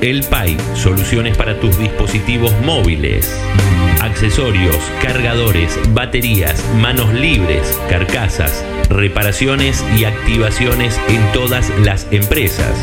[0.00, 3.30] El PAI, soluciones para tus dispositivos móviles.
[4.00, 12.74] Accesorios, cargadores, baterías, manos libres, carcasas, reparaciones y activaciones en todas las empresas.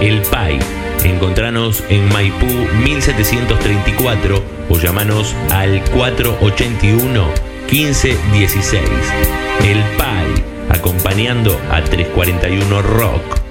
[0.00, 0.60] El PAI.
[1.04, 2.46] Encontranos en Maipú
[2.84, 7.28] 1734 o llamanos al 481
[7.68, 8.82] 1516.
[9.64, 13.41] El PAI, acompañando a 341 Rock.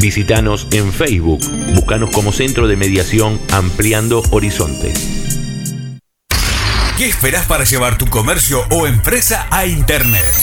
[0.00, 1.40] Visítanos en Facebook.
[1.74, 5.17] Búscanos como Centro de Mediación Ampliando Horizontes.
[6.98, 10.34] ¿Qué esperás para llevar tu comercio o empresa a Internet?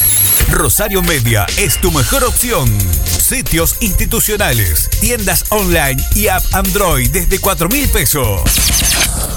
[0.52, 2.72] Rosario Media es tu mejor opción.
[3.06, 8.42] Sitios institucionales, tiendas online y app Android desde 4 mil pesos.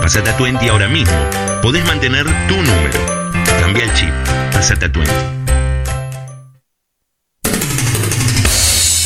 [0.00, 1.18] Pasate a Twenty ahora mismo.
[1.60, 3.00] Podés mantener tu número.
[3.58, 4.12] Cambia el chip.
[4.52, 5.10] Pasate a Twenty.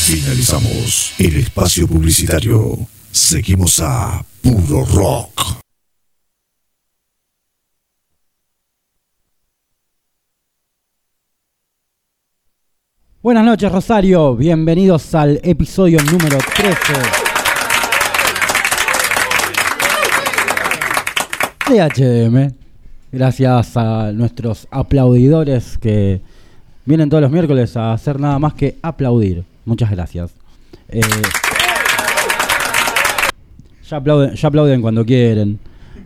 [0.04, 2.76] Finalizamos el espacio publicitario.
[3.10, 5.65] Seguimos a Puro Rock.
[13.26, 16.92] Buenas noches Rosario, bienvenidos al episodio número 13
[21.68, 21.80] de
[22.30, 22.54] HDM.
[23.10, 26.20] Gracias a nuestros aplaudidores que
[26.84, 29.42] vienen todos los miércoles a hacer nada más que aplaudir.
[29.64, 30.30] Muchas gracias.
[30.88, 31.00] Eh,
[33.90, 35.58] ya, aplauden, cuando quieren.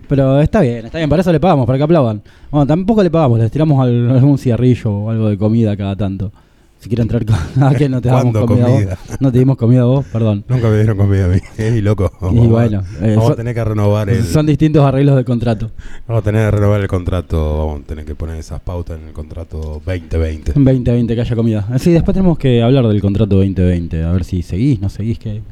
[0.08, 2.22] Pero está bien, está bien, para eso le pagamos, para que aplaudan.
[2.50, 6.32] Bueno, tampoco le pagamos, les tiramos al- algún cigarrillo o algo de comida cada tanto.
[6.80, 7.36] Si quiere entrar con...
[7.62, 8.98] ¿A qué no te damos ¿Cuándo comida, comida?
[9.08, 9.20] vos?
[9.20, 10.44] No te dimos comida a vos, perdón.
[10.48, 11.38] Nunca me dieron comida a mí.
[11.58, 12.10] Ey, loco.
[12.32, 14.24] Y bueno, eh, vamos son- a tener que renovar el.
[14.24, 15.70] Son distintos arreglos de contrato.
[16.08, 17.66] Vamos a tener que renovar el contrato.
[17.66, 20.52] Vamos a tener que poner esas pautas en el contrato 2020.
[20.54, 21.66] 2020 que haya comida.
[21.70, 24.02] Ah, Sí, después tenemos que hablar del contrato 2020.
[24.02, 25.42] A ver si seguís, no seguís, que...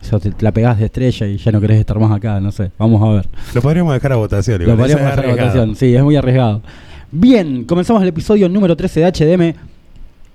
[0.00, 2.52] O sea, te la pegás de estrella y ya no querés estar más acá, no
[2.52, 2.70] sé.
[2.78, 3.28] Vamos a ver.
[3.54, 4.58] Lo podríamos dejar a votación.
[4.58, 5.76] Lo igual, podríamos esa es dejar a votación.
[5.76, 6.62] Sí, es muy arriesgado.
[7.10, 9.54] Bien, comenzamos el episodio número 13 de HDM.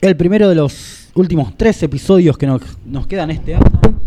[0.02, 3.66] El primero de los últimos tres episodios que nos, nos quedan este año.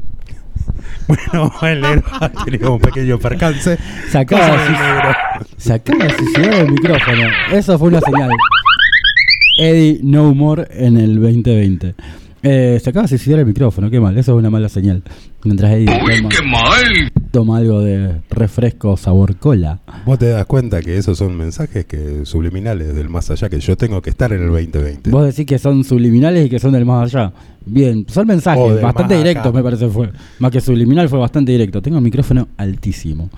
[1.08, 3.76] Bueno, el negro ha tenido un pequeño percance.
[4.08, 5.14] Se acaba,
[5.58, 7.22] Cosa de, del micrófono.
[7.52, 8.30] Eso fue una señal.
[9.58, 11.94] Eddie No More en el 2020.
[12.44, 15.02] Eh, se acaba de suicidar el micrófono, qué mal, eso es una mala señal.
[15.44, 16.70] Mientras Eddie toma,
[17.32, 19.80] toma algo de refresco sabor cola.
[20.06, 23.76] Vos te das cuenta que esos son mensajes que subliminales del más allá, que yo
[23.76, 25.10] tengo que estar en el 2020.
[25.10, 27.32] Vos decís que son subliminales y que son del más allá.
[27.64, 29.56] Bien, son mensajes bastante directos, acá.
[29.56, 30.10] me parece fue.
[30.38, 31.80] Más que subliminal fue bastante directo.
[31.80, 33.30] Tengo el micrófono altísimo.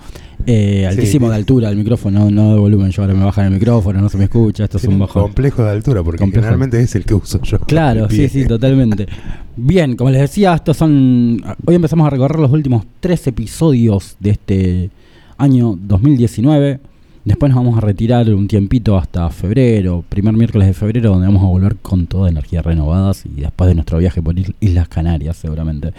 [0.47, 1.29] Eh, altísimo sí.
[1.31, 2.91] de altura el micrófono, no de volumen.
[2.91, 5.23] Yo ahora me bajan el micrófono, no se me escucha, esto es un bajón.
[5.23, 6.41] complejo de altura, porque Complejo.
[6.43, 7.59] generalmente es el que uso yo.
[7.59, 9.07] Claro, sí, sí, totalmente.
[9.57, 11.41] Bien, como les decía, estos son.
[11.65, 14.89] Hoy empezamos a recorrer los últimos tres episodios de este
[15.37, 16.79] año 2019.
[17.23, 21.41] Después nos vamos a retirar un tiempito hasta febrero, primer miércoles de febrero, donde vamos
[21.43, 25.37] a volver con toda energía renovadas y después de nuestro viaje por Is- Islas Canarias,
[25.37, 25.91] seguramente.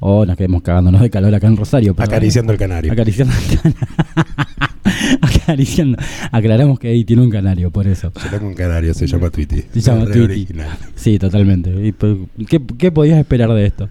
[0.00, 1.94] O nos quedemos cagándonos de calor acá en Rosario.
[1.94, 2.92] pero- Acariciando el canario.
[2.92, 3.86] Acariciando el canario.
[5.22, 5.98] Acariciando.
[6.32, 8.12] Aclaramos que ahí tiene un canario, por eso.
[8.22, 9.64] Yo tengo un canario, se llama Tweety.
[9.72, 10.46] Se llama Tweety.
[10.94, 11.94] Sí, totalmente.
[12.48, 13.88] ¿Qué, qué podías esperar de esto?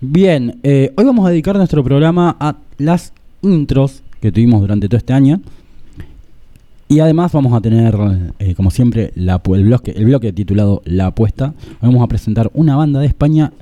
[0.00, 3.12] Bien, eh, hoy vamos a dedicar nuestro programa a las
[3.42, 5.40] intros que tuvimos durante todo este año.
[6.88, 7.96] Y además vamos a tener,
[8.40, 11.54] eh, como siempre, la, el, bloque, el bloque titulado La Apuesta.
[11.80, 13.52] Hoy Vamos a presentar una banda de España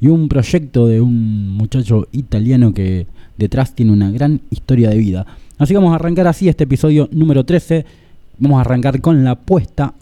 [0.00, 3.06] y un proyecto de un muchacho italiano que
[3.36, 5.26] detrás tiene una gran historia de vida.
[5.58, 7.84] Así que vamos a arrancar así este episodio número 13.
[8.38, 9.94] Vamos a arrancar con la apuesta.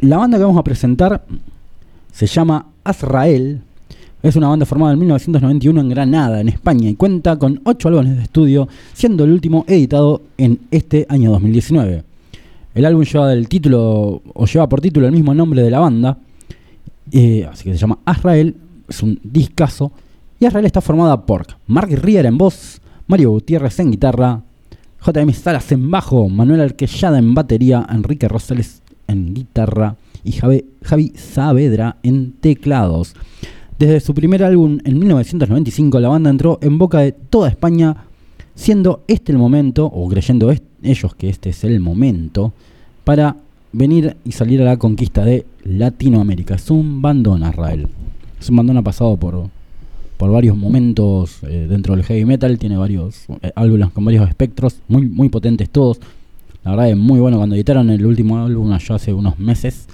[0.00, 1.22] La banda que vamos a presentar
[2.12, 3.60] se llama Azrael.
[4.22, 8.16] Es una banda formada en 1991 en Granada, en España, y cuenta con 8 álbumes
[8.16, 12.04] de estudio, siendo el último editado en este año 2019.
[12.74, 16.18] El álbum lleva el título, o lleva por título el mismo nombre de la banda,
[17.10, 18.54] eh, así que se llama Azrael,
[18.90, 19.92] es un discazo.
[20.38, 24.42] Y Azrael está formada por Mark Riera en voz, Mario Gutiérrez en guitarra,
[25.04, 31.12] JM Salas en bajo, Manuel Arquellada en batería, Enrique Rosales en guitarra y Javi, Javi
[31.16, 33.14] Saavedra en teclados.
[33.78, 37.96] Desde su primer álbum en 1995, la banda entró en boca de toda España,
[38.54, 40.52] siendo este el momento, o creyendo
[40.82, 42.52] ellos que este es el momento,
[43.04, 43.36] para
[43.72, 46.56] venir y salir a la conquista de Latinoamérica.
[46.56, 47.88] Es un bandón, Israel.
[48.48, 49.48] Bandón ha pasado por,
[50.16, 54.80] por varios momentos eh, dentro del heavy metal, tiene varios eh, álbumes con varios espectros,
[54.88, 56.00] muy, muy potentes todos.
[56.64, 57.38] La verdad es muy bueno.
[57.38, 59.86] Cuando editaron el último álbum allá hace unos meses,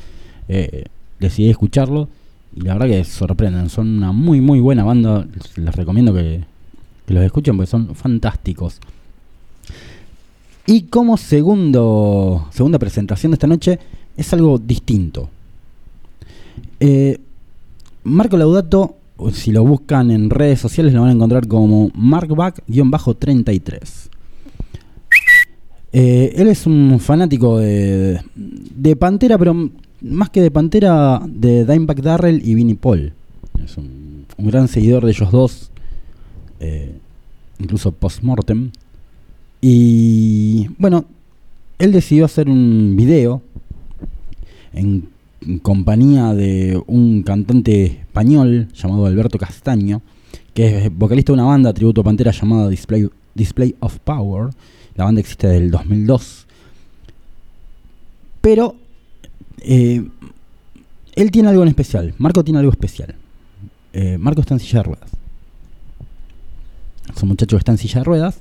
[0.49, 0.85] eh,
[1.21, 2.09] decidí escucharlo
[2.55, 3.69] y la verdad que sorprenden.
[3.69, 5.27] Son una muy, muy buena banda.
[5.57, 6.43] Les, recomiendo que,
[7.07, 8.81] que los escuchen porque son fantásticos.
[10.67, 13.79] Y como segundo, segunda presentación de esta noche,
[14.17, 15.29] es algo distinto.
[16.81, 17.21] Eh,
[18.07, 18.99] Marco Laudato,
[19.33, 24.11] si lo buscan en redes sociales, lo van a encontrar como markback-33.
[25.93, 29.71] Eh, él es un fanático de, de Pantera, pero
[30.03, 33.13] más que de Pantera, de Dimebag Darrell y Vinnie Paul.
[33.65, 35.73] Es un, gran seguidor de ellos dos,
[36.61, 36.97] eh,
[37.59, 38.71] incluso post-mortem.
[39.61, 41.07] Y bueno,
[41.81, 43.43] él decidió hacer un video
[44.73, 45.16] en
[45.63, 50.03] compañía de un cantante español llamado Alberto Castaño,
[50.55, 54.51] que es vocalista de una banda tributo a Pantera llamada Display, Display of Power.
[54.95, 56.47] La banda existe desde el 2002.
[58.41, 58.77] Pero
[59.61, 60.09] eh,
[61.15, 62.15] él tiene algo en especial.
[62.19, 63.15] Marco tiene algo especial.
[63.93, 65.11] Eh, Marco está en silla de ruedas.
[67.15, 68.39] Es un muchacho que está en silla de ruedas.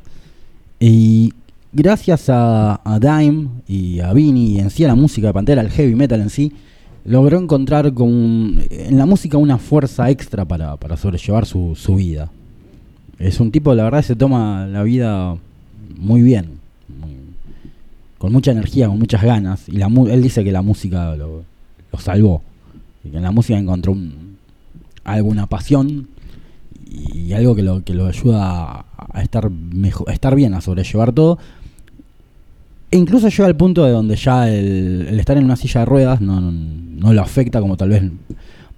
[0.79, 1.33] Y
[1.71, 5.69] gracias a, Dime y a Vini y en sí a la música de Pantera, al
[5.69, 6.51] heavy metal en sí,
[7.05, 12.31] logró encontrar con en la música una fuerza extra para, para sobrellevar su, su vida.
[13.19, 15.37] Es un tipo, la verdad, se toma la vida
[15.97, 16.59] muy bien,
[16.89, 17.15] muy-
[18.17, 19.69] con mucha energía, con muchas ganas.
[19.69, 21.43] Y la, él dice que la música lo,
[21.91, 22.41] lo salvó.
[23.03, 24.37] Y que en la música encontró un-
[25.03, 26.07] alguna pasión
[26.91, 31.11] y algo que lo, que lo ayuda a estar mejor, a estar bien, a sobrellevar
[31.13, 31.37] todo.
[32.91, 35.85] E incluso llega al punto de donde ya el, el estar en una silla de
[35.85, 38.03] ruedas no, no, no lo afecta como tal vez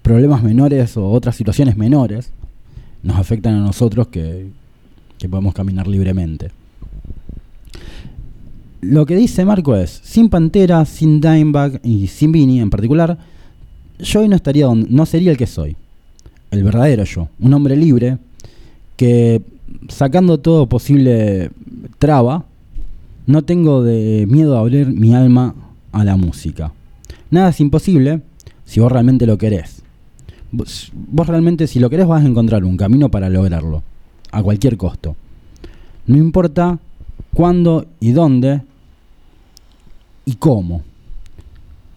[0.02, 2.32] problemas menores o otras situaciones menores
[3.04, 4.48] nos afectan a nosotros que,
[5.18, 6.52] que podemos caminar libremente.
[8.82, 13.18] Lo que dice Marco es, sin Pantera, sin Dimebag y sin Vini en particular,
[14.00, 15.76] yo hoy no estaría donde, no sería el que soy.
[16.52, 18.18] El verdadero yo, un hombre libre
[18.96, 19.42] que
[19.90, 21.52] sacando todo posible
[21.98, 22.46] traba,
[23.28, 25.54] no tengo de miedo a abrir mi alma
[25.92, 26.72] a la música.
[27.30, 28.22] Nada es imposible
[28.66, 29.84] si vos realmente lo querés.
[30.52, 30.92] Vos,
[31.28, 33.84] realmente si lo querés vas a encontrar un camino para lograrlo,
[34.32, 35.18] a cualquier costo.
[36.08, 36.80] No importa
[37.34, 38.62] cuándo y dónde
[40.26, 40.84] y cómo.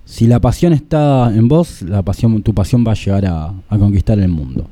[0.04, 3.78] Si la pasión está en vos, la pasión, tu pasión va a llegar a, a
[3.78, 4.66] conquistar el mundo.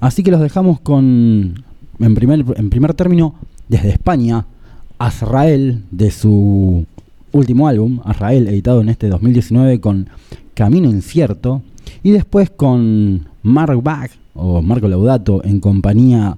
[0.00, 1.62] Así que los dejamos con,
[2.00, 3.36] en primer, en primer término,
[3.68, 4.46] desde España,
[5.00, 6.84] Azrael, de su
[7.32, 10.10] último álbum, Azrael, editado en este 2019 con
[10.52, 11.62] Camino Incierto,
[12.02, 16.36] y después con Mark Bach, o Marco Laudato, en compañía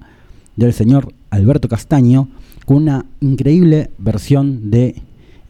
[0.55, 2.29] del señor Alberto Castaño,
[2.65, 4.95] con una increíble versión de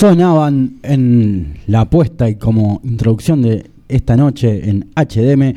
[0.00, 5.54] sonaban en la apuesta y como introducción de esta noche en HDM.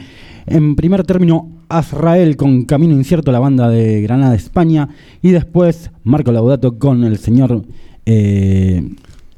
[0.48, 4.90] En primer término, Azrael con Camino Incierto, la banda de Granada, España.
[5.22, 7.64] Y después Marco Laudato con el señor
[8.06, 8.86] eh,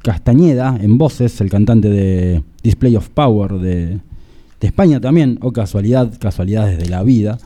[0.02, 4.00] Castañeda en voces, el cantante de Display of Power de,
[4.60, 7.38] España también, o casualidad, casualidades de la vida.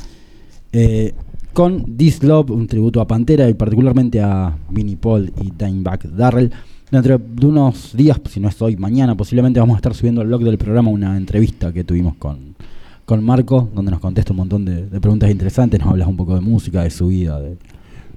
[0.72, 1.12] Eh,
[1.52, 6.50] con This Love, un tributo a Pantera y particularmente a Vinnie Paul y Dimeback Darrell.
[6.90, 10.26] Dentro de unos días, si no es hoy, mañana, posiblemente vamos a estar subiendo al
[10.26, 12.56] blog del programa una entrevista que tuvimos con,
[13.04, 16.34] con Marco, donde nos contesta un montón de, de preguntas interesantes, nos hablas un poco
[16.34, 17.56] de música, de su vida, de,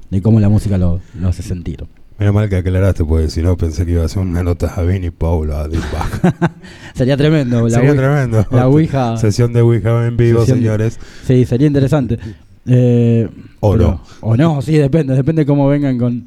[0.10, 1.86] de cómo la música lo, lo hace sentir.
[2.18, 4.82] Menos mal que aclaraste, porque si no pensé que iba a hacer una nota a
[4.84, 6.52] Vinny Paula Back.
[6.96, 7.68] Sería tremendo.
[7.68, 8.46] La Sería Ouija- tremendo.
[8.52, 9.18] La Ouija.
[9.18, 11.00] Sesión de Ouija en vivo, de- señores.
[11.28, 12.18] Sí, sería interesante.
[12.66, 14.02] Eh, O pero- no.
[14.22, 15.16] O no, sí, depende.
[15.16, 16.26] Depende cómo vengan con,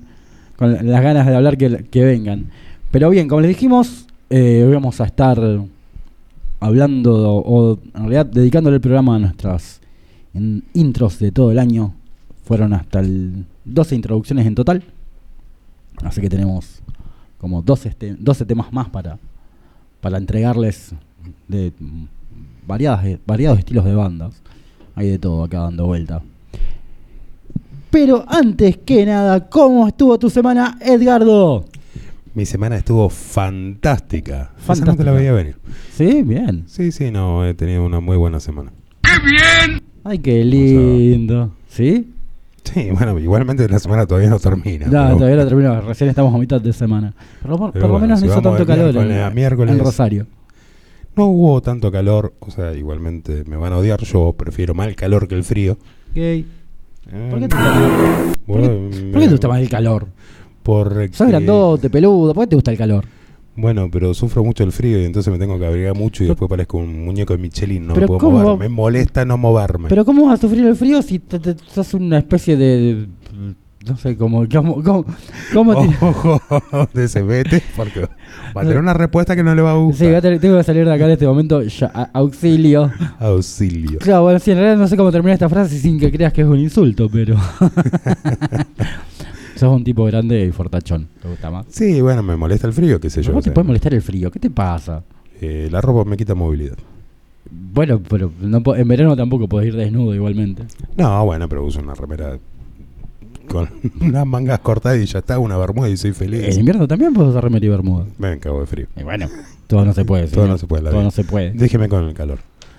[0.57, 2.47] con las ganas de hablar que, que vengan.
[2.91, 5.39] Pero bien, como les dijimos, eh, hoy vamos a estar
[6.61, 9.81] hablando o, en realidad dedicándole el programa a nuestras
[10.35, 11.95] in- intros de todo el año.
[12.45, 14.83] Fueron hasta el 12 introducciones en total.
[16.03, 16.81] Así que tenemos
[17.39, 19.19] como 12, este- 12 temas más para,
[20.01, 20.93] para entregarles
[21.49, 21.73] de
[22.67, 24.41] variadas, variados estilos de bandas.
[24.95, 26.23] Hay de todo acá dando vuelta.
[27.91, 31.65] Pero antes que nada, ¿cómo estuvo tu semana, Edgardo?
[32.35, 34.35] Mi semana estuvo fantástica.
[34.35, 35.05] Esa no te Fantástica.
[35.05, 35.57] la veía venir.
[35.95, 36.65] Sí, bien.
[36.67, 38.73] Sí, sí, no, he tenido una muy buena semana.
[40.05, 41.53] Ay, qué lindo.
[41.69, 42.13] ¿Sí?
[42.65, 44.87] Sí, bueno, igualmente la semana todavía no termina.
[44.87, 45.81] No, pero- todavía lo terminó.
[45.81, 47.15] Recién estamos a mitad de semana.
[47.41, 49.31] Por, lo- Pero por lo bueno, menos si no hizo tanto calor en, miércoles a
[49.31, 50.27] miércoles- en Rosario.
[51.17, 54.01] No hubo tanto calor, o sea, igualmente me van a odiar.
[54.03, 55.79] Yo prefiero más el calor que el frío.
[56.15, 56.45] Gay.
[57.13, 60.07] Eh, ¿Por qué te gusta, por qué- bueno, por qué te gusta más el calor?
[60.63, 62.35] Porque- Sos grandote, peludo.
[62.35, 63.05] ¿Por qué te gusta el calor?
[63.59, 66.49] Bueno, pero sufro mucho el frío y entonces me tengo que abrigar mucho y después
[66.49, 68.47] parezco un muñeco de Michelin, no me puedo ¿cómo mover.
[68.49, 69.89] va- Me molesta no moverme.
[69.89, 73.07] Pero ¿cómo vas a sufrir el frío si te- te- sos una especie de...
[73.89, 74.17] no sé.
[74.17, 74.83] ¿Cómo, cómo,
[75.53, 76.41] cómo te- Ojo,
[76.95, 78.01] de ese vete, porque
[78.57, 80.15] va a tener una respuesta que no le va a Sí, gustar.
[80.17, 81.63] a tener- tengo que salir de acá en este momento.
[81.63, 82.91] ya, auxilio.
[83.19, 83.99] Auxilio.
[84.01, 86.43] Claro, bueno, sí, en realidad no sé cómo terminar esta frase sin que creas que
[86.43, 87.37] es un insulto, pero...
[89.57, 91.09] Sos un tipo grande y fortachón.
[91.23, 91.65] ¿Te gusta más?
[91.71, 93.31] Sí, bueno, me molesta el frío, qué sé yo.
[93.31, 94.31] ¿Cómo o te sea, puede molestar el frío?
[94.31, 95.03] ¿Qué te pasa?
[95.41, 96.77] eh, la ropa me quita movilidad.
[97.51, 100.65] Bueno, pero no en verano tampoco podés ir desnudo igualmente.
[100.97, 102.39] No, bueno, pero uso una remera
[103.47, 103.69] con
[104.01, 106.43] unas mangas cortadas y ya está, una bermuda y soy feliz.
[106.45, 108.05] En invierno también puedes usar remera y bermuda.
[108.19, 108.87] Me cago de frío.
[108.97, 109.29] Y bueno,
[109.67, 110.25] todo no se puede.
[110.27, 110.49] Todo señor.
[110.51, 111.05] no se puede, la Todo vida.
[111.05, 111.51] no se puede.
[111.53, 112.39] Déjeme con el calor.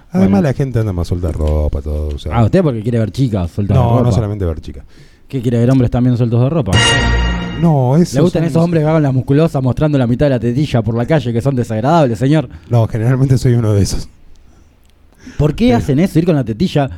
[0.09, 0.41] Además, Bueno.
[0.47, 2.09] la gente anda más suelta ropa, todo.
[2.15, 4.03] O sea, Ah, usted porque quiere ver chicas sueltas no, ropa.
[4.03, 4.85] no solamente ver chicas.
[5.27, 6.71] ¿Qué quiere ver hombres también sueltos de ropa?
[7.61, 8.15] No, eso.
[8.15, 10.95] ¿Le gustan esos hombres que hagan las musculosas mostrando la mitad de la tetilla por
[10.95, 12.47] la calle que son desagradables, señor?
[12.69, 14.07] No, generalmente soy uno de esos.
[15.37, 16.19] ¿Por qué hacen eso?
[16.19, 16.89] Ir con la tetilla.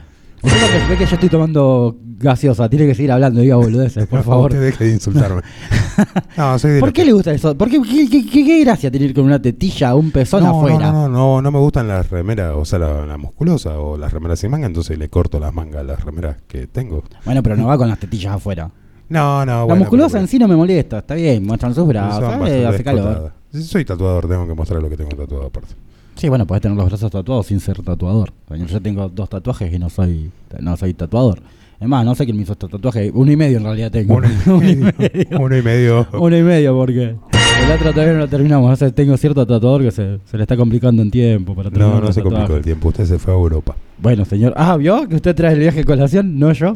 [0.42, 4.24] Usted cuando ve que yo estoy tomando gaseosa, tiene que seguir hablando, diga boludeces, por
[4.24, 4.52] favor.
[4.52, 5.42] Usted deje de insultarme.
[6.38, 7.58] no, soy ¿Por qué que- le gusta eso?
[7.58, 10.92] ¿Por qué, qué, qué- qué- gracia tener con una tetilla, un pezón no, afuera?
[10.92, 14.12] No, no, no, no me gustan las remeras, o sea, la, la musculosa o las
[14.14, 17.04] remeras sin manga, entonces le corto las mangas a las remeras que tengo.
[17.26, 18.70] Bueno, pero no va con las tetillas afuera.
[19.10, 21.88] No, no, la bueno, musculosa pero- en sí no me molesta, está bien, muestran sus
[21.88, 23.34] brazos, eh, hace calor.
[23.54, 25.74] soy tatuador, tengo que mostrar lo que tengo tatuado aparte.
[26.20, 28.34] Sí, bueno, podés tener los brazos tatuados sin ser tatuador.
[28.68, 30.30] Yo tengo dos tatuajes y no soy,
[30.60, 31.40] no soy tatuador.
[31.80, 33.10] Es más, no sé quién me hizo estos tatuajes.
[33.16, 34.16] Uno y medio en realidad tengo.
[34.16, 34.28] Uno
[34.70, 35.40] y medio.
[35.40, 36.08] Uno y medio.
[36.12, 38.74] Uno y medio porque el otro todavía no lo terminamos.
[38.74, 42.02] O sea, tengo cierto tatuador que se, se le está complicando en tiempo para No,
[42.02, 42.90] no se complicó el tiempo.
[42.90, 43.78] Usted se fue a Europa.
[43.98, 44.54] Bueno, señor.
[44.58, 45.08] Ah, ¿vio?
[45.08, 46.76] Que usted trae el viaje a colación, no yo.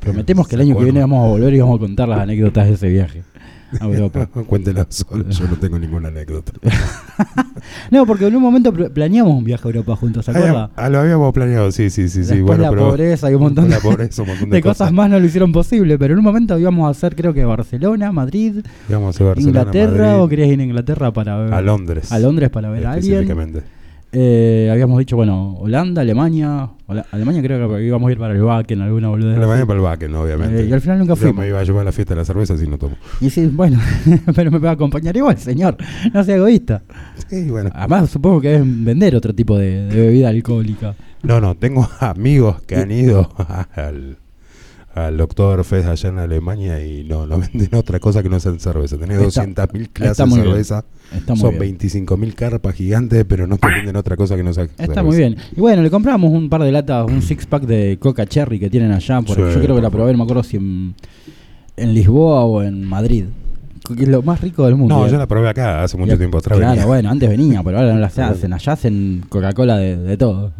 [0.00, 2.66] Prometemos que el año que viene vamos a volver y vamos a contar las anécdotas
[2.66, 3.22] de ese viaje
[3.78, 4.26] a Europa.
[4.46, 6.52] Cuéntela solo, yo no tengo ninguna anécdota.
[7.90, 10.70] No, porque en un momento pl- planeamos un viaje a Europa juntos, ¿se acuerda?
[10.76, 12.30] Ah, lo habíamos planeado, sí, sí, sí, sí.
[12.36, 14.62] Después Bueno, la pero pobreza y un montón la de, pobreza, un montón de de,
[14.62, 17.44] cosas más no lo hicieron posible, pero en un momento íbamos a hacer creo que
[17.44, 21.60] Barcelona, Madrid, Íbamos a Barcelona, Inglaterra, Madrid, o querías ir a Inglaterra para ver a
[21.60, 22.10] Londres.
[22.12, 23.12] a Londres para ver a alguien.
[23.14, 23.62] específicamente.
[24.12, 28.42] Eh, habíamos dicho, bueno, Holanda, Alemania, Hola- Alemania creo que íbamos a ir para el
[28.42, 29.36] Wacken, alguna boludez.
[29.36, 30.62] Alemania para el Wacken, obviamente.
[30.62, 31.36] Eh, y al final nunca Yo fuimos.
[31.38, 32.96] me iba a llevar a la fiesta de la cerveza si no tomo.
[33.20, 33.78] Y sí, bueno,
[34.34, 35.76] pero me va a acompañar igual, señor.
[36.12, 36.82] No sea egoísta.
[37.28, 37.70] Sí, bueno.
[37.72, 40.96] Además, supongo que deben vender otro tipo de, de bebida alcohólica.
[41.22, 43.30] No, no, tengo amigos que han ido
[43.76, 44.16] al,
[44.94, 48.98] al Oktoberfest allá en Alemania y no, no venden otra cosa que no sea cerveza.
[48.98, 50.84] Tenés Está- 200.000 clases de cerveza.
[51.36, 51.78] Son bien.
[51.78, 55.02] 25.000 carpas gigantes, pero no te venden otra cosa que no sea Está cerveza.
[55.02, 55.36] muy bien.
[55.56, 58.68] Y bueno, le compramos un par de latas, un six pack de Coca Cherry que
[58.70, 59.20] tienen allá.
[59.22, 60.94] Porque Sí, yo creo que la por probé, no me acuerdo si en,
[61.76, 63.24] en Lisboa o en Madrid.
[63.96, 64.96] que es lo más rico del mundo.
[64.96, 66.58] No, yo la probé acá hace mucho tiempo atrás.
[66.58, 66.86] Claro, venía.
[66.86, 68.52] bueno, antes venía, pero ahora no las hacen.
[68.52, 70.52] Allá hacen Coca-Cola de, de todo.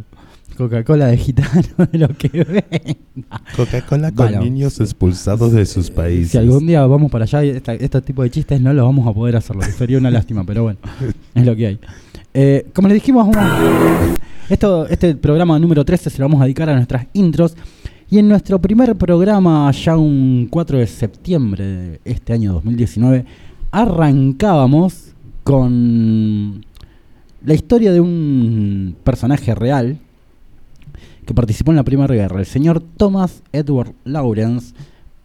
[0.56, 3.42] Coca-Cola de gitano, de lo que venga.
[3.56, 4.42] Coca-Cola con Bueno.
[4.44, 6.32] niños expulsados de sus países.
[6.32, 9.12] Si algún día vamos para allá, esta- este tipo de chistes no los vamos a
[9.14, 9.62] poder hacerlo.
[9.62, 10.78] Sería una lástima, pero bueno,
[11.34, 11.78] es lo que hay.
[12.34, 13.28] Eh, como les dijimos,
[14.48, 17.56] esto, este programa número 13 se lo vamos a dedicar a nuestras intros.
[18.10, 23.24] Y en nuestro primer programa, ya un 4 de septiembre de este año 2019,
[23.70, 25.12] arrancábamos
[25.44, 26.64] con
[27.44, 29.98] la historia de un personaje real
[31.30, 34.74] que participó en la Primera Guerra, el señor Thomas Edward Lawrence,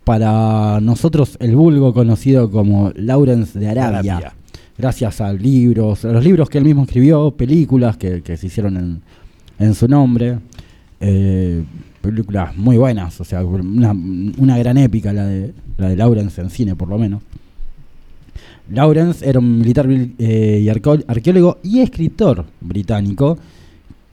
[0.03, 4.33] para nosotros el vulgo conocido como Lawrence de Arabia, Arabia.
[4.77, 8.77] gracias a libros, a los libros que él mismo escribió, películas que, que se hicieron
[8.77, 9.01] en,
[9.57, 10.37] en su nombre,
[10.99, 11.63] eh,
[12.01, 13.91] películas muy buenas, o sea, una,
[14.37, 17.23] una gran épica la de, la de Lawrence en cine por lo menos.
[18.69, 23.39] Lawrence era un militar eh, y arqueólogo y escritor británico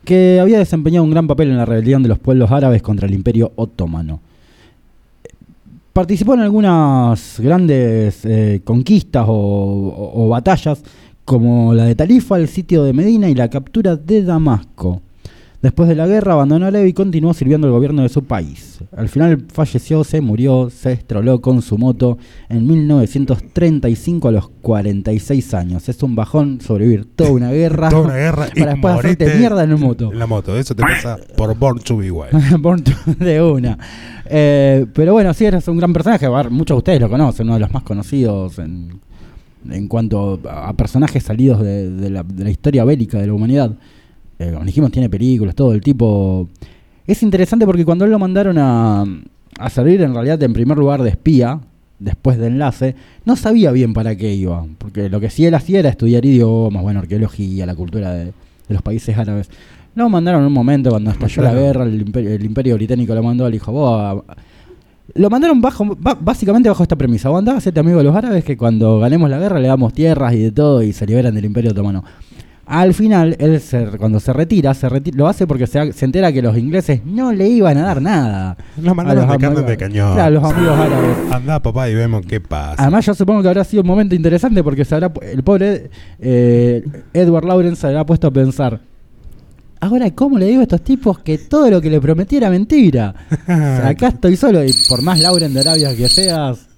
[0.04, 3.14] que había desempeñado un gran papel en la rebelión de los pueblos árabes contra el
[3.14, 4.20] imperio otomano.
[5.92, 10.82] Participó en algunas grandes eh, conquistas o, batallas,
[11.24, 15.02] como la de Talifa, el sitio de Medina y la captura de Damasco.
[15.62, 18.80] Después de la guerra abandonó Alevi y continuó sirviendo al gobierno de su país.
[18.96, 25.54] Al final falleció, se murió, se estroló con su moto en 1935 a los 46
[25.54, 25.88] años.
[25.88, 29.62] Es un bajón sobrevivir toda una guerra, Toda una guerra y para después hacerte mierda
[29.64, 30.12] en un moto.
[30.12, 32.56] En la moto, eso te pasa por Born to be Wild.
[32.60, 32.92] Born to-
[33.24, 33.78] de una.
[34.26, 36.28] Eh, pero bueno, sí, eres un gran personaje.
[36.50, 38.98] Muchos de ustedes lo conocen, uno de los más conocidos en,
[39.70, 43.32] en cuanto a a personajes salidos de, de la, de la historia bélica de la
[43.34, 43.72] humanidad.
[44.42, 46.48] Eh, como dijimos, tiene películas, todo el tipo.
[47.06, 49.04] Es interesante porque cuando él lo mandaron a,
[49.58, 51.60] a servir, en realidad, en primer lugar de espía,
[51.98, 54.66] después de enlace, no sabía bien para qué iba.
[54.78, 58.32] Porque lo que sí él hacía era estudiar idiomas, bueno, arqueología, la cultura de, de
[58.68, 59.48] los países árabes.
[59.94, 63.22] Lo mandaron en un momento cuando estalló la guerra, el imperio, el imperio británico lo
[63.22, 64.22] mandó, le dijo, vos, a-
[65.14, 67.28] lo mandaron bajo, ba- básicamente bajo esta premisa.
[67.28, 70.32] Vos andá, hacete amigo de los árabes que cuando ganemos la guerra le damos tierras
[70.34, 72.02] y de todo y se liberan del imperio otomano.
[72.74, 76.40] Al final, él se- cuando se retira, se lo hace porque se, se entera que
[76.40, 78.56] los ingleses no le iban a dar nada.
[78.80, 80.14] Mandaron A los de carne de cañón.
[80.14, 81.16] Claro, los amigos árabes.
[81.30, 82.76] Andá, papá, y vemos qué pasa.
[82.82, 86.82] Además, yo supongo que habrá sido un momento interesante porque se habrá, el pobre eh,
[87.12, 88.80] Edward Lawrence se habrá puesto a pensar.
[89.80, 93.14] Ahora, ¿cómo le digo a estos tipos que todo lo que le prometí era mentira?
[93.42, 96.68] O sea, acá estoy solo y por más Lauren de Arabia que seas,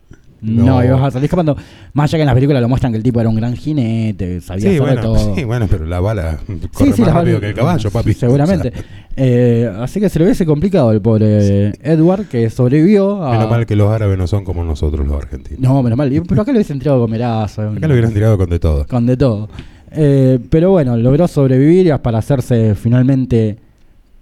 [0.44, 0.84] no, No.
[0.84, 1.56] ibas a salir escapando.
[1.92, 4.40] Más allá que en las películas lo muestran que el tipo era un gran jinete,
[4.40, 5.34] sabía sí, bueno, todo.
[5.34, 8.14] sí, bueno, pero la bala Sí, corre sí, más rápido que el caballo, papi.
[8.14, 8.68] Seguramente.
[8.68, 8.82] O sea,
[9.16, 13.30] Eh, así que se le hubiese complicado el pobre Edward, que sobrevivió a...
[13.32, 15.60] menos mal que los árabes no son como nosotros los argentinos.
[15.60, 16.10] No, menos mal.
[16.28, 17.62] Pero acá lo hubiesen tirado con merazo.
[17.62, 18.86] Acá lo hubieran tirado con de todo.
[18.86, 19.48] con de todo.
[19.92, 23.56] Eh, pero bueno, logró sobrevivir y para hacerse finalmente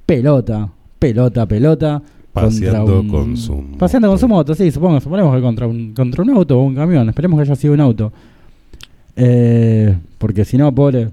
[0.05, 2.03] pelota, pelota, pelota.
[2.33, 4.21] Paseando un- con su Paseando con moto.
[4.21, 7.09] su moto, sí, supongo, suponemos que contra un, contra un auto o un camión.
[7.09, 8.13] Esperemos que haya sido un auto.
[9.17, 11.11] Eh, porque si no, pobre.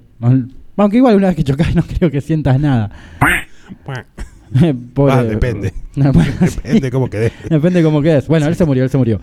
[0.78, 2.90] Aunque igual una vez que chocas no creo que sientas nada.
[4.96, 5.74] Pobre- Ah, depende.
[5.96, 6.60] Bueno, sí.
[6.64, 7.32] Depende cómo quede.
[7.50, 8.28] Depende cómo quedes.
[8.28, 9.20] Bueno, él se murió, él se murió.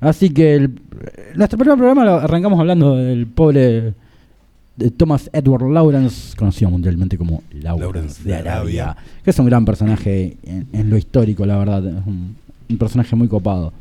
[0.00, 0.80] Así que el-
[1.34, 3.94] nuestro primer programa lo arrancamos hablando del pobre
[4.96, 9.04] Thomas Edward Lawrence, conocido mundialmente como Lawrence, Lawrence de Arabia, Arabia.
[9.22, 11.86] que es un gran personaje en, en lo histórico, la verdad.
[11.86, 12.36] Es un,
[12.68, 13.72] un personaje muy copado.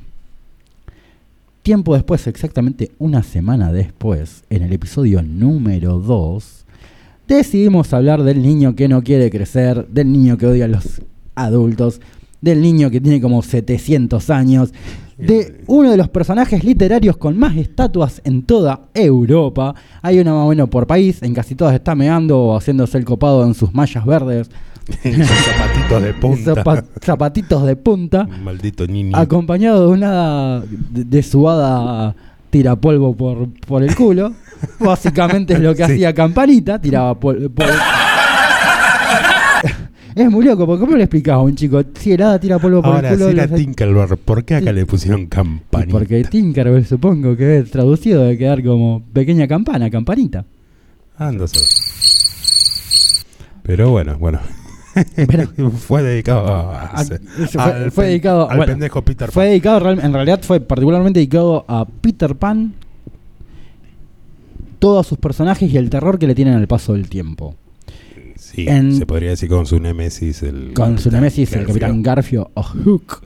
[1.62, 6.66] Tiempo después, exactamente una semana después, en el episodio número 2,
[7.28, 11.02] decidimos hablar del niño que no quiere crecer, del niño que odia a los
[11.36, 12.02] adultos,
[12.44, 14.74] del niño que tiene como 700 años,
[15.18, 19.74] de uno de los personajes literarios con más estatuas en toda Europa.
[20.02, 23.06] Hay una más o menos por país, en casi todas está meando o haciéndose el
[23.06, 24.50] copado en sus mallas verdes,
[25.02, 26.54] zapatitos de punta.
[26.56, 29.16] zapa- zapatitos de punta, Maldito niño.
[29.16, 32.14] acompañado de una de, de su hada
[32.50, 34.34] tirapolvo por, por el culo.
[34.80, 35.92] Básicamente es lo que Sí.
[35.94, 37.72] hacía Campanita, tiraba pol- polvo.
[40.16, 41.82] es muy loco, porque ¿cómo le explicaba a un chico?
[41.96, 43.30] Si el hada tira polvo por Ahora, el culo.
[43.32, 44.74] si era le- Tinkerbell, ¿por qué acá Sí.
[44.76, 45.92] le pusieron campanita?
[45.92, 50.46] porque Tinkerbell supongo que es traducido de quedar como pequeña campana, campanita.
[51.18, 51.68] Anda a saber.
[53.64, 54.40] Pero bueno, bueno.
[55.16, 59.32] Pero- fue dedicado a, A- ese- ese fue- al fue dedicado- al bueno, pendejo Peter
[59.32, 59.50] Fue Pan.
[59.50, 62.74] dedicado, real- en realidad fue particularmente dedicado a Peter Pan,
[64.80, 67.56] todos sus personajes y el terror que le tienen al paso del tiempo.
[68.54, 71.66] Sí, en- se podría decir con su némesis el Con su el.
[71.68, 73.22] Capitán Garfio o Hook.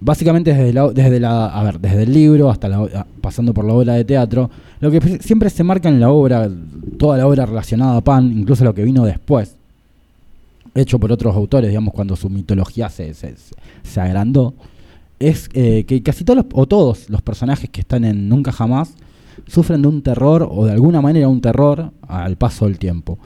[0.00, 3.72] básicamente desde la, desde la, a ver, desde el libro hasta la, pasando por la
[3.72, 6.50] obra de teatro, lo que pre- siempre se marca en la obra,
[6.98, 9.54] toda la obra relacionada a Pan, incluso lo que vino después,
[10.74, 14.52] hecho por otros autores, digamos, cuando su mitología se, se, se- se agrandó,
[15.18, 18.90] es eh, que casi todos los, o todos los personajes que están en Nunca Jamás
[19.46, 23.18] sufren de un terror o de alguna manera un terror al paso del tiempo.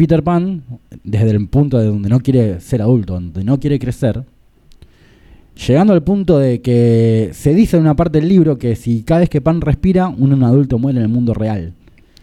[0.00, 0.62] Peter Pan,
[1.04, 4.24] desde el punto de donde no quiere ser adulto, donde no quiere crecer,
[5.66, 9.20] llegando al punto de que se dice en una parte del libro que si cada
[9.20, 11.74] vez que Pan respira, un, un adulto muere en el mundo real.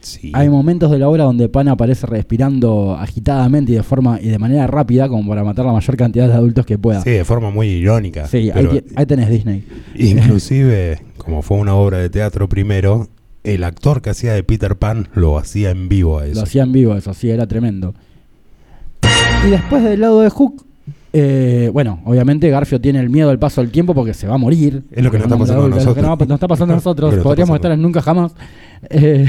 [0.01, 0.31] Sí.
[0.33, 4.39] Hay momentos de la obra donde Pan aparece respirando agitadamente y de forma y de
[4.39, 7.01] manera rápida como para matar la mayor cantidad de adultos que pueda.
[7.01, 8.25] Sí, de forma muy irónica.
[8.25, 9.63] Sí, ahí, ahí tenés Disney.
[9.93, 13.07] Inclusive, como fue una obra de teatro primero,
[13.53, 16.35] el actor que hacía de Peter Pan lo hacía en vivo a eso.
[16.35, 17.93] Lo hacía en vivo, eso sí, era tremendo.
[19.45, 20.65] Y después del lado de Hook,
[21.13, 24.37] eh, bueno, obviamente Garfio tiene el miedo al paso del tiempo porque se va a
[24.37, 24.83] morir.
[24.91, 26.05] Es lo que nos está pasando a lo que nosotros.
[26.27, 27.15] nos, está pasando a nosotros.
[27.15, 27.55] Podríamos pasando.
[27.55, 28.33] estar en nunca jamás.
[28.89, 29.25] Eh,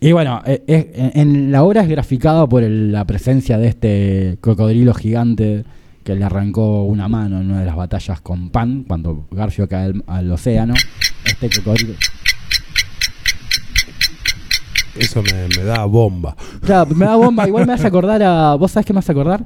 [0.00, 4.94] y bueno, eh, en, la obra es graficada por el- la presencia de este cocodrilo
[4.94, 5.64] gigante
[6.04, 9.86] que le arrancó una mano en una de las batallas con Pan, cuando Garfio cae
[9.86, 10.72] al, al océano.
[11.26, 11.94] Este cocodrilo.
[14.96, 16.36] Eso me, me da bomba.
[16.62, 17.46] Claro, me da bomba.
[17.46, 18.54] Igual me hace acordar a.
[18.56, 19.42] ¿Vos sabés qué me hace acordar?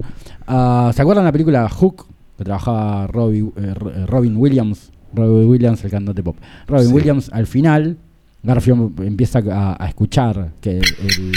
[0.47, 2.07] A- ¿Se acuerdan la película Hook?
[2.39, 4.91] Que trabajaba Robbie- eh, eh, Robin Williams.
[5.13, 6.37] Robin Williams, el cantante pop.
[6.67, 6.93] Robin Sí.
[6.93, 7.97] Williams, al final,
[8.43, 11.33] Garfio empieza a, a escuchar que el,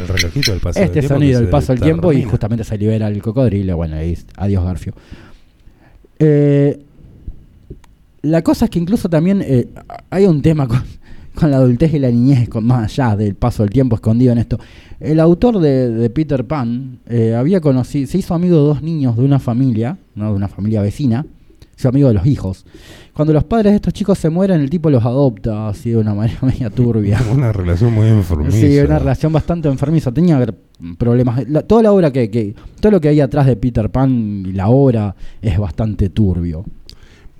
[0.00, 1.14] El relojito del paso este del tiempo.
[1.14, 3.76] sonido, el paso del tiempo, y justamente se libera el cocodrilo.
[3.76, 4.92] Bueno, ahí, adiós Garfio.
[6.20, 6.80] Eh,
[8.22, 9.68] la cosa es que incluso también eh,
[10.10, 10.82] hay un tema con,
[11.38, 14.38] con la adultez y la niñez, con, más allá del paso del tiempo escondido en
[14.38, 14.58] esto.
[15.00, 19.16] El autor de, de Peter Pan eh, había conocido, se hizo amigo de dos niños
[19.16, 21.24] de una familia, no de una familia vecina,
[21.76, 22.66] se hizo amigo de los hijos.
[23.14, 26.14] Cuando los padres de estos chicos se mueren, el tipo los adopta así de una
[26.14, 27.20] manera media turbia.
[27.32, 28.50] Una relación muy enfermiza.
[28.56, 30.10] Sí, una relación bastante enfermiza.
[30.12, 30.44] Tenía
[30.98, 31.48] problemas.
[31.48, 34.52] La- toda la obra que, que- Todo lo que hay atrás de Peter Pan y
[34.52, 36.64] la obra es bastante turbio.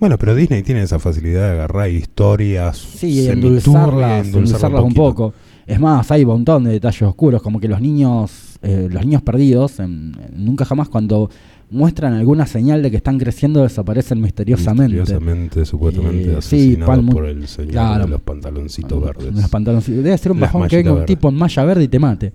[0.01, 2.77] Bueno, pero Disney tiene esa facilidad de agarrar historias.
[2.79, 5.35] Sí, endulzarlas, y endulzarlas endulzarlas un poco.
[5.67, 9.23] Es más, hay un montón de detalles oscuros, como que los niños, eh, los niños
[9.23, 11.29] perdidos, en- en nunca jamás cuando
[11.71, 14.97] muestran alguna señal de que están creciendo desaparecen misteriosamente.
[14.97, 18.05] Misteriosamente, supuestamente Eh, sí, asesinados por el señor claro.
[18.05, 19.35] de los pantaloncitos verdes.
[19.35, 21.99] Los Debe ser un Las bajón que venga un tipo en malla verde y te
[21.99, 22.33] mate.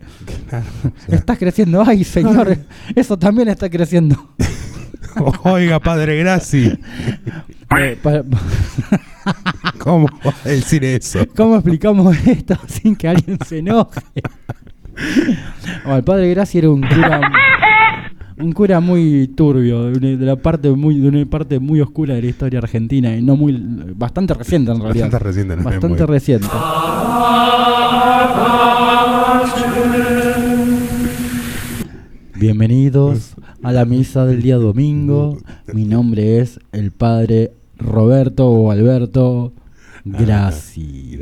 [1.08, 2.56] Estás creciendo, ay señor,
[2.95, 4.15] eso también está creciendo.
[5.44, 6.72] Oiga, padre Graci,
[7.78, 7.98] Eh,
[9.80, 11.20] ¿cómo va a decir eso?
[11.36, 14.02] ¿Cómo explicamos esto sin que alguien se enoje?
[15.84, 17.22] Bueno, el padre Graci era un cura,
[18.38, 22.28] un cura muy turbio, de, la parte muy, de una parte muy oscura de la
[22.28, 23.60] historia argentina y no muy,
[23.96, 25.06] bastante reciente en realidad.
[25.06, 26.48] Bastante reciente, no Bastante reciente.
[32.44, 35.38] Bienvenidos a la misa del día domingo.
[35.72, 39.54] Mi nombre es el padre Roberto o Alberto
[40.04, 41.20] Graci.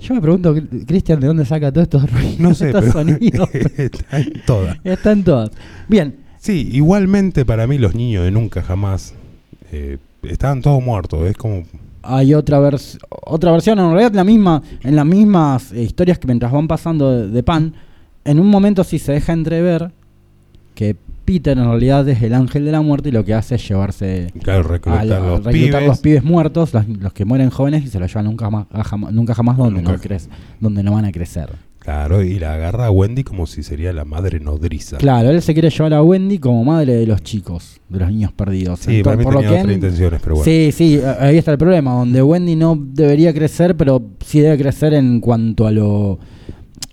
[0.00, 0.52] Yo me pregunto,
[0.84, 2.40] Cristian, ¿de dónde saca todos estos ruidos?
[2.40, 3.48] No sé, estos sonidos?
[3.54, 4.78] está en todas.
[4.82, 5.50] Están todas.
[5.86, 9.14] Bien, Sí, igualmente para mí los niños de nunca jamás
[9.70, 11.30] eh, estaban todos muertos.
[11.30, 11.62] Es como
[12.02, 16.26] hay otra vers otra versión, en realidad la misma, en las mismas eh, historias que
[16.26, 17.74] mientras van pasando de, de Pan,
[18.24, 19.92] en un momento sí se deja entrever
[20.74, 23.68] que Peter en realidad es el ángel de la muerte y lo que hace es
[23.68, 25.86] llevarse claro a, la- los reclutar pibes.
[25.86, 28.82] los pibes muertos, los, los que mueren jóvenes y se los llevan nunca más, a
[28.82, 29.92] jama- nunca jamás donde Nunca.
[29.92, 31.50] no crece, donde no van a crecer.
[31.80, 34.98] Claro, y la agarra a Wendy como si sería la madre nodriza.
[34.98, 38.32] Claro, él se quiere llevar a Wendy como madre de los chicos, de los niños
[38.32, 38.80] perdidos.
[38.80, 40.44] Sí, Entonces, por lo tenía que otras en- intenciones, pero bueno.
[40.44, 44.92] Sí, sí, ahí está el problema, donde Wendy no debería crecer, pero sí debe crecer
[44.94, 46.18] en cuanto a lo...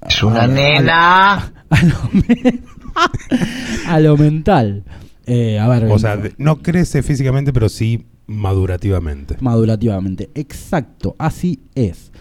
[0.07, 1.33] Es una a- nena.
[1.69, 1.95] A, lo,
[3.87, 4.83] a lo mental.
[5.25, 9.35] Eh, a ver, O sea, no crece físicamente, pero sí madurativamente.
[9.41, 10.29] madurativamente.
[10.35, 12.11] Exacto, así es.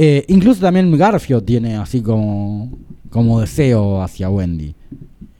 [0.00, 2.70] Eh, incluso también Garfio tiene así como,
[3.10, 4.72] como deseo hacia Wendy.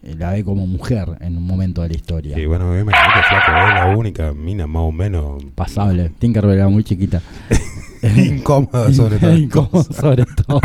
[0.02, 2.36] Eh, la ve como mujer en un momento de la historia.
[2.36, 6.10] Y bueno, imagínate, flaco, es la única mina más o menos Pasable.
[6.18, 7.22] Tinkerbell era muy chiquita.
[8.02, 9.32] incómoda sobre todo.
[9.38, 10.60] Incómodo sobre todo.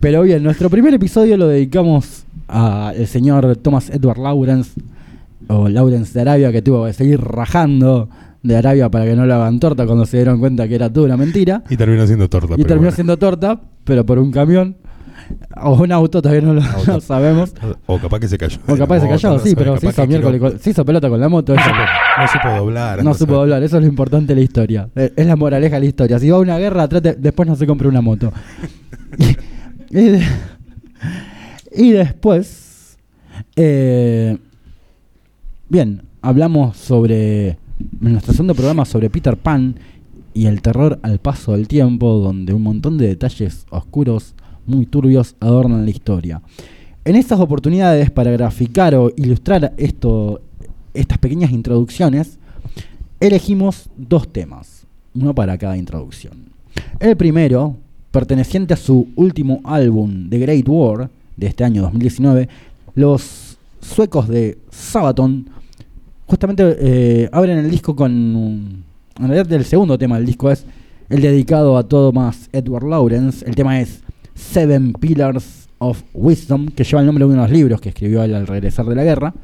[0.00, 4.78] Pero bien, nuestro primer episodio lo dedicamos al señor Thomas Edward Lawrence,
[5.48, 8.10] o Lawrence de Arabia, que tuvo que seguir rajando
[8.42, 11.06] de Arabia para que no le hagan torta cuando se dieron cuenta que era toda
[11.06, 11.62] una mentira.
[11.68, 12.54] Y terminó siendo torta.
[12.54, 12.94] Y pero terminó bueno.
[12.94, 14.76] siendo torta, pero por un camión.
[15.62, 17.52] O un auto, todavía no lo, no sabemos.
[17.86, 18.58] O capaz que se cayó.
[18.66, 20.84] O capaz se No, cayó, no sí, pero se hizo, que miércoles con- se hizo
[20.84, 21.54] pelota con la moto.
[21.54, 21.70] No eso.
[22.18, 23.04] no supo doblar.
[23.04, 24.88] No a supo doblar, eso es lo importante de la historia.
[24.94, 26.18] Es la moraleja de la historia.
[26.18, 28.32] Si va a una guerra, trate, después no se compre una moto.
[29.18, 30.26] y, y de-
[31.72, 32.98] y después,
[33.54, 34.36] eh,
[35.68, 39.76] bien, hablamos sobre, en nuestro segundo programa sobre Peter Pan
[40.34, 44.34] y el terror al paso del tiempo, donde un montón de detalles oscuros,
[44.66, 46.42] muy turbios, adornan la historia.
[47.04, 50.40] En estas oportunidades, para graficar o ilustrar esto,
[50.94, 52.38] estas pequeñas introducciones,
[53.18, 56.34] elegimos dos temas, uno para cada introducción.
[57.00, 57.76] El primero,
[58.10, 62.48] perteneciente a su último álbum, The Great War, de este año 2019,
[62.94, 65.48] los suecos de Sabaton
[66.30, 68.84] justamente eh, abren el disco con...
[69.18, 70.64] En realidad el segundo tema del disco es
[71.08, 73.44] el dedicado a Thomas Edward Lawrence.
[73.44, 74.02] El tema es
[74.34, 78.22] Seven Pillars of Wisdom, que lleva el nombre de uno de los libros que escribió
[78.22, 79.34] él al regresar de la guerra.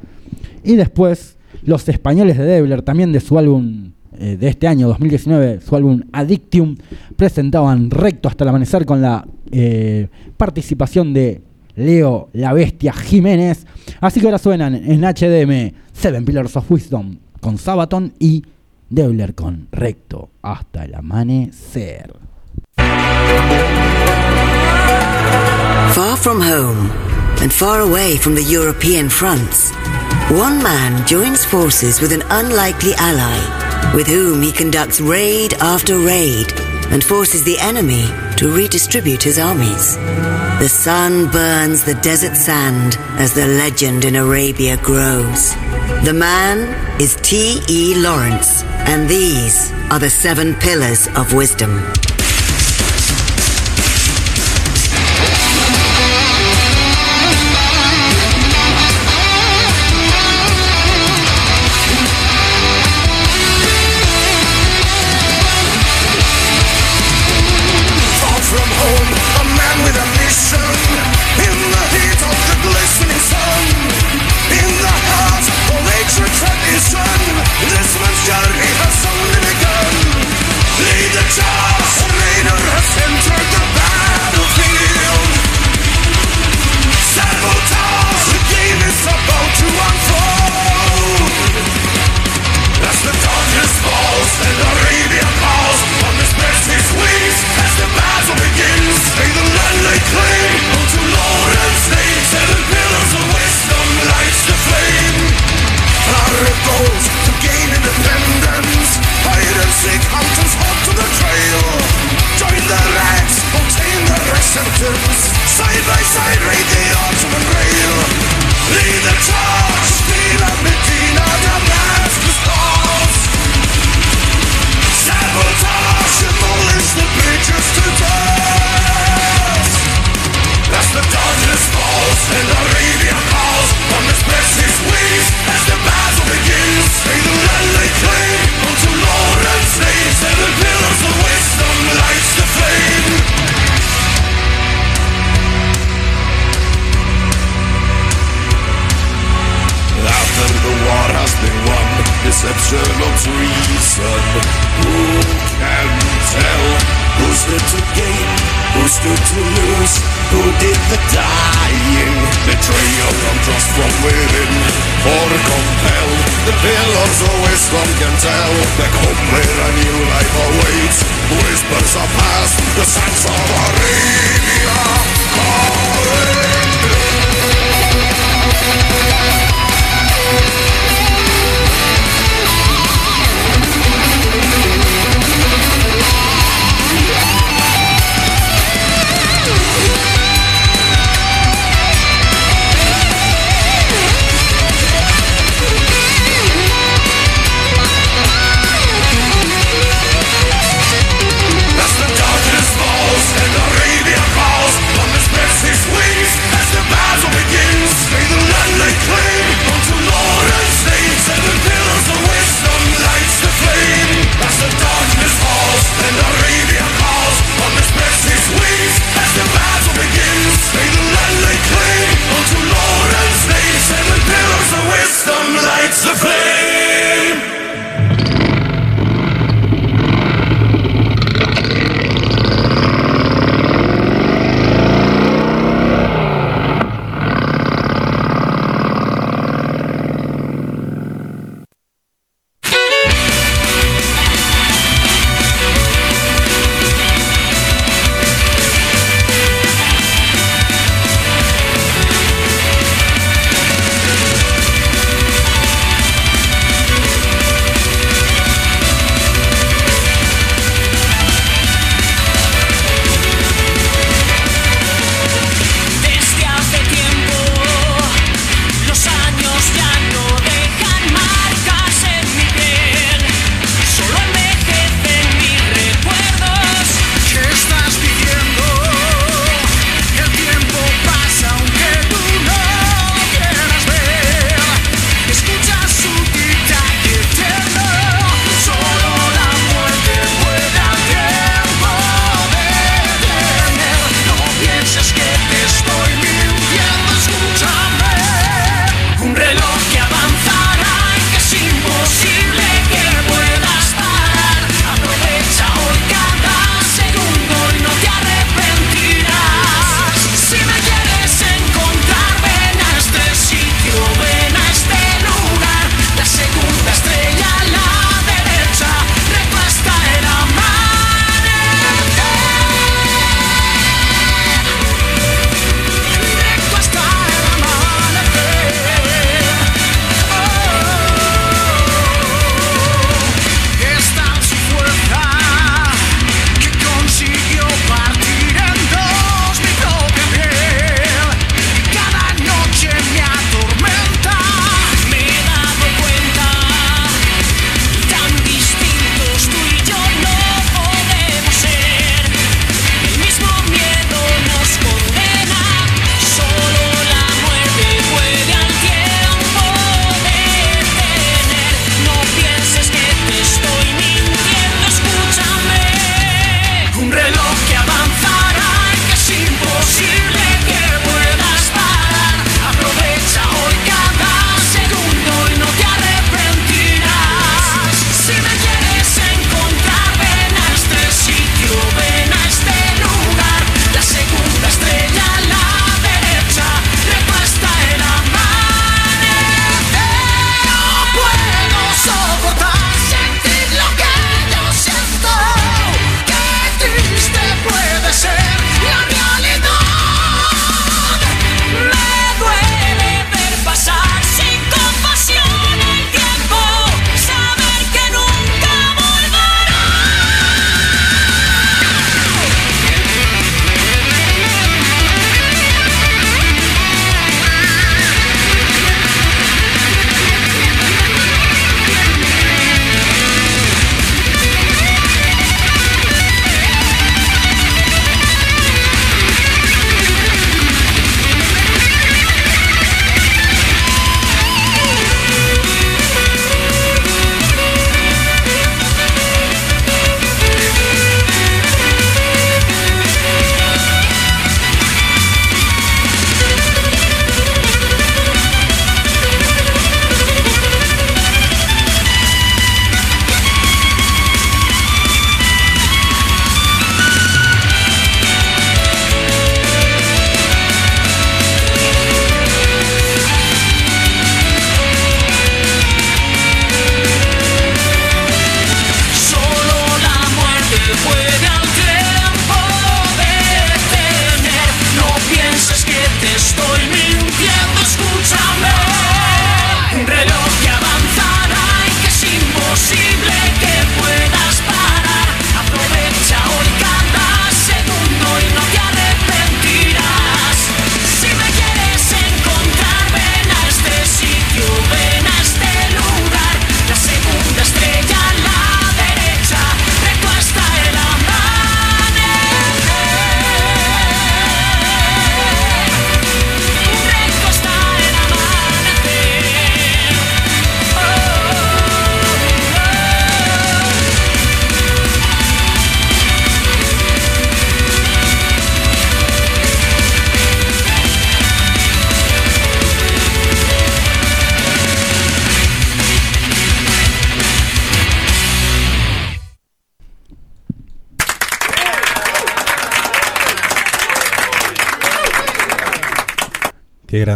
[0.62, 5.60] Y después, los españoles de Debler, también de su álbum eh, de este año, 2019,
[5.60, 6.76] su álbum Addictium,
[7.16, 10.06] presentaban Recto hasta el amanecer con la eh,
[10.36, 11.42] participación de
[11.76, 13.66] Leo la Bestia Jiménez.
[14.00, 18.42] Así que ahora suenan en HDM Seven Pillars of Wisdom con Sabaton y
[18.88, 22.14] Debler con Recto hasta el amanecer.
[25.92, 26.90] Far from home
[27.40, 29.72] and far away from the European fronts,
[30.30, 33.38] one man joins forces with an unlikely ally
[33.94, 36.46] with whom he conducts raid after raid
[36.90, 38.04] and forces the enemy
[38.36, 39.96] to redistribute his armies.
[39.96, 45.54] The sun burns the desert sand as the legend in Arabia grows.
[46.04, 47.94] The man is T.E.
[47.96, 51.80] Lawrence, and these are the seven pillars of wisdom.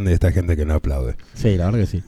[0.00, 1.16] Grande esta gente que no aplaude.
[1.34, 2.02] Sí, la verdad que sí.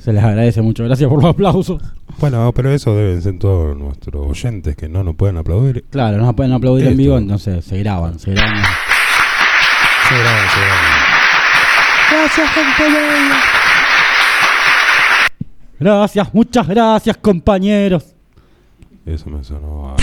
[0.00, 0.84] Se les agradece mucho.
[0.84, 1.82] Gracias por los aplausos.
[2.18, 5.84] Bueno, pero eso deben ser todos nuestros oyentes que no nos pueden aplaudir.
[5.90, 8.18] Claro, no nos pueden aplaudir en vivo, entonces se graban.
[8.20, 8.62] Se graban.
[10.08, 11.02] Se graban, se graban.
[12.12, 13.40] Gracias, gente bella.
[15.80, 18.14] Gracias, muchas gracias, compañeros.
[19.04, 19.96] Eso me sonó a...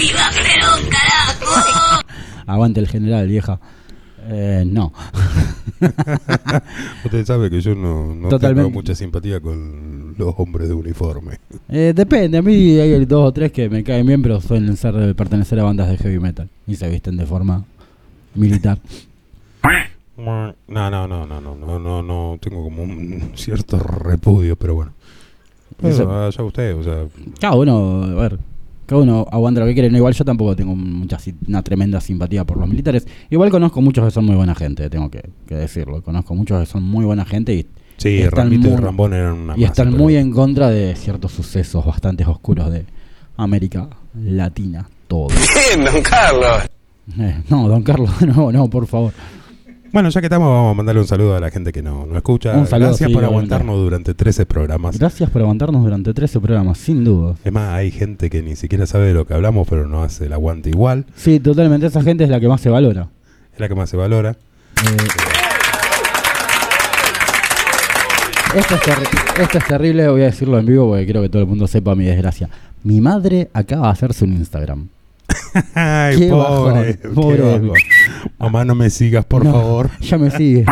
[2.54, 3.62] Aguante el general, vieja.
[4.28, 4.92] Eh, no.
[7.06, 11.38] Usted sabe que yo no, no tengo mucha simpatía con los hombres de uniforme.
[11.70, 14.94] Eh, depende, a mí hay dos o tres que me caen bien, pero suelen ser
[14.96, 17.64] de pertenecer a bandas de heavy metal y se visten de forma
[18.36, 18.80] militar.
[20.18, 24.92] No, no, no, no, no, no, no, no, tengo como un cierto repudio, pero bueno.
[25.82, 27.06] Eso- Bueno, allá usted, o sea,
[27.40, 28.38] Cada uno, a ver,
[28.90, 29.90] cada uno aguanta lo que quiere.
[29.90, 31.18] No, igual yo tampoco tengo mucha,
[31.48, 33.08] una tremenda simpatía por los militares.
[33.30, 36.02] Igual conozco muchos que son muy buena gente, tengo que, que decirlo.
[36.02, 37.66] Conozco muchos que son muy buena gente y,
[37.98, 40.70] sí, Están Ramito y muy- Rambón eran una y masa, están pero- muy en contra
[40.70, 42.86] de ciertos sucesos bastante oscuros de
[43.38, 43.88] América
[44.22, 44.90] Latina.
[45.08, 45.28] Todo.
[45.94, 46.64] Don Carlos.
[47.20, 49.12] Eh, no, don Carlos, no, no, por favor.
[49.92, 52.16] Bueno, ya que estamos, vamos a mandarle un saludo a la gente que no, no
[52.16, 52.54] escucha.
[52.54, 55.00] Un saludo, Gracias sí, por aguantarnos durante 13 programas.
[55.00, 57.36] Gracias por aguantarnos durante 13 programas, sin duda.
[57.44, 60.28] Es más, hay gente que ni siquiera sabe de lo que hablamos, pero no hace
[60.28, 61.06] el aguante igual.
[61.16, 63.08] Sí, totalmente, esa gente es la que más se valora.
[63.54, 64.32] Es la que más se valora.
[64.32, 64.98] Eh,
[68.56, 68.82] esto, es
[69.40, 71.96] esto es terrible, voy a decirlo en vivo porque quiero que todo el mundo sepa
[71.96, 72.48] mi desgracia.
[72.84, 74.88] Mi madre acaba de hacerse un Instagram.
[75.74, 77.72] Ay, Qué pobre, bajón, qué pobre.
[78.40, 79.90] Mamá, no me sigas, por No, favor.
[80.02, 80.66] Ya me sigue.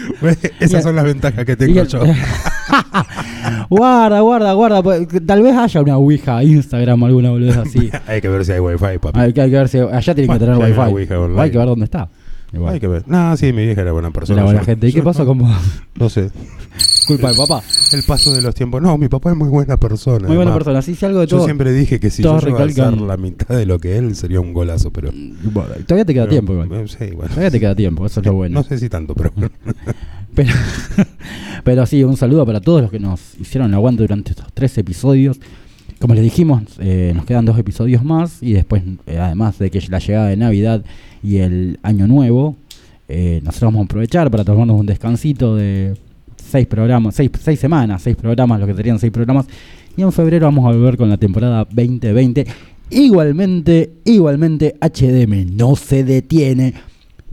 [0.60, 2.00] Esas son las ventajas que tengo yo.
[3.70, 4.82] guarda, guarda, guarda.
[4.82, 7.90] pues, Tal vez haya una Ouija, Instagram, alguna boludez así.
[8.06, 9.18] hay que ver si hay wifi, papi.
[9.20, 11.14] Hay que, hay que ver si allá tiene que tener ya hay wifi.
[11.38, 12.08] Hay que ver dónde está.
[12.52, 12.74] Igual.
[12.74, 13.04] Hay que ver.
[13.06, 14.38] No, sí, mi vieja era buena persona.
[14.38, 14.88] La buena Yo- gente.
[14.88, 15.50] ¿Y qué yo pasó no- con vos?
[15.94, 16.30] No sé.
[17.06, 17.62] Culpa de papá.
[17.92, 18.80] El paso de los tiempos.
[18.82, 20.26] No, mi papá es muy buena persona.
[20.26, 20.58] Muy buena además.
[20.64, 20.82] persona.
[20.82, 21.46] Sí, sí, algo de Yo todo.
[21.46, 24.40] siempre dije que si yo llego a hacer la mitad de lo que él sería
[24.40, 25.10] un golazo, pero.
[25.12, 26.72] Bueno, todavía te queda pero- tiempo igual.
[26.72, 27.28] eh, Sí, bueno.
[27.30, 28.54] Todavía te queda tiempo, eso es lo bueno.
[28.60, 29.32] No sé si tanto, pero.
[30.32, 30.52] Pero,
[31.64, 34.78] pero sí, un saludo para todos los que nos hicieron el aguante durante estos tres
[34.78, 35.40] episodios.
[36.00, 39.82] Como les dijimos, eh, nos quedan dos episodios más y después, eh, además de que
[39.90, 40.82] la llegada de Navidad
[41.22, 42.56] y el Año Nuevo,
[43.06, 45.94] eh, nosotros vamos a aprovechar para tomarnos un descansito de
[46.36, 49.44] seis programas, seis, seis semanas, seis programas, lo que serían seis programas.
[49.94, 52.46] Y en febrero vamos a volver con la temporada 2020.
[52.88, 56.72] Igualmente, igualmente, HDM no se detiene.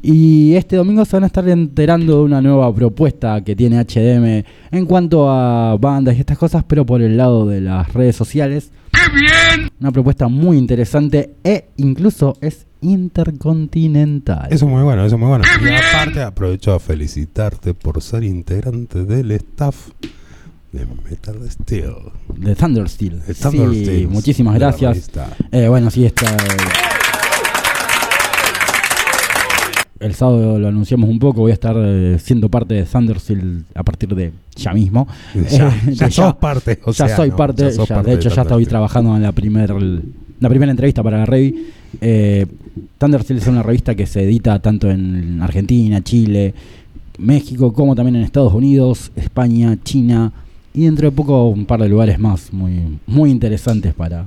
[0.01, 4.43] Y este domingo se van a estar enterando de una nueva propuesta que tiene HDM
[4.71, 8.71] en cuanto a bandas y estas cosas, pero por el lado de las redes sociales.
[8.91, 9.69] ¡Qué bien!
[9.79, 14.47] Una propuesta muy interesante e incluso es intercontinental.
[14.51, 15.45] Eso es muy bueno, eso es muy bueno.
[15.61, 19.89] Y aparte, aprovecho a felicitarte por ser integrante del staff
[20.71, 21.93] de Metal Steel.
[22.35, 23.21] de Thundersteel.
[23.25, 25.09] De Thunder Sí, Steels, muchísimas gracias.
[25.51, 26.35] Eh, bueno, sí, está.
[29.99, 33.83] El sábado lo anunciamos un poco, voy a estar eh, siendo parte de Thundersteel a
[33.83, 35.07] partir de ya mismo.
[35.49, 38.11] Ya, Eh, ya de sos parte, o ya sea, soy no, parte, ya sos parte
[38.11, 39.73] de hecho de ya estoy trabajando en la, primer,
[40.39, 41.67] la primera entrevista para la Revi.
[42.01, 42.45] Eh,
[42.99, 46.53] es una revista que se edita tanto en Argentina, Chile,
[47.17, 50.31] México, como también en Estados Unidos, España, China
[50.73, 54.25] y dentro de poco un par de lugares más muy, muy interesantes para,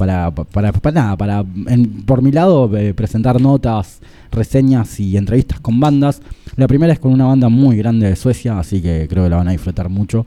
[0.00, 4.00] para, para, para nada, para en- por mi lado eh, presentar notas,
[4.32, 6.22] reseñas y entrevistas con bandas.
[6.56, 9.36] La primera es con una banda muy grande de Suecia, así que creo que la
[9.36, 10.24] van a disfrutar mucho.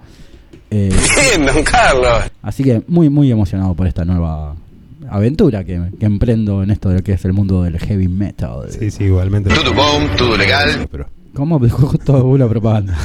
[0.69, 0.91] Eh,
[1.35, 2.31] Bien, don Carlos.
[2.43, 4.55] así que muy muy emocionado por esta nueva
[5.09, 8.67] aventura que, que emprendo en esto de lo que es el mundo del heavy metal.
[8.69, 9.49] Sí, sí, igualmente.
[10.17, 10.87] Todo legal.
[11.33, 11.59] ¿Cómo?
[11.69, 12.95] Justo una propaganda.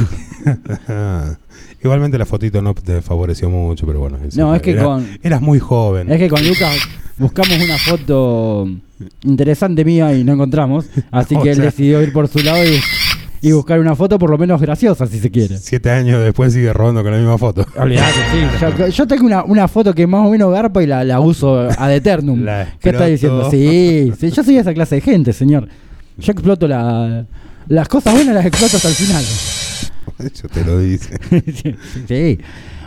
[1.83, 4.19] igualmente la fotito no te favoreció mucho, pero bueno.
[4.37, 6.11] No, es que era- con- Eras muy joven.
[6.11, 6.77] Es que con Lucas
[7.17, 8.69] buscamos una foto
[9.25, 12.81] interesante mía y no encontramos, así que él sea- decidió ir por su lado y,
[13.41, 15.57] y buscar una foto por lo menos graciosa, si se quiere.
[15.59, 17.65] Siete años después sigue robando con la misma foto.
[17.77, 18.67] Olvidate, sí.
[18.79, 21.61] Yo, yo tengo una, una foto que más o menos garpa y la, la uso
[21.61, 22.43] ad eternum.
[22.45, 23.51] La ¿Qué está diciendo?
[23.51, 25.69] Sí, sí, yo soy esa clase de gente, señor.
[26.19, 27.27] Yo exploto la,
[27.69, 29.25] las cosas buenas, las exploto hasta el final.
[30.43, 31.19] Yo te lo dice.
[31.53, 31.75] sí,
[32.07, 32.39] sí.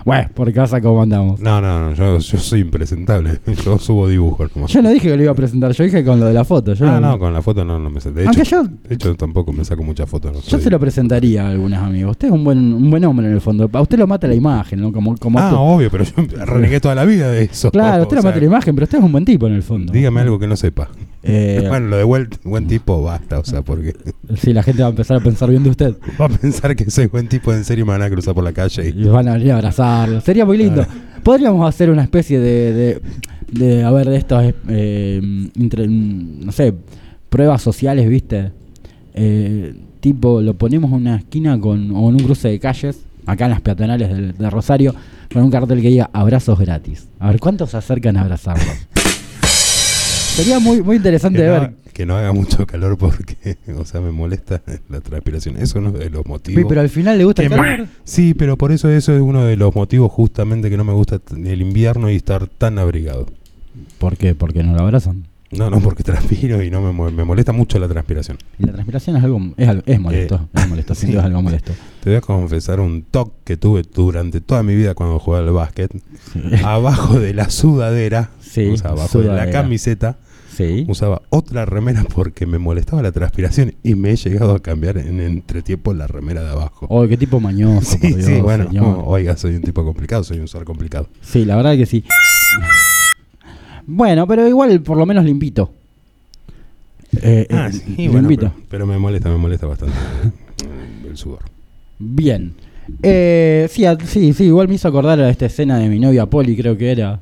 [0.03, 1.39] Bueno, por casa, ¿cómo andamos?
[1.39, 3.39] No, no, no, yo, yo soy impresentable.
[3.63, 4.71] Yo subo dibujos nomás.
[4.71, 6.73] Yo no dije que lo iba a presentar, yo dije con lo de la foto.
[6.73, 8.11] Yo, No, no, con la foto no, no me sé.
[8.11, 10.33] De Aunque hecho, yo- de hecho, tampoco me saco muchas fotos.
[10.33, 12.11] no Yo soy- se lo presentaría a algunos amigos.
[12.13, 13.69] Usted es un buen, un buen hombre en el fondo.
[13.71, 14.91] A usted lo mata la imagen, ¿no?
[14.91, 16.13] Como, como Ah, obvio, pero yo
[16.45, 17.69] renegué toda la vida de eso.
[17.69, 19.61] Claro, usted O lo mata la imagen, pero usted es un buen tipo en el
[19.61, 19.93] fondo.
[19.93, 20.89] Dígame algo que no sepa.
[21.23, 23.95] Eh, Bueno, lo de buen, buen tipo basta, o sea, porque
[24.37, 25.95] Sí, la gente va a empezar a pensar bien de usted.
[26.19, 28.43] va a pensar que soy buen tipo en serio y me van a cruzar por
[28.43, 28.89] la calle.
[28.89, 30.19] Y Y, van a venir a abrazarlo.
[30.21, 30.85] Sería muy lindo.
[31.23, 33.01] Podríamos hacer una especie de, de,
[33.51, 35.21] de a ver, de estas, eh,
[35.55, 36.73] entre- no sé,
[37.29, 38.51] pruebas sociales, ¿viste?
[39.13, 43.45] Eh, tipo, lo ponemos en una esquina con, o en un cruce de calles, acá
[43.45, 44.95] en las peatonales de, de Rosario,
[45.31, 47.07] con un cartel que diga abrazos gratis.
[47.19, 48.87] A ver, ¿cuántos se acercan a abrazarlos?
[50.43, 51.73] Sería muy, muy interesante que, de no, ver.
[51.93, 55.55] que no haga mucho calor porque, o sea, me molesta la transpiración.
[55.55, 56.61] Eso es uno de los motivos.
[56.61, 57.87] Sí, pero al final le gusta el calor.
[58.03, 61.19] Sí, pero por eso eso es uno de los motivos justamente que no me gusta
[61.31, 63.27] el invierno y estar tan abrigado.
[63.99, 64.33] ¿Por qué?
[64.33, 65.25] Porque no lo abrazan.
[65.51, 68.37] No, no, porque transpiro y no me, me molesta mucho la transpiración.
[68.57, 70.35] Y la transpiración es algo, es, es molesto.
[70.35, 71.11] Eh, es molesto, sí.
[71.11, 71.73] es algo molesto.
[72.01, 75.53] Te voy a confesar un toque que tuve durante toda mi vida cuando jugaba al
[75.53, 75.91] básquet.
[76.63, 80.17] Abajo de la sudadera, Sí, o sea, abajo de la camiseta,
[80.55, 80.85] Sí.
[80.89, 85.21] usaba otra remera porque me molestaba la transpiración y me he llegado a cambiar en
[85.21, 86.87] entretiempo la remera de abajo.
[86.89, 87.91] Oh, qué tipo mañoso.
[87.91, 91.07] sí, por Dios, sí, bueno, no, oiga, soy un tipo complicado, soy un ser complicado.
[91.21, 92.03] Sí, la verdad que sí.
[93.87, 95.71] Bueno, pero igual por lo menos limpito.
[97.21, 98.51] Eh, Ah, eh, sí, bueno, limpito.
[98.53, 99.95] pero, pero me molesta, me molesta bastante
[100.63, 101.39] eh, el sudor.
[101.99, 102.53] Bien.
[103.03, 106.55] Eh, sí, sí, sí, igual me hizo acordar a esta escena de mi novia Polly,
[106.57, 107.21] creo que era.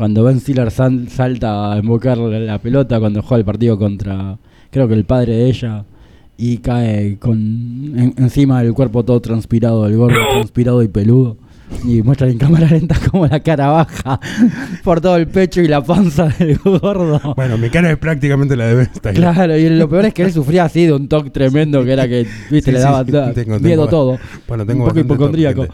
[0.00, 4.38] Cuando Ben Stiller sal- salta a invocar la, pelota cuando juega el partido contra,
[4.70, 5.84] creo que el padre de ella,
[6.38, 11.36] y cae con en- encima del cuerpo todo transpirado, el gordo transpirado y peludo.
[11.84, 14.18] Y muestran en cámara lenta como la cara baja
[14.82, 17.20] por todo el pecho y la panza del gordo.
[17.36, 19.14] Bueno, mi cara es prácticamente la de Ben Stiller.
[19.14, 22.08] Claro, y lo peor es que él sufría así de un toque tremendo que era
[22.08, 24.18] que, viste, Sí, le daba sí, da- tengo- miedo tengo- todo.
[24.48, 25.66] Bueno, tengo un poco hipocondríaco.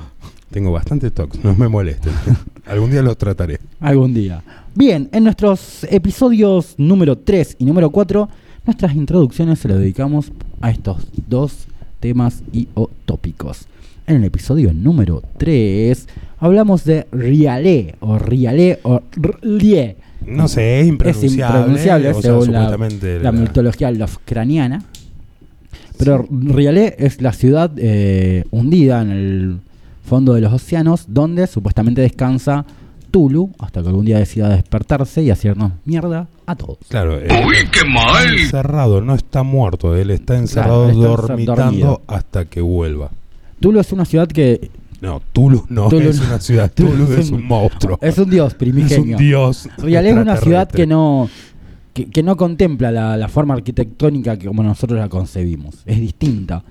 [0.51, 2.13] Tengo bastante tox, no me molesten.
[2.67, 3.59] Algún día los trataré.
[3.81, 4.43] Algún día.
[4.75, 8.29] Bien, en nuestros episodios número 3 y número 4,
[8.65, 11.67] nuestras introducciones se lo dedicamos a estos dos
[12.01, 13.67] temas y o tópicos.
[14.07, 16.07] En el episodio número 3
[16.39, 19.03] hablamos de Rialé o Rialé o
[19.43, 19.97] Rlie.
[20.25, 21.59] No sé, es Es impronunciable.
[21.59, 24.85] impronunciable o sea, según la, supuestamente la mitología lovecraniana.
[25.99, 29.59] Pero Rialé es la ciudad eh, hundida en el
[30.07, 32.65] fondo de los océanos donde supuestamente descansa
[33.11, 36.79] Tulu hasta que algún día decida despertarse y hacernos mierda a todos.
[36.89, 38.39] Claro, eh, ¡Uy, qué mal!
[38.39, 42.03] encerrado, no está muerto, él está encerrado Claro, está dormitando dormido.
[42.09, 43.11] hasta que vuelva.
[43.61, 46.27] Tulu es una ciudad que No, Tulu no Tulu es no.
[46.27, 47.99] una ciudad, Tulu Tulu es es un- un monstruo.
[48.03, 49.17] es un dios Es primigenio.
[49.17, 49.69] un dios.
[49.79, 51.29] Rialé es una ciudad que no
[51.95, 55.77] que, que no contempla la, la forma arquitectónica que como nosotros la concebimos.
[55.87, 56.63] Es distinta.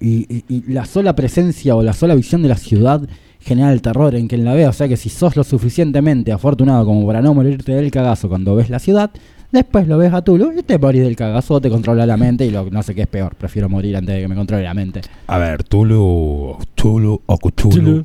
[0.00, 3.02] Y, y- y la sola presencia o la sola visión de la ciudad
[3.40, 4.68] genera el terror en quien la vea.
[4.70, 8.54] O sea que si sos lo suficientemente afortunado como para no morirte del cagazo cuando
[8.56, 9.10] ves la ciudad,
[9.52, 12.44] después lo ves a Tulu y te morís del cagazo o te controla la mente
[12.44, 13.34] y lo, no sé qué es peor.
[13.36, 15.00] Prefiero morir antes de que me controle la mente.
[15.28, 17.70] A ver, Tulu, Tulu o Cthulhu.
[17.76, 18.04] Tulu.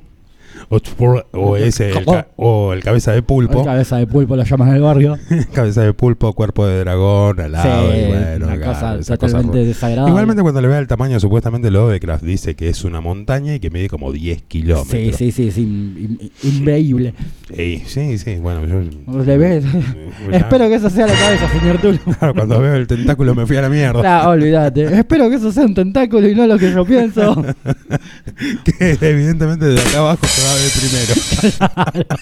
[1.34, 3.64] O, ese, el, ca- o el cabeza de pulpo.
[3.66, 5.18] Cabeza de pulpo lo llaman en el barrio.
[5.54, 9.58] cabeza de pulpo, cuerpo de dragón, alado Sí, y bueno, una claro, cosa esa totalmente
[9.66, 10.10] desagradable.
[10.12, 13.70] Igualmente cuando le vea el tamaño, supuestamente Lovecraft dice que es una montaña y que
[13.70, 15.16] mide como 10 kilómetros.
[15.18, 17.14] Sí, sí, sí, in- increíble.
[17.54, 19.24] Sí, sí, bueno, yo...
[19.26, 19.66] ¿Le ves?
[20.32, 21.98] ya- Espero que eso sea la cabeza, señor Tulu.
[22.18, 24.22] Claro, cuando veo el tentáculo me fui a la mierda.
[24.22, 24.84] Ah, olvídate.
[24.86, 27.44] Espero que eso sea un tentáculo y no lo que yo pienso.
[28.64, 32.06] que evidentemente de acá abajo se va a primero.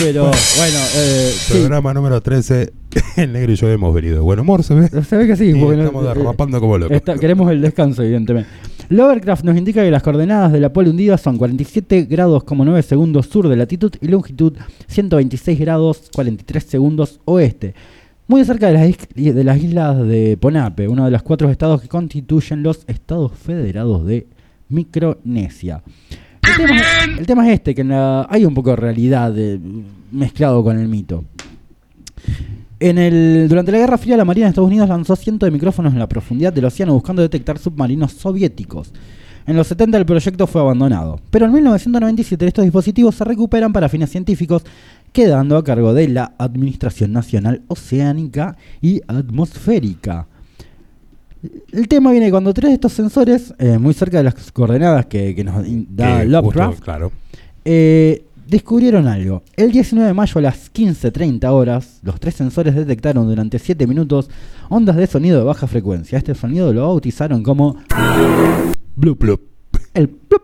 [0.00, 1.52] Pero bueno, eh, sí.
[1.54, 2.72] Programa número 13,
[3.16, 4.14] el negro y yo hemos venido.
[4.16, 4.88] de Buen humor, ¿se ve?
[5.02, 5.52] Se ve que sí.
[5.52, 6.96] No- estamos eh, derrapando como locos.
[6.96, 8.48] está- queremos el descanso, evidentemente.
[8.90, 12.82] Lovecraft nos indica que las coordenadas de la pole hundida son 47 grados como 9
[12.82, 14.52] segundos sur de latitud y longitud
[14.88, 17.74] 126 grados 43 segundos oeste.
[18.26, 21.88] Muy cerca de las, de las islas de Ponape, uno de los cuatro estados que
[21.88, 24.26] constituyen los estados federados de
[24.68, 25.82] Micronesia.
[26.58, 29.34] El tema, es- el tema es este, que en la- hay un poco de realidad
[30.12, 31.24] mezclado con el mito.
[32.80, 35.92] En el, durante la Guerra Fría, la Marina de Estados Unidos lanzó cientos de micrófonos
[35.92, 38.92] en la profundidad del océano buscando detectar submarinos soviéticos.
[39.46, 43.88] En los 70 el proyecto fue abandonado, pero en 1997 estos dispositivos se recuperan para
[43.90, 44.64] fines científicos,
[45.12, 50.26] quedando a cargo de la Administración Nacional Oceánica y Atmosférica.
[51.72, 55.34] El tema viene cuando tres de estos sensores, eh, muy cerca de las coordenadas que,
[55.34, 55.54] que nos
[55.90, 57.12] da Que Lovecraft, justo, claro.
[57.64, 59.42] eh, descubrieron algo.
[59.56, 64.28] El 19 de mayo a las 15.30 horas, los tres sensores detectaron durante 7 minutos
[64.68, 66.18] ondas de sonido de baja frecuencia.
[66.18, 67.76] Este sonido lo bautizaron como
[68.96, 69.40] Blup, blup.
[69.94, 70.42] el plup.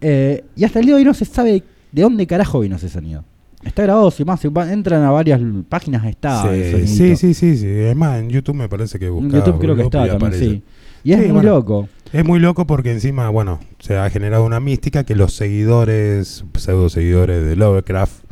[0.00, 1.62] Eh, y hasta el día de hoy no se sabe
[1.92, 3.24] de dónde carajo vino ese sonido.
[3.64, 6.42] Está grabado, si más, si entran a varias páginas, está.
[6.42, 7.66] sí, sí, sí, sí, sí.
[7.66, 10.32] Es más, en YouTube me parece que En buscaba YouTube creo que está y también,
[10.34, 10.62] sí.
[11.02, 11.50] Y es muy bueno.
[11.50, 11.88] loco.
[12.12, 16.88] Es muy loco porque encima, bueno, se ha generado una mística que los seguidores, pseudo
[16.88, 18.24] seguidores de Lovecraft,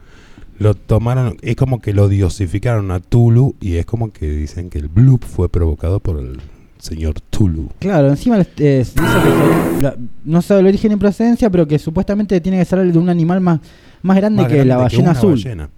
[0.59, 4.79] lo tomaron, es como que lo diosificaron a Tulu y es como que dicen que
[4.79, 6.41] el bloop fue provocado por el
[6.87, 7.69] señor Tulu.
[7.79, 12.41] Claro, encima eh, dice que la- no sabe el origen y procedencia, pero que supuestamente
[12.41, 13.61] tiene que ser de un animal más,
[14.03, 15.33] más grande Más que grande la ballena azul.
[15.33, 15.69] ballena.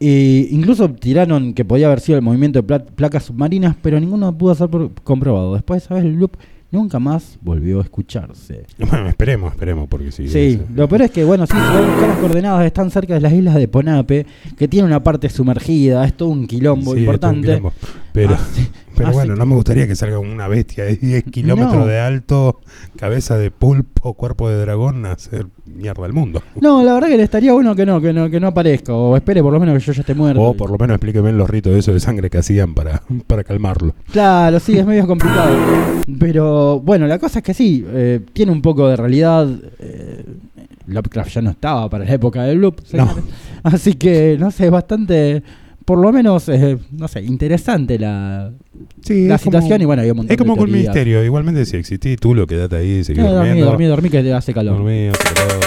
[0.00, 4.54] Incluso tiraron que podía haber sido el movimiento de pla- placas submarinas, pero ninguno pudo
[4.54, 4.68] ser
[5.02, 5.54] comprobado.
[5.54, 6.36] Después vez el loop
[6.70, 8.64] nunca más volvió a escucharse.
[8.78, 10.28] Bueno, esperemos, esperemos, porque sí.
[10.28, 13.32] Sí, es- lo peor es que, bueno, sí, si las coordenadas están cerca de las
[13.32, 14.26] islas de Ponape,
[14.56, 17.38] que tiene una parte sumergida, es todo un quilombo sí, importante.
[17.54, 17.72] es un quilombo.
[18.12, 18.68] Pero, Así-
[18.98, 21.86] pero así bueno, no me gustaría que salga una bestia de 10 kilómetros No.
[21.86, 22.60] de alto,
[22.96, 26.42] cabeza de pulpo, cuerpo de dragón, a hacer mierda al mundo.
[26.60, 29.16] No, la verdad que le estaría bueno que no, que no, que no aparezca, o
[29.16, 30.42] espere por lo menos que yo ya esté muerto.
[30.42, 33.44] O por lo menos explíqueme los ritos de eso de sangre que hacían para, para
[33.44, 33.94] calmarlo.
[34.12, 35.56] Claro, sí, es medio complicado.
[36.18, 39.48] Pero bueno, la cosa es que sí, eh, tiene un poco de realidad.
[39.78, 40.24] eh,
[40.86, 43.22] Lovecraft ya no estaba para la época del loop, señores.
[43.62, 45.42] Así que, no sé, es bastante,
[45.88, 48.52] por lo menos, eh, no sé, interesante la,
[49.00, 49.80] Sí, la como- situación.
[49.80, 51.24] y bueno, hay un montón Es como de un misterio.
[51.24, 54.52] Igualmente, si existís tú, lo quedate ahí, seguís Eh, dormí, dormí, dormí que te hace
[54.52, 54.76] calor.
[54.76, 55.60] Dormí, pero-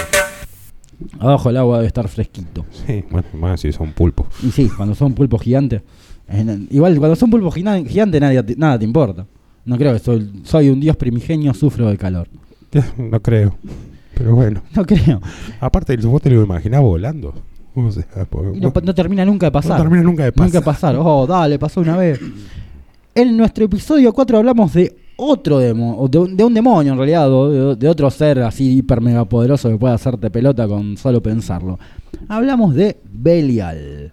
[1.18, 2.64] Abajo el agua debe estar fresquito.
[2.86, 4.28] Sí, bueno, más si son pulpos.
[4.44, 5.82] Y sí, cuando son pulpos gigantes.
[6.28, 9.26] en- igual, cuando son pulpos gigantes, nadie nada te importa.
[9.64, 12.28] No creo que soy, soy un dios primigenio, sufro de calor.
[12.96, 13.56] No creo.
[14.14, 14.62] Pero bueno.
[14.76, 15.20] No creo.
[15.60, 17.34] Aparte, vos te lo imaginás volando.
[17.74, 19.78] O sea, porque- Y no, no termina nunca de pasar.
[19.78, 20.46] No termina nunca de pasar.
[20.46, 20.96] Nunca de pasar.
[20.98, 22.20] Oh, dale, pasó una vez.
[23.14, 27.28] En nuestro episodio 4 hablamos de otro demonio, de, un- de un demonio en realidad,
[27.28, 31.78] de, de otro ser así hiper mega poderoso que puede hacerte pelota con solo pensarlo.
[32.28, 34.12] Hablamos de Belial.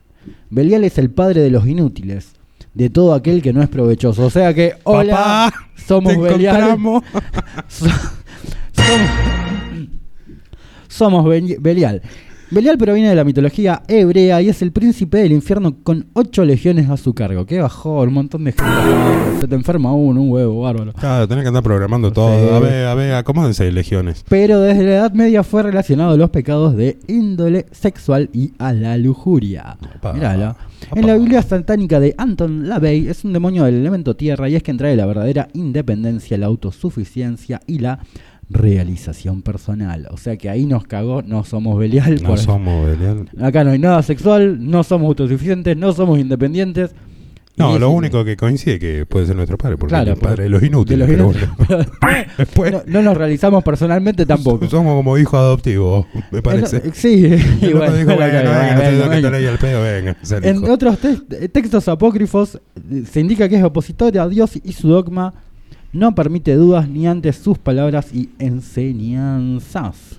[0.49, 2.33] Belial es el padre de los inútiles,
[2.73, 4.25] de todo aquel que no es provechoso.
[4.25, 5.53] O sea que, hola, Papá,
[5.87, 6.61] somos te Belial.
[6.71, 7.03] somos,
[10.87, 12.01] somos Bel- Belial.
[12.51, 16.89] Belial proviene de la mitología hebrea y es el príncipe del infierno con ocho legiones
[16.89, 17.45] a su cargo.
[17.45, 19.39] Qué bajó, un montón de gente.
[19.41, 20.93] Se te enferma uno, un huevo, bárbaro.
[20.93, 22.55] Claro, tenés que andar programando todo.
[22.55, 24.25] A ver, a ver, acomódense, legiones.
[24.27, 28.73] Pero desde la Edad Media fue relacionado a los pecados de índole sexual y a
[28.73, 29.77] la lujuria.
[29.97, 30.13] Opa.
[30.13, 30.51] Mírala.
[30.51, 30.99] Opa.
[30.99, 34.63] En la Biblia satánica de Anton LaVey es un demonio del elemento tierra y es
[34.63, 37.99] quien trae la verdadera independencia, la autosuficiencia y la
[38.49, 40.07] realización personal.
[40.11, 42.21] O sea que ahí nos cagó, no somos Belial.
[42.23, 43.29] No somos Belial.
[43.41, 46.91] Acá no hay nada sexual, no somos autosuficientes, no somos independientes.
[47.57, 50.23] No, lo es- único que coincide que puede ser nuestro padre, porque Claro, es el
[50.23, 51.05] padre de los inútiles.
[51.05, 51.55] de pero los bueno.
[51.59, 51.87] inútiles.
[51.99, 54.65] Pero Después, no, no nos realizamos personalmente tampoco.
[54.69, 56.77] somos como hijos adoptivos, me parece.
[56.77, 63.19] Eh, Sí, dijo, venga, no pedo, venga, ser En otros te- textos apócrifos eh, se
[63.19, 65.33] indica que es opositor a Dios y su dogma
[65.93, 70.17] no permite dudas ni ante sus palabras y enseñanzas.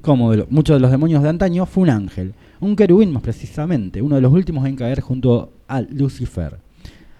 [0.00, 3.22] Como de lo- muchos de los demonios de antaño, fue un ángel, un querubín más
[3.22, 6.58] precisamente, uno de los últimos en caer junto a Lucifer.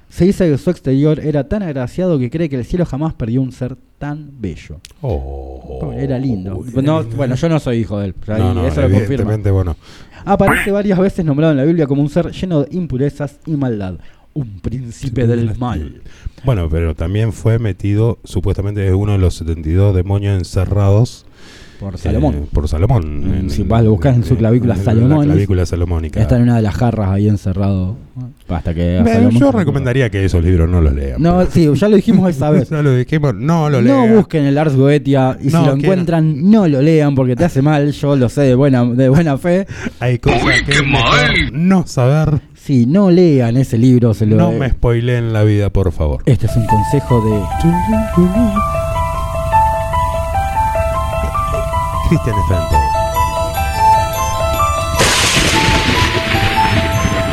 [0.09, 3.41] Se dice que su exterior era tan agraciado que cree que el cielo jamás perdió
[3.41, 4.79] un ser tan bello.
[5.01, 6.63] Oh, Era lindo.
[6.83, 9.37] No, lindo, bueno, yo no soy hijo de él, No, no, eso lo confirma.
[9.51, 9.75] bueno.
[10.27, 13.95] Aparece varias veces nombrado en la Biblia como un ser lleno de impurezas y maldad.
[14.35, 16.03] Un príncipe del mal.
[16.45, 21.25] Bueno, pero también fue metido, supuestamente es uno de los 72 demonios encerrados
[21.83, 22.35] Por Salomón.
[22.35, 23.47] eh, por Salomón.
[23.47, 26.21] Mm, si vas a buscar en su clavícula Salomón, La clavícula salomónica.
[26.21, 27.97] Está en una de las jarras ahí encerrado.
[28.49, 29.03] Hasta que.
[29.05, 31.21] Salomón yo recomendaría que esos libros no los lean.
[31.21, 32.69] No, sí, ya lo dijimos esa vez.
[32.73, 34.17] Ya lo dijimos, no lo No lean.
[34.17, 37.45] busquen el Ars Goetia y No, si lo que encuentran, no lo lean porque te
[37.45, 37.91] hace mal.
[37.93, 39.67] Yo lo sé de buena, de buena fe.
[40.01, 42.41] Hay cosas que es mejor no saber.
[42.55, 44.37] Si no lean ese libro, se lo.
[44.37, 46.23] No me spoileen la vida, por favor.
[46.27, 48.82] Este es un consejo de.
[52.13, 52.79] Cristian todo.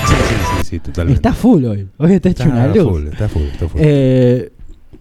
[0.07, 1.15] Sí, sí, sí, sí, totalmente.
[1.17, 1.89] Está full hoy.
[1.97, 2.87] Hoy está hecho una luz.
[2.89, 3.81] full, está full, está full.
[3.83, 4.53] Eh,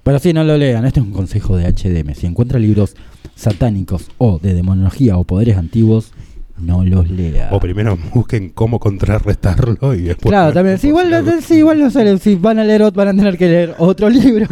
[0.03, 0.85] pero sí, no lo lean.
[0.85, 2.13] Este es un consejo de HDM.
[2.15, 2.97] Si encuentra libros
[3.37, 6.13] satánicos o de demonología o poderes antiguos,
[6.61, 7.49] no los lea.
[7.53, 10.31] o primero busquen cómo contrarrestarlo y después.
[10.31, 10.79] Claro, también.
[10.79, 11.33] Sí, igual, Claro.
[11.41, 12.19] sí, igual no sé.
[12.19, 14.47] Si van a leer, ot- van a tener que leer otro libro.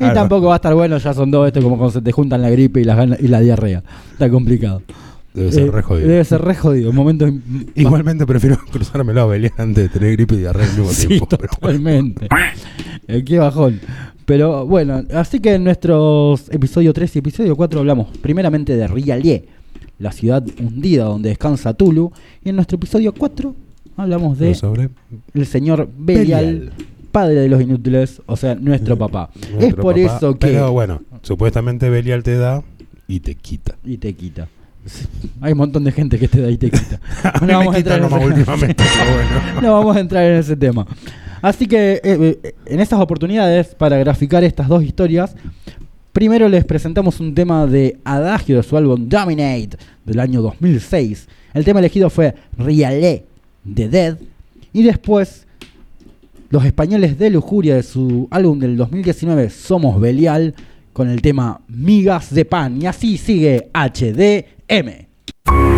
[0.00, 0.98] Y tampoco va a estar bueno.
[0.98, 1.46] Ya son dos.
[1.46, 3.82] Esto como cuando se te juntan la gripe y la, gana- y la diarrea.
[4.12, 4.82] Está complicado.
[5.34, 6.08] Debe ser Eh, re jodido.
[6.08, 6.92] Debe ser re jodido.
[6.92, 7.30] Momentos.
[7.74, 11.26] Igualmente prefiero cruzármelo a Belén antes de tener gripe y diarrea al mismo Sí, tiempo.
[11.28, 11.78] pero bueno.
[11.78, 12.28] totalmente.
[13.08, 13.80] Eh, qué bajón.
[14.24, 19.44] Pero bueno, así que en nuestros episodio 3 y episodio 4 hablamos primeramente de Rialie,
[19.98, 22.12] la ciudad hundida donde descansa Tulu.
[22.44, 23.54] Y en nuestro episodio 4
[23.96, 24.90] Hablamos de sobre
[25.32, 26.72] el señor Belial, Belial.
[27.12, 29.30] padre de los inútiles, o sea, nuestro papá.
[29.58, 30.16] es por papá.
[30.16, 30.48] eso que...
[30.48, 32.62] Pero bueno, supuestamente Belial te da
[33.08, 33.76] y te quita.
[33.84, 34.48] Y te quita.
[35.40, 37.00] Hay un montón de gente que te da y te quita.
[37.40, 39.60] No vamos a entrar en últimamente, bueno.
[39.62, 40.86] no vamos a entrar en ese tema.
[41.40, 42.00] Así que eh,
[42.42, 45.34] eh, en estas oportunidades, para graficar estas dos historias,
[46.16, 51.28] primero les presentamos un tema de Adagio de su álbum Dominate del año 2006.
[51.52, 53.26] El tema elegido fue Rialé
[53.62, 54.18] de Dead.
[54.72, 55.46] Y después,
[56.48, 60.54] los españoles de Lujuria de su álbum del 2019 Somos Belial
[60.94, 62.80] con el tema Migas de Pan.
[62.80, 65.75] Y así sigue HDM.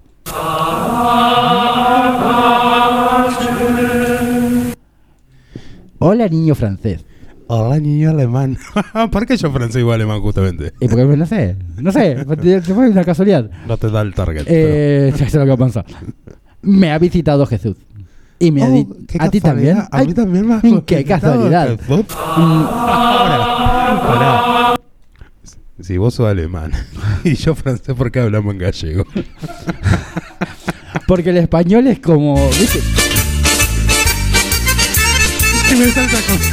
[6.00, 7.06] Hola niño francés.
[7.48, 8.58] Hola, niño alemán.
[9.12, 10.74] ¿Por qué yo francés o alemán, justamente?
[10.80, 13.50] Y porque no sé, no sé, te- te fue una casualidad.
[13.68, 14.46] No te da el target.
[14.48, 15.86] Eh, eso es lo que pasa.
[16.62, 17.76] Me ha visitado Jesús.
[18.46, 18.88] Y me Oh,
[19.20, 19.78] a ti también.
[19.90, 21.80] A mí también me has Qué casualidad.
[21.88, 22.02] Mm,
[23.98, 24.76] Ahora.
[25.82, 26.72] Si vos sos alemán
[27.24, 29.06] y yo francés, ¿por qué hablamos en gallego?
[31.08, 32.36] Porque el español es como.
[32.50, 32.80] ¿viste?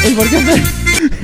[0.08, 0.62] ¿Y por qué,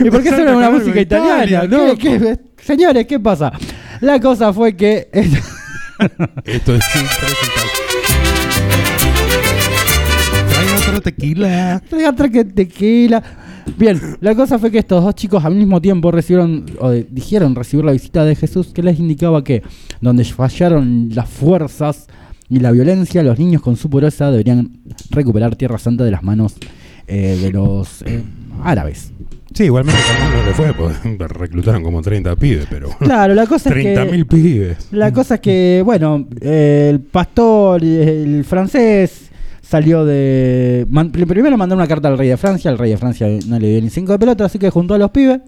[0.04, 1.68] ¿y por qué Salta suena una música Italia, italiana?
[1.96, 2.24] ¿Qué- loco.
[2.26, 3.52] qué- señores, ¿qué pasa?
[4.00, 5.08] La cosa fue que.
[6.44, 7.85] Esto es impresentable.
[10.98, 11.82] Otro tequila.
[11.88, 13.22] Traiga traque tequila.
[13.76, 17.54] Bien, la cosa fue que estos dos chicos al mismo tiempo recibieron, o de- dijeron
[17.54, 19.62] recibir la visita de Jesús, que les indicaba que
[20.00, 22.06] donde fallaron las fuerzas
[22.48, 24.78] y la violencia, los niños con su pureza deberían
[25.10, 26.54] recuperar Tierra Santa de las manos
[27.08, 28.22] eh, de los eh,
[28.62, 29.12] árabes.
[29.52, 29.98] Sí, igualmente
[30.36, 30.96] no le fue, pues
[31.30, 32.90] reclutaron como 30 pibes, pero.
[33.00, 33.96] Claro, la cosa es que...
[33.96, 34.88] 30.000 pibes.
[34.92, 39.25] La cosa es que, bueno, eh, el pastor, eh, el francés,
[39.68, 40.86] salió de...
[40.90, 43.68] man- primero mandó una carta al rey de Francia, el rey de Francia no le
[43.70, 45.40] dio ni cinco de pelota, así que juntó a los pibes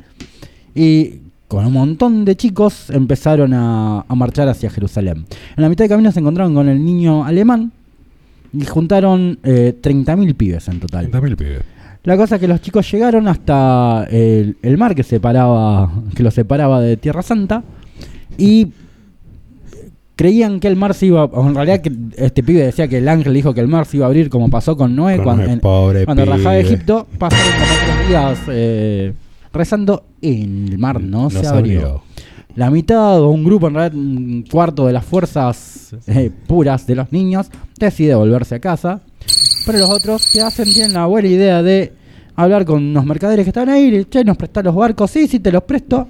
[0.74, 5.24] y con un montón de chicos empezaron a, a marchar hacia Jerusalén.
[5.56, 7.72] En la mitad de camino se encontraron con el niño alemán
[8.52, 11.10] y juntaron eh, 30.000 pibes en total.
[11.10, 11.60] 30.000 pibes.
[12.04, 16.32] La cosa es que los chicos llegaron hasta el, el mar que separaba, que los
[16.34, 17.62] separaba de Tierra Santa
[18.36, 18.68] y
[20.18, 23.08] creían que el mar se iba, o en realidad que este pibe decía que el
[23.08, 25.44] ángel dijo que el mar se iba a abrir como pasó con Noé Con cuando,
[25.44, 26.58] en- pobre cuando rajaba.
[26.58, 29.12] Egipto, pasaron como tres días eh,
[29.52, 30.42] rezando y
[30.72, 31.80] el mar no, No se se abrió.
[31.80, 32.02] abrió.
[32.56, 36.96] La mitad o un grupo, en realidad un cuarto de las fuerzas eh, puras de
[36.96, 37.46] los niños
[37.78, 39.00] decide volverse a casa.
[39.66, 41.92] Pero los otros que hacen tienen la buena idea de
[42.34, 45.52] hablar con unos mercaderes que estaban ahí, che, nos prestás los barcos, sí, sí, te
[45.52, 46.08] los presto.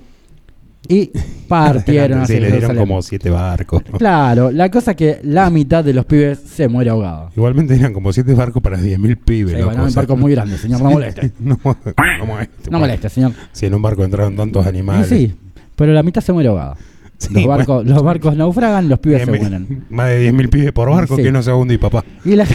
[0.87, 1.11] Y
[1.49, 3.83] partieron sí, le dieron como 7 barcos.
[3.99, 7.31] Claro, la cosa es que la mitad de los pibes se muere ahogada.
[7.37, 9.53] Igualmente eran como 7 barcos para 10.000 pibes.
[9.53, 11.33] Sí, loco, bueno, o un barco muy grande, señor, no moleste.
[11.41, 12.71] no, no moleste.
[12.71, 13.33] No moleste, señor.
[13.53, 15.09] Si en un barco entraron tantos Y animales.
[15.09, 15.35] sí,
[15.75, 16.77] pero la mitad se muere ahogada.
[17.19, 17.49] Sí, los, bueno.
[17.59, 19.85] barcos, los barcos naufragan, los pibes se 10.000 mueren.
[19.91, 21.23] Más de 10.000 pibes por barco, Sí.
[21.25, 22.05] que no se hunde y papá.
[22.25, 22.47] Y la,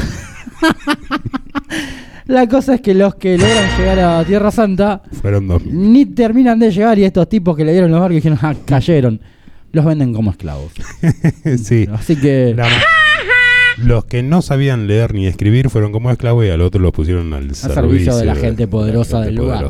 [2.25, 5.71] la cosa es que los que logran llegar a Tierra Santa Fueron 2.000.
[5.71, 9.19] ni terminan de llegar y estos tipos que le dieron los barcos dijeron, ah, cayeron.
[9.71, 10.71] Los venden como esclavos.
[11.63, 11.87] sí.
[11.91, 12.53] Así que...
[12.55, 12.67] La-
[13.77, 17.33] los que no sabían leer ni escribir fueron como esclavos y al otro los pusieron
[17.33, 19.69] al, servicio de la gente poderosa gente del lugar.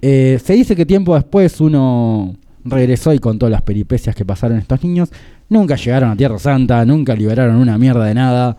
[0.00, 4.82] Eh, se dice que tiempo después uno regresó y contó las peripecias que pasaron estos
[4.82, 5.10] niños.
[5.48, 8.56] Nunca llegaron a Tierra Santa, nunca liberaron una mierda de nada.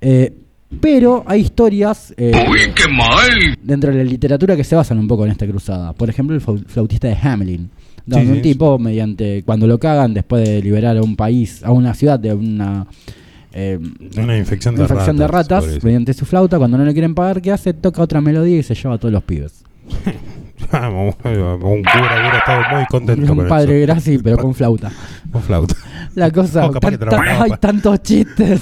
[0.00, 0.34] Eh,
[0.80, 2.32] pero hay historias eh,
[3.62, 5.92] dentro de la literatura que se basan un poco en esta cruzada.
[5.92, 7.70] Por ejemplo, el flau- flautista de Hamelin.
[8.06, 8.42] Donde Sí, un sí.
[8.42, 12.32] tipo, mediante cuando lo cagan, después de liberar a un país, a una ciudad de
[12.32, 12.86] una
[13.52, 13.78] eh,
[14.16, 15.86] Una infección de infección de ratas, ratas, por eso.
[15.86, 17.74] mediante su flauta, cuando no le quieren pagar, ¿qué hace?
[17.74, 19.62] Toca otra melodía y se lleva a todos los pibes.
[20.72, 23.80] Vamos, un cura hubiera estado muy contento con un padre.
[23.82, 24.90] Graci, pero con flauta.
[25.30, 25.74] Con flauta.
[26.14, 28.60] La cosa, O capaz que trabajaba hay tantos chistes,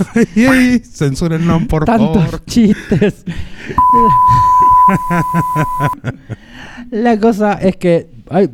[0.92, 2.44] censúrenlo, por tantos favor.
[2.44, 3.24] chistes.
[6.90, 8.50] La cosa es que hay,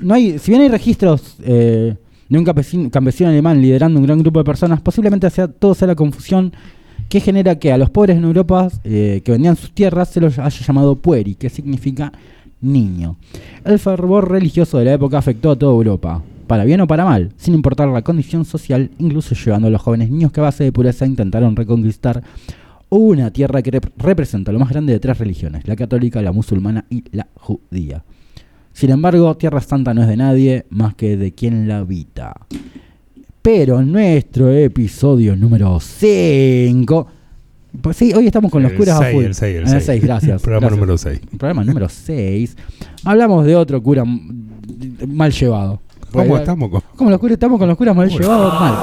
[0.00, 1.94] no hay, si bien hay registros eh,
[2.28, 5.88] de un campesino, campesino alemán liderando un gran grupo de personas, posiblemente sea todo sea
[5.88, 6.52] la confusión
[7.08, 10.38] que genera que a los pobres en Europa eh, que vendían sus tierras se los
[10.38, 12.12] haya llamado pueri, que significa
[12.60, 13.16] niño.
[13.64, 17.32] El fervor religioso de la época afectó a toda Europa, para bien o para mal,
[17.36, 20.72] sin importar la condición social, incluso llevando a los jóvenes niños que a base de
[20.72, 22.22] pureza intentaron reconquistar
[22.88, 26.84] una tierra que rep- representa lo más grande de tres religiones, la católica, la musulmana
[26.88, 28.04] y la judía.
[28.72, 32.34] Sin embargo, Tierra Santa no es de nadie más que de quien la habita.
[33.42, 37.06] Pero en nuestro episodio número 5...
[37.80, 39.24] Pues sí, hoy estamos con los El curas a seis, full.
[39.24, 39.84] el seis, el En el seis.
[39.84, 40.42] seis, gracias.
[40.42, 40.80] Programa gracias.
[40.80, 41.20] número 6.
[41.38, 42.56] Programa número 6.
[43.04, 44.04] Hablamos de otro cura
[45.06, 45.80] mal llevado.
[46.12, 46.70] ¿Cómo estamos?
[46.70, 48.54] con- ¿Cómo los curas estamos con los curas mal llevados?
[48.60, 48.74] Mal.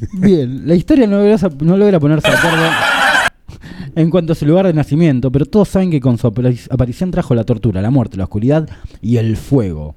[0.12, 2.64] Bien, la historia no logra, no logra ponerse de acuerdo
[3.96, 7.10] en cuanto a su lugar de nacimiento, pero todos saben que con su apari- aparición
[7.10, 8.68] trajo la tortura, la muerte, la oscuridad
[9.02, 9.96] y el fuego.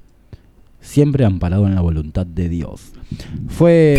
[0.84, 2.92] Siempre amparado en la voluntad de Dios.
[3.48, 3.98] Fue.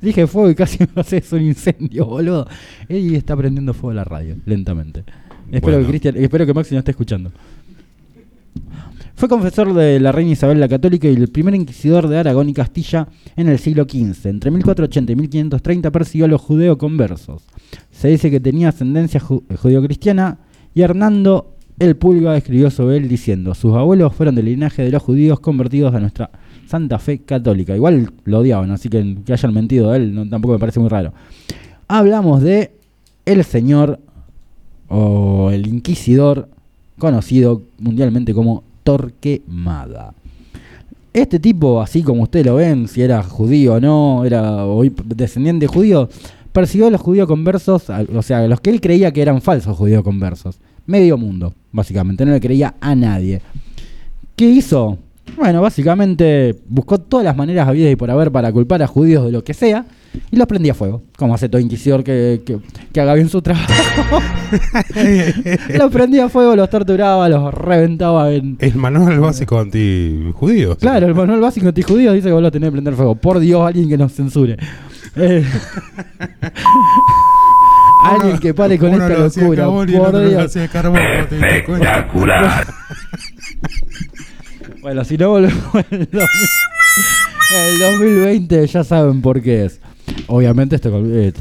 [0.00, 2.46] Dije fuego y casi me hace un incendio, boludo.
[2.88, 5.00] Y está prendiendo fuego la radio, lentamente.
[5.50, 5.78] Espero, Bueno.
[5.80, 7.32] que Cristian, espero que Maxi no esté escuchando.
[9.16, 12.54] Fue confesor de la reina Isabel la Católica y el primer inquisidor de Aragón y
[12.54, 14.26] Castilla en el siglo XV.
[14.28, 17.42] Entre 1480 y 1530 persiguió a los judeoconversos.
[17.90, 20.38] Se dice que tenía ascendencia ju- judeocristiana
[20.74, 25.02] y Hernando el Pulga escribió sobre él diciendo: Sus abuelos fueron del linaje de los
[25.02, 26.30] judíos convertidos a nuestra
[26.66, 27.74] santa fe católica.
[27.76, 30.88] Igual lo odiaban, así que que hayan mentido a él no- tampoco me parece muy
[30.88, 31.12] raro.
[31.86, 32.72] Hablamos de
[33.24, 33.98] el señor
[34.88, 36.48] o el inquisidor
[36.98, 40.14] conocido mundialmente como Torquemada.
[41.12, 44.64] Este tipo, así como ustedes lo ven, si era judío o no, era
[45.06, 46.08] descendiente judío,
[46.52, 50.02] persiguió a los judíos conversos, o sea, los que él creía que eran falsos judíos
[50.02, 50.58] conversos.
[50.88, 53.40] Medio mundo, básicamente, no le creía a nadie.
[54.34, 54.98] ¿Qué hizo?
[55.36, 59.30] Bueno, básicamente buscó todas las maneras habidas y por haber para culpar a judíos de
[59.32, 59.84] lo que sea
[60.30, 62.58] y los prendía a fuego, como hace todo inquisidor que, que-
[62.90, 63.70] que haga bien su trabajo.
[65.76, 68.56] los prendía a fuego, los torturaba, los reventaba en...
[68.58, 70.76] El manual básico anti-judío.
[70.78, 73.14] Claro, el manual básico antijudío dice que vos lo tenés que prender fuego.
[73.14, 74.56] Por Dios, alguien que nos censure.
[75.16, 75.44] Eh,
[78.10, 79.66] alguien que pare con esta locura.
[79.66, 80.56] Por Dios.
[80.56, 82.66] Espectacular.
[84.80, 86.20] Bueno, si no volvemos el, 2000
[87.56, 89.80] el 2020, ya saben por qué es.
[90.28, 91.32] Obviamente esto eh,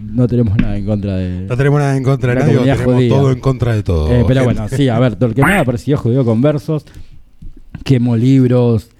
[0.00, 1.46] no tenemos nada en contra de...
[1.46, 3.08] No tenemos nada en contra de nadie, tenemos judía.
[3.08, 4.12] todo en contra de todo.
[4.12, 4.54] Eh, pero gente.
[4.54, 6.86] bueno, sí, a ver, Torquemada persiguió judío con versos,
[7.84, 8.90] quemó libros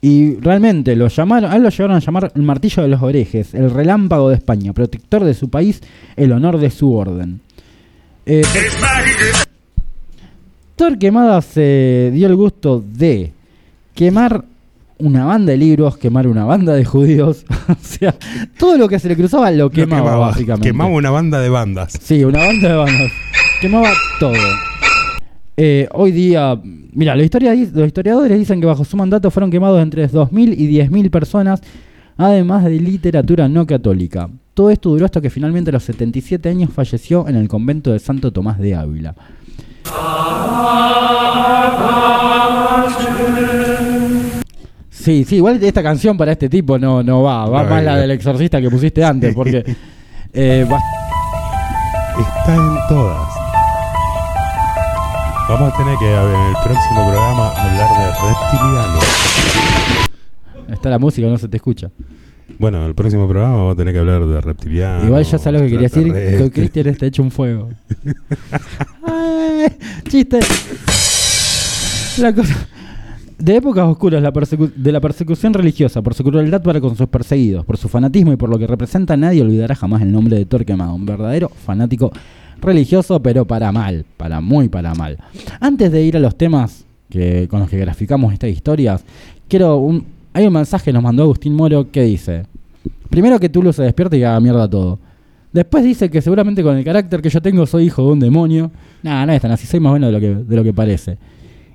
[0.00, 3.54] y realmente lo llamaron, a él lo llegaron a llamar el martillo de los orejes,
[3.54, 5.82] el relámpago de España, protector de su país,
[6.16, 7.40] el honor de su orden.
[8.26, 8.42] Eh,
[10.76, 13.32] Torquemada se dio el gusto de
[13.94, 14.44] quemar
[14.98, 18.14] una banda de libros, quemar una banda de judíos, o sea,
[18.56, 20.68] todo lo que se le cruzaba lo Lo quemaba, básicamente.
[20.68, 21.98] Quemaba una banda de bandas.
[22.00, 23.12] Sí, una banda de bandas.
[23.60, 24.34] Quemaba todo.
[25.60, 26.56] Eh, hoy día,
[26.92, 30.68] mira, los, historia- los historiadores dicen que bajo su mandato fueron quemados entre 2.000 y
[30.68, 31.60] 10.000 personas,
[32.16, 34.28] además de literatura no católica.
[34.54, 37.98] Todo esto duró hasta que finalmente a los 77 años falleció en el convento de
[37.98, 39.16] Santo Tomás de Ávila.
[44.90, 47.96] Sí, sí, igual esta canción para este tipo no, no va, va No, más la
[47.96, 49.64] del exorcista que pusiste antes, porque
[50.32, 50.80] eh, va-
[52.18, 53.37] Está en todas.
[55.48, 59.04] Vamos a tener que en el próximo programa hablar de reptilianos.
[60.68, 61.90] está la música, no se te escucha.
[62.58, 65.04] Bueno, en el próximo programa vamos a tener que hablar de reptilianos.
[65.06, 66.52] Igual ya sabes lo que quería decir, que extraterrestres.
[66.52, 67.70] Cristian está hecho un fuego.
[69.06, 69.68] Ay,
[70.06, 70.40] chiste.
[72.18, 72.68] La cosa.
[73.38, 74.32] De épocas oscuras la
[74.76, 78.36] de la persecución religiosa, por su crueldad para con sus perseguidos, por su fanatismo y
[78.36, 82.12] por lo que representa, nadie olvidará jamás el nombre de Torquemada, un verdadero fanático
[82.60, 85.18] religioso, pero para mal, para muy para mal.
[85.60, 89.04] Antes de ir a los temas que, con los que graficamos estas historias,
[89.48, 92.44] quiero un, hay un mensaje que nos mandó Agustín Moro que dice:
[93.10, 94.98] Primero que Tulu se despierte y haga mierda todo.
[95.52, 98.70] Después dice que seguramente con el carácter que yo tengo soy hijo de un demonio.
[99.02, 101.18] Nada, no es tan así, soy más bueno de lo que, de lo que parece.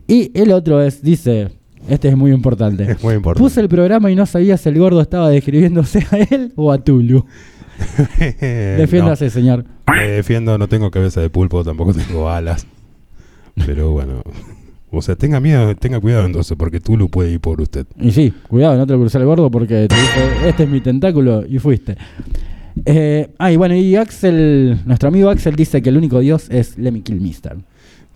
[0.08, 1.50] Y el otro es, dice,
[1.90, 2.84] este es muy importante.
[2.92, 3.44] Es muy importante.
[3.44, 6.78] Puse el programa y no sabía si el gordo estaba describiéndose a él o a
[6.78, 7.26] Tulu.
[8.78, 9.66] Defiéndase, señor.
[9.88, 12.66] me defiendo, no tengo cabeza de pulpo, tampoco tengo alas.
[13.66, 14.22] Pero bueno.
[14.96, 17.88] O sea, tenga miedo, tenga cuidado entonces, porque Tulu puede ir por usted.
[18.00, 20.82] Y sí, cuidado, no te lo crucé el gordo porque te dijo, este es mi
[20.82, 21.98] tentáculo y fuiste.
[22.86, 26.78] Eh, ah, y bueno, y Axel, nuestro amigo Axel dice que el único dios es
[26.78, 27.58] Lemmy Kilmister.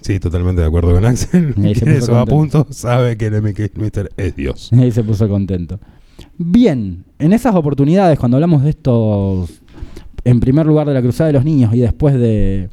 [0.02, 1.56] Sí, totalmente de acuerdo con Axel.
[1.64, 4.70] Eso a punto, sabe que el Mister es Dios.
[4.72, 5.80] Y ahí se puso contento.
[6.38, 9.62] Bien, en esas oportunidades, cuando hablamos de estos,
[10.24, 12.70] en primer lugar de la Cruzada de los Niños y después de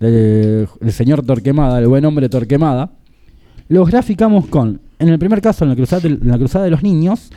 [0.00, 2.90] del el señor Torquemada, el buen hombre Torquemada,
[3.68, 6.82] los graficamos con, en el primer caso, en la Cruzada de, la cruzada de los
[6.82, 7.30] Niños,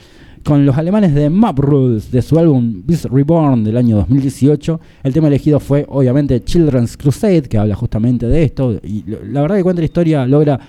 [0.43, 4.79] con los alemanes de Map Rules de su álbum Beast Reborn del año 2018.
[5.03, 8.79] El tema elegido fue, obviamente, Children's Crusade, que habla justamente de esto.
[8.83, 10.59] Y la verdad que cuenta la historia, logra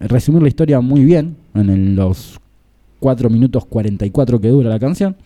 [0.00, 2.38] resumir la historia muy bien en los
[3.02, 5.16] 4 minutos 44 que dura la canción.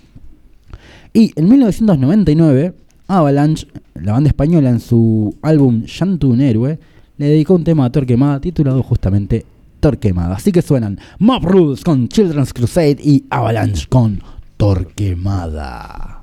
[1.12, 2.74] Y en 1999,
[3.06, 6.78] Avalanche, la banda española, en su álbum Llanto un héroe,
[7.18, 9.44] le dedicó un tema a Torquemada titulado justamente
[9.80, 10.36] Torquemada.
[10.36, 14.20] Así que suenan Mob Rules con Children's Crusade y Avalanche con
[14.56, 16.15] Torquemada.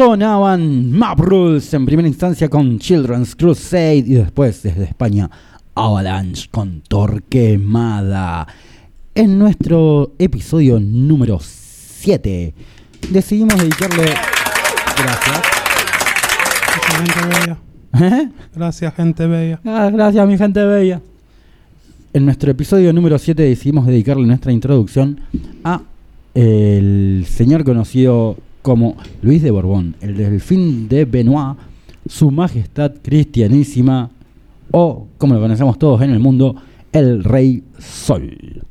[0.00, 5.30] Sonaban Map Rules en primera instancia con Children's Crusade y después desde España
[5.74, 8.46] Avalanche con Torquemada.
[9.14, 12.54] En nuestro episodio número 7
[13.10, 14.04] decidimos dedicarle...
[14.96, 15.42] Gracias.
[16.86, 17.58] Gente bella.
[18.00, 18.28] ¿Eh?
[18.54, 19.60] Gracias, gente bella.
[19.66, 21.02] Ah, gracias, mi gente bella.
[22.14, 25.20] En nuestro episodio número 7 decidimos dedicarle nuestra introducción
[25.62, 25.82] a
[26.32, 31.56] el señor conocido como Luis de Borbón, el delfín de Benoit,
[32.06, 34.10] su majestad cristianísima,
[34.70, 36.56] o como lo conocemos todos en el mundo,
[36.92, 38.64] el Rey Sol.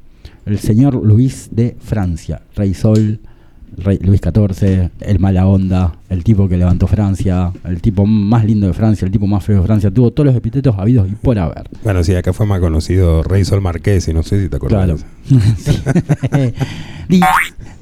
[0.46, 3.20] El señor Luis de Francia, Rey Sol,
[3.84, 8.68] Rey Luis XIV, el mala onda, el tipo que levantó Francia, el tipo más lindo
[8.68, 11.38] de Francia, el tipo más feo de Francia, tuvo todos los epítetos habidos y por
[11.40, 11.70] haber.
[11.84, 15.06] Bueno, sí, acá fue más conocido Rey Sol Marqués, y no sé si te acuerdas.
[15.28, 16.52] Claro.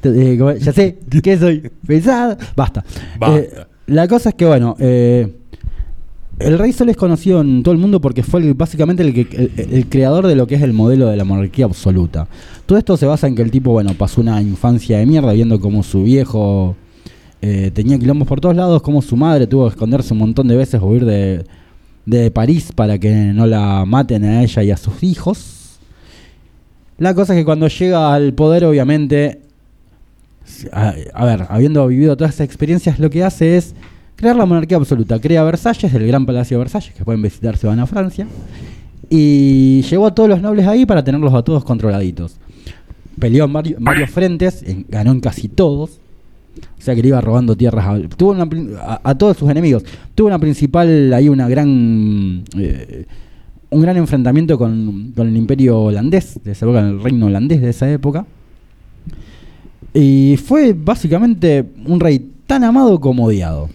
[0.03, 2.37] Eh, ya sé que soy pesado.
[2.55, 2.85] Basta.
[3.19, 3.39] Basta.
[3.39, 3.49] Eh,
[3.87, 5.36] la cosa es que, bueno, eh,
[6.39, 10.35] el Rey Sol es conocido en todo el mundo porque fue básicamente el, creador de
[10.35, 12.27] lo que es el modelo de la monarquía absoluta.
[12.65, 15.59] Todo esto se basa en que el tipo, bueno, pasó una infancia de mierda viendo
[15.59, 16.75] cómo su viejo
[17.41, 20.55] eh, tenía quilombos por todos lados, cómo su madre tuvo que esconderse un montón de
[20.55, 21.43] veces o huir de,
[22.05, 25.79] de París para que no la maten a ella y a sus hijos.
[26.99, 29.41] La cosa es que cuando llega al poder, obviamente,
[30.71, 33.73] a, a ver, habiendo vivido todas esas experiencias, lo que hace es
[34.17, 35.17] crear la monarquía absoluta.
[35.21, 38.27] Crea Versalles, el gran palacio de Versalles, que pueden visitar si van a Francia.
[39.09, 42.35] Y llevó a todos los nobles ahí para tenerlos a todos controladitos.
[43.17, 45.99] Peleó en varios, en varios frentes, en- ganó en casi todos.
[46.77, 48.47] O sea que le iba robando tierras a, tuvo una
[48.81, 49.83] a, a todos sus enemigos.
[50.13, 52.43] Tuvo una principal, ahí una gran...
[52.57, 53.05] eh,
[53.69, 57.69] un gran enfrentamiento con, con el imperio holandés de esa época, el reino holandés de
[57.69, 58.25] esa época.
[59.93, 63.69] Y fue básicamente un rey tan amado como odiado.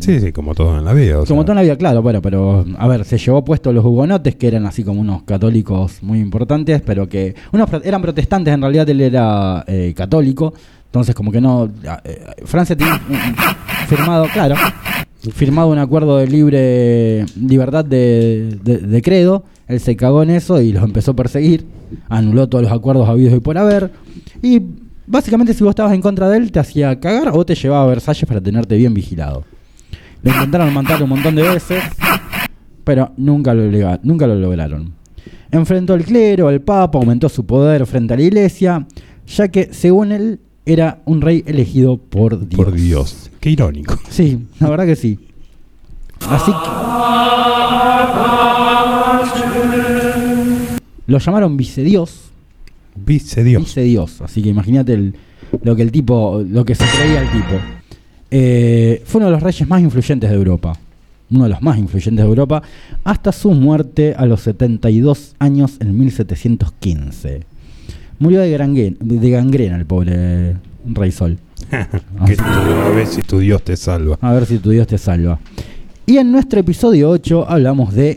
[0.00, 1.14] Sí, sí, como todo en la vida.
[1.18, 1.44] Como sea.
[1.44, 4.66] toda la vida, claro, bueno, pero a ver, se llevó puesto los hugonotes, que eran
[4.66, 9.64] así como unos católicos muy importantes, pero que unos eran protestantes, en realidad él era
[9.68, 10.52] eh, católico,
[10.86, 11.70] entonces como que no...
[12.04, 14.56] eh, Francia un- firmado, claro,
[15.32, 20.60] firmado un acuerdo de libre libertad de, de- de credo, él se cagó en eso
[20.60, 21.64] y los empezó a perseguir,
[22.08, 23.90] anuló todos los acuerdos habidos y por haber,
[24.42, 24.60] y
[25.06, 27.86] básicamente si vos estabas en contra de él, te hacía cagar o te llevaba a
[27.86, 29.44] Versalles para tenerte bien vigilado.
[30.24, 31.84] Lo intentaron matar un montón de veces,
[32.82, 34.94] pero nunca lo, nunca lo lograron.
[35.50, 38.86] Enfrentó al clero, al papa, aumentó su poder frente a la iglesia,
[39.26, 42.56] ya que según él era un rey elegido por Dios.
[42.56, 43.30] Por Dios.
[43.38, 43.98] Qué irónico.
[44.08, 45.18] Sí, la verdad que sí.
[46.30, 46.58] Así que...
[51.06, 52.30] Lo llamaron vicedios.
[52.96, 53.62] Vice Dios.
[53.62, 54.22] Vicedios.
[54.22, 55.12] Así que imagínate
[55.62, 57.60] lo que el tipo, lo que se creía el tipo.
[58.36, 60.76] Eh, fue uno de los reyes más influyentes de Europa.
[61.30, 62.64] Uno de los más influyentes de Europa.
[63.04, 67.44] Hasta su muerte a los 72 años en 1715.
[68.18, 71.38] Murió de, gangrena el pobre Rey Sol.
[71.70, 74.18] a ver si tu Dios te salva.
[74.20, 75.38] A ver si tu Dios te salva.
[76.04, 78.16] Y en nuestro episodio 8 hablamos de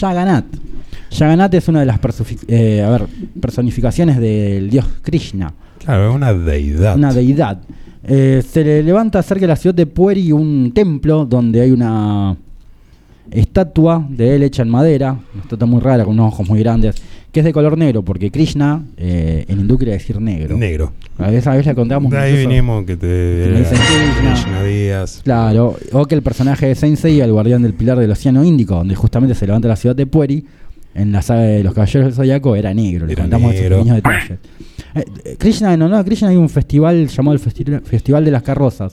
[0.00, 0.46] Yaganat.
[1.12, 2.00] Yaganat es una de las
[2.48, 3.06] eh, a ver,
[3.40, 6.96] personificaciones del dios Krishna, Claro, es una deidad.
[6.96, 7.60] una deidad.
[8.06, 12.36] Eh, se le levanta cerca de la ciudad de Pueri un templo donde hay una
[13.30, 16.96] estatua de él hecha en madera, una estatua muy rara con unos ojos muy grandes,
[17.32, 20.56] que es de color negro, porque Krishna eh, en hindú quiere decir negro.
[20.56, 20.92] Negro.
[21.18, 23.06] A veces, a veces le contamos De ahí vinimos que te.
[23.52, 24.32] me dicen Krishna.
[24.34, 25.20] Krishna Díaz.
[25.24, 28.74] Claro, o que el personaje de Saint Seiya, el guardián del pilar del océano Índico,
[28.76, 30.44] donde justamente se levanta la ciudad de Pueri,
[30.94, 33.06] en la saga de los Caballeros del Zodiaco, era negro.
[33.06, 33.78] Le Era contamos esos negro.
[33.78, 34.38] pequeños detalles.
[34.94, 38.30] Eh, eh, Krishna, en honor a Krishna hay un festival llamado el Festi- Festival de
[38.30, 38.92] las Carrozas,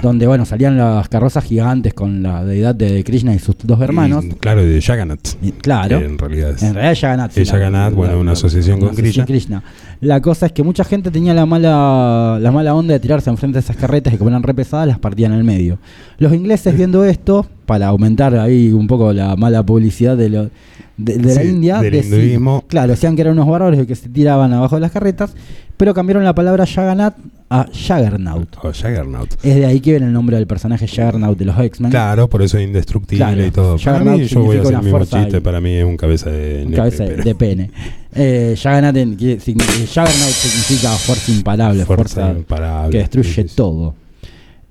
[0.00, 4.24] donde bueno salían las carrozas gigantes con la deidad de Krishna y sus dos hermanos.
[4.24, 5.36] Y, claro, de Jagannath.
[5.42, 5.98] Y, claro.
[5.98, 6.62] En realidad es.
[6.62, 7.36] En realidad Jagannath.
[7.36, 9.62] Es Jagannath, bueno, una asociación con asociación
[10.00, 13.56] La cosa es que mucha gente tenía la mala, la mala onda de tirarse enfrente
[13.56, 15.78] de esas carretas y como eran re pesadas, las partían en el medio.
[16.18, 20.50] Los ingleses viendo esto, para aumentar ahí un poco la mala publicidad de, lo-
[20.98, 22.64] de, de la India, del deci- hinduismo.
[22.68, 25.32] claro, decían que eran unos bárbaros que se tiraban abajo de las carretas,
[25.78, 27.14] pero cambiaron la palabra Jagannath
[27.48, 28.56] a Jaggernaut.
[28.62, 29.32] O Jaggernaut.
[29.42, 31.90] Es de ahí que viene el nombre del personaje Jaggernaut de los X-Men.
[31.90, 33.78] Claro, por eso es indestructible Claro, y todo.
[33.78, 35.40] Para Juggernaut mí, yo voy a hacer el mismo chiste.
[35.40, 37.70] Para mí es un cabeza de cabeza de pene.
[38.14, 42.90] Eh, signi- Juggernaut significa fuerza imparable, fuerza, Fuerza imparable.
[42.90, 43.56] que destruye Sí, sí.
[43.56, 43.94] todo.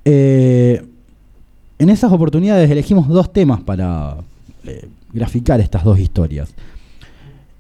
[0.06, 0.82] Eh,
[1.82, 4.18] en esas oportunidades elegimos dos temas para
[4.66, 6.54] eh, graficar estas dos historias.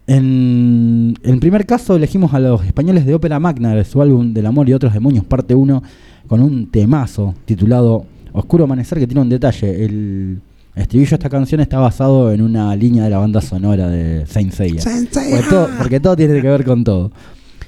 [0.06, 4.46] En el primer caso elegimos a los españoles de Ópera Magna de su álbum Del
[4.46, 5.82] Amor y otros demonios, parte 1,
[6.28, 9.86] con un temazo titulado Oscuro Amanecer que tiene un detalle.
[9.86, 10.40] El
[10.76, 14.54] estribillo de esta canción está basado en una línea de la banda sonora de Saint
[14.54, 14.84] Seiya.
[14.84, 17.12] Porque todo, porque todo tiene que ver con todo.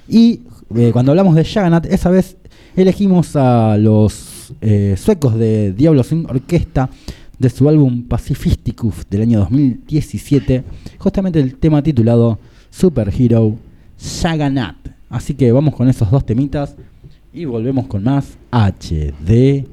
[0.08, 0.42] Y
[0.76, 2.38] eh, cuando hablamos de Jagannath, esa vez
[2.76, 6.90] elegimos a los eh, suecos de Diablo Sin Orquesta
[7.38, 10.64] de su álbum Pacifisticus del año 2017,
[10.98, 12.40] justamente el tema titulado
[12.70, 13.58] Superhero
[14.22, 14.90] Jagannath.
[15.10, 16.76] Así que vamos con esos dos temitas
[17.34, 19.66] y volvemos con más HDM.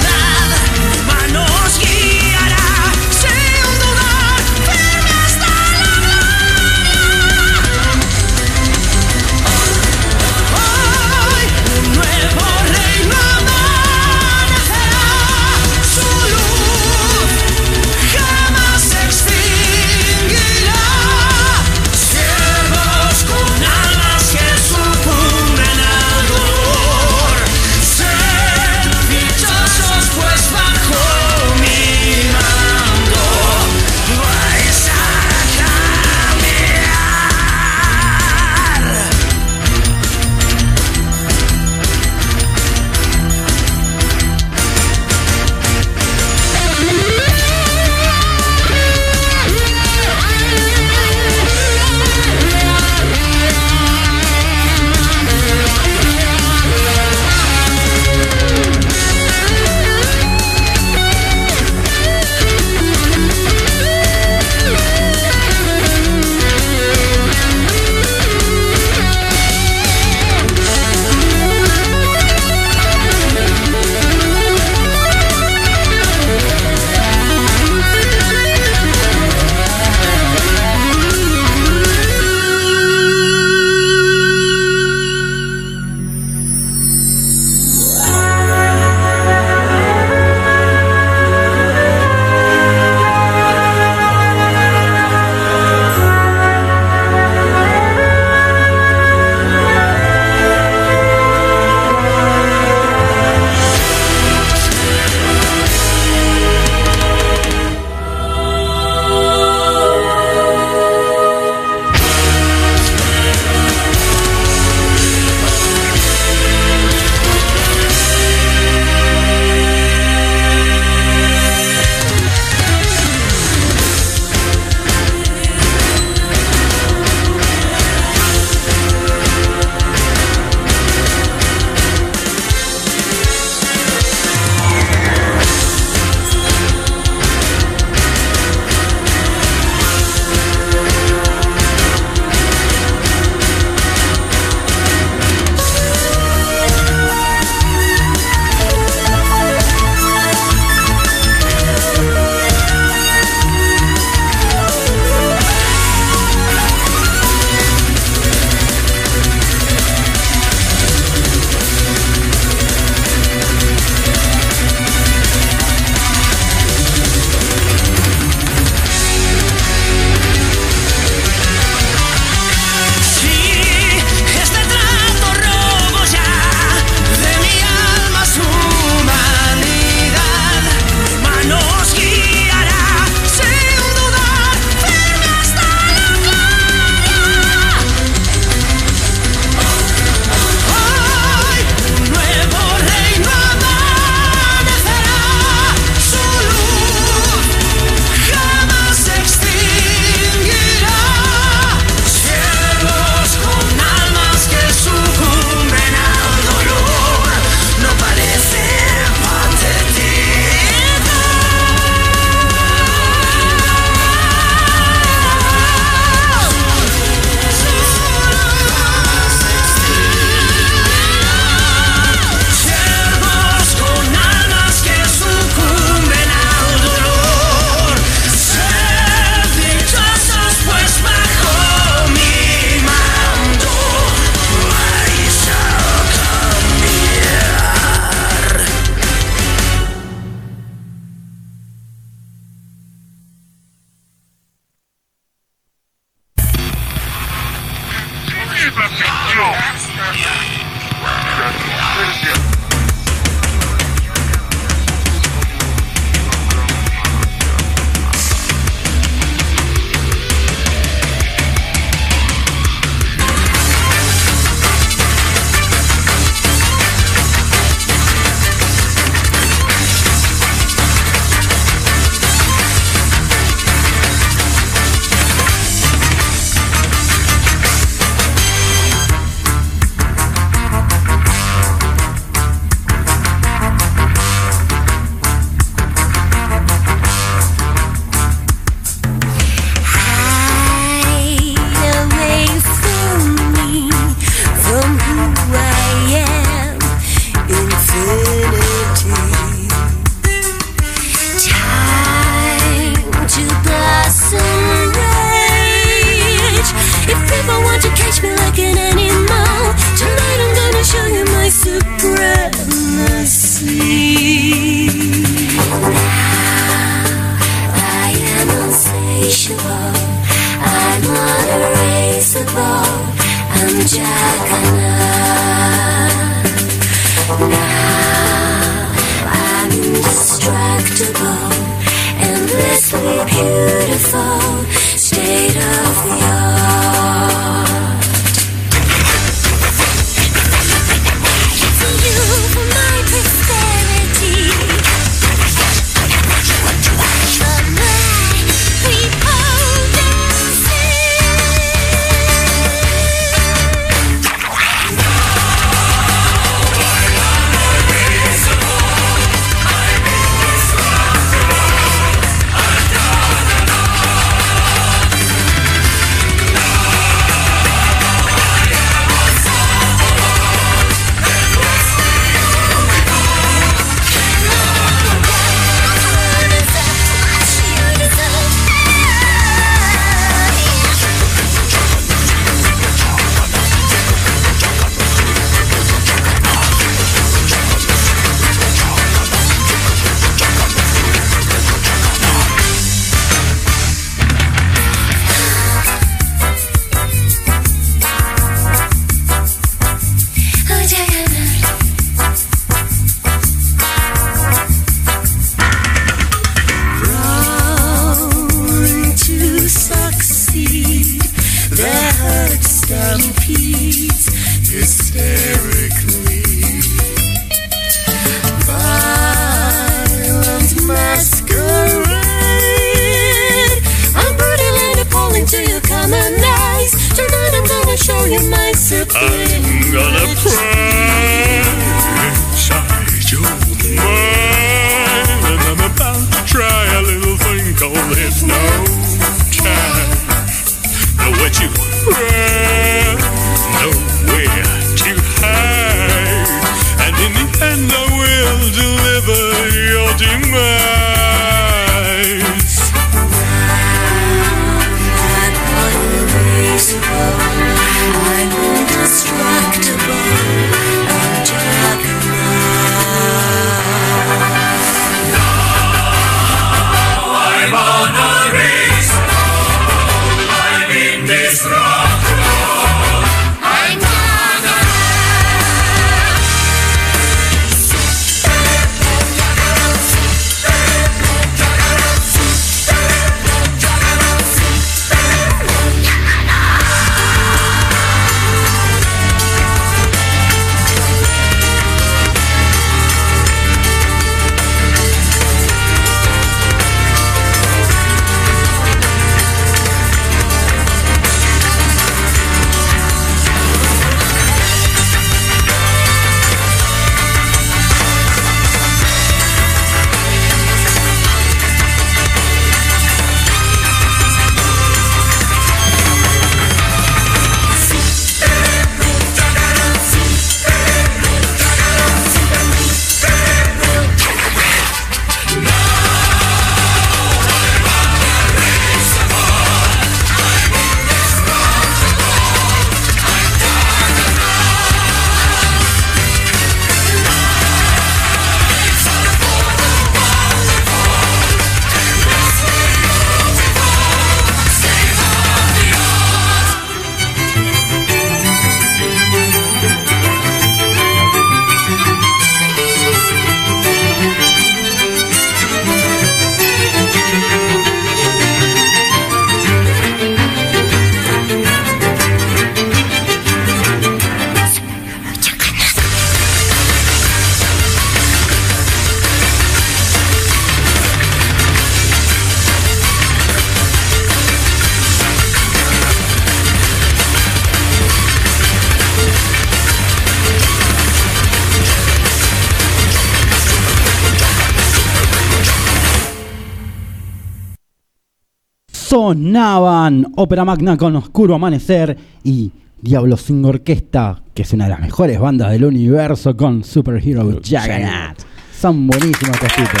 [589.28, 592.72] Sonaban Ópera Magna con Oscuro Amanecer y
[593.02, 598.38] Diablo sin Orquesta, que es una de las mejores bandas del universo con Superhero Juggernaut.
[598.80, 600.00] Son buenísimos estos tipos.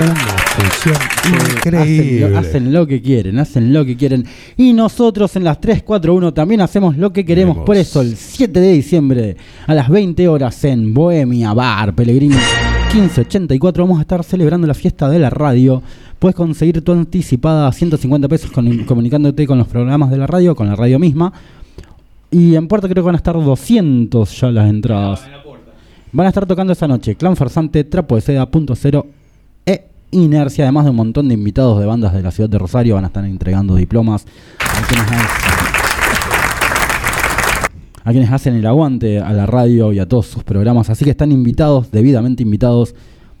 [0.00, 2.28] Una función Hacen increíble.
[2.28, 4.26] lo, hacen lo que quieren, hacen lo que quieren.
[4.58, 7.54] Y nosotros en las 341 también hacemos lo que queremos.
[7.54, 7.66] Queremos.
[7.66, 12.36] Por eso, el 7 de diciembre a las 20 horas en Bohemia Bar Pellegrini
[12.92, 15.82] 1584 vamos a estar celebrando la fiesta de la radio.
[16.20, 20.54] Puedes conseguir tu anticipada a 150 pesos con- comunicándote con los programas de la radio,
[20.54, 21.32] con la radio misma.
[22.30, 25.22] Y en puerta creo que van a estar 200 ya las entradas.
[26.12, 29.06] Van a estar tocando esa noche Clan Farsante, Trapo de Seda, Punto Cero
[29.66, 32.94] e Inercia, además de un montón de invitados de bandas de la ciudad de Rosario.
[32.96, 34.26] Van a estar entregando diplomas
[34.58, 35.26] a quienes, hacen-
[38.04, 40.90] a quienes hacen el aguante a la radio y a todos sus programas.
[40.90, 42.94] Así que están invitados, debidamente invitados.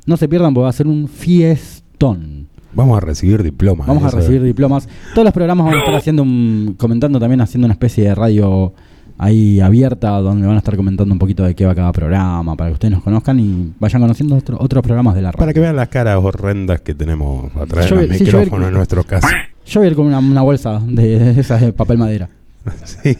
[0.06, 2.39] No se pierdan porque va a ser un fiestón.
[2.72, 3.86] Vamos a recibir diplomas.
[3.86, 4.88] Vamos a recibir diplomas.
[5.14, 8.72] Todos los programas vamos a estar haciendo un, comentando también, haciendo una especie de radio
[9.18, 12.70] ahí abierta donde van a estar comentando un poquito de qué va cada programa para
[12.70, 15.38] que ustedes nos conozcan y vayan conociendo otro- otros programas de la radio.
[15.40, 18.68] Para que vean las caras horrendas que tenemos atrás Yo- de los sí, yo- micrófonos
[18.68, 19.28] en nuestro caso.
[19.66, 22.28] Yo voy a ir con una, una bolsa de, de esas de papel madera.
[22.84, 23.16] Sí.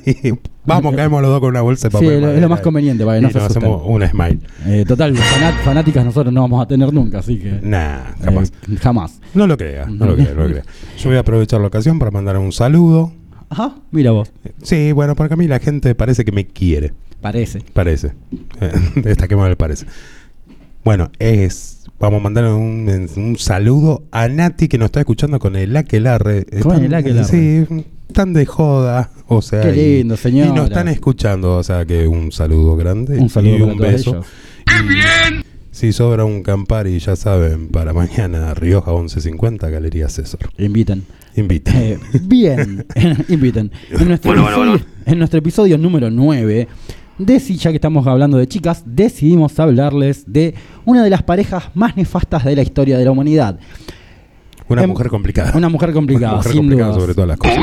[0.67, 2.13] Vamos, caemos los dos con una bolsa de Sí, papel.
[2.17, 4.39] es lo- es lo más conveniente para que no se nos hacemos un smile.
[4.67, 5.17] Eh, total,
[5.65, 7.59] fanáticas nosotros no vamos a tener nunca, así que.
[7.63, 8.53] Nah, jamás.
[8.71, 9.21] eh, jamás.
[9.35, 10.63] No lo crea, no lo crea, no lo crea.
[10.99, 13.13] Yo voy a aprovechar la ocasión para mandar un saludo.
[13.49, 14.31] Ajá, mira vos.
[14.63, 16.93] Sí, bueno, porque a mí la gente parece que me quiere.
[17.21, 17.63] Parece.
[17.73, 18.13] Parece.
[18.97, 19.87] Destaquemos el parece.
[20.85, 21.79] Bueno, es.
[21.99, 26.47] Vamos a mandar un, un saludo a Nati que nos está escuchando con el Aquelarre.
[26.63, 27.25] Con el Aquelarre.
[27.29, 27.85] Sí,
[28.15, 29.11] tan de joda.
[29.33, 30.51] O sea, Qué y- lindo, señora.
[30.51, 33.17] Y nos están escuchando, o sea que un saludo grande.
[33.19, 34.11] Un saludo y para un todos beso.
[34.11, 34.27] ellos.
[35.71, 40.41] Si sobra un Campari, ya saben, para mañana Rioja 1150, Galería César.
[40.59, 41.05] Inviten.
[41.37, 41.71] Invita.
[41.81, 42.85] Eh, bien,
[43.29, 43.71] inviten.
[43.91, 46.67] En nuestro, Bueno, bueno, episodio, en nuestro episodio número 9,
[47.21, 50.55] deci- ya que estamos hablando de chicas, decidimos hablarles de
[50.85, 53.61] una de las parejas más nefastas de la historia de la humanidad.
[54.69, 55.53] Una em- mujer complicada.
[55.57, 57.01] Una mujer complicada, Una mujer sin complicada dudas.
[57.03, 57.57] sobre todas las cosas.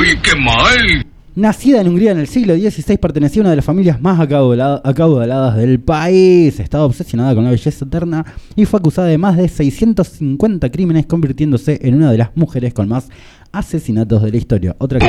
[1.38, 4.81] Nacida en Hungría en el siglo XVI, pertenecía a una de las familias más acaudala-
[4.84, 6.59] acaudaladas del país.
[6.59, 11.77] Estaba obsesionada con la belleza eterna y fue acusada de más de 650 crímenes, convirtiéndose
[11.84, 13.09] en una de las mujeres con más
[13.51, 14.76] asesinatos de la historia.
[14.80, 15.05] Otra que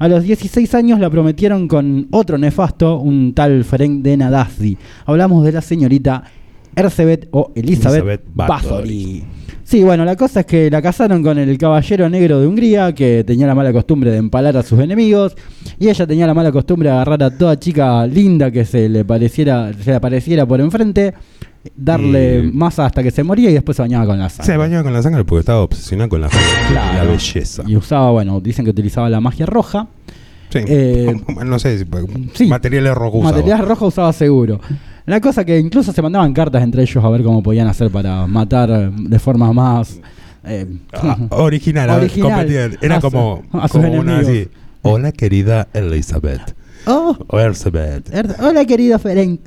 [0.00, 4.76] A los 16 años la prometieron con otro nefasto, un tal Ferenc de Nadazzi.
[5.06, 6.24] Hablamos de la señorita
[6.74, 9.24] Erzsébet o Elizabeth, Elizabeth Bathory.
[9.70, 13.22] Sí, bueno, la cosa es que la casaron con el caballero negro de Hungría, que
[13.24, 15.36] tenía la mala costumbre de empalar a sus enemigos,
[15.78, 19.04] y ella tenía la mala costumbre de agarrar a toda chica linda que se le
[19.04, 21.14] pareciera, se le apareciera por enfrente,
[21.76, 24.52] darle Y- masa hasta que se moría y después se bañaba con la sangre.
[24.52, 27.10] Se bañaba con la sangre porque estaba obsesionado con la, y la Claro.
[27.12, 27.62] belleza.
[27.64, 29.86] Y usaba, bueno, dicen que utilizaba la magia roja.
[30.48, 30.58] Sí.
[30.66, 31.14] Eh,
[31.46, 31.86] no sé,
[32.48, 33.20] materiales rojos.
[33.20, 33.36] usaba.
[33.38, 34.60] Material rojo usaba seguro.
[35.10, 38.28] La cosa que incluso se mandaban cartas entre ellos a ver cómo podían hacer para
[38.28, 39.98] matar de forma más
[40.44, 42.78] eh, Ah, original, Original.
[42.80, 44.46] Era A su- como, una así.
[44.82, 46.54] Hola querida Elizabeth.
[46.86, 48.08] Oh, Elizabeth.
[48.14, 49.40] er- hola querido Ferenc.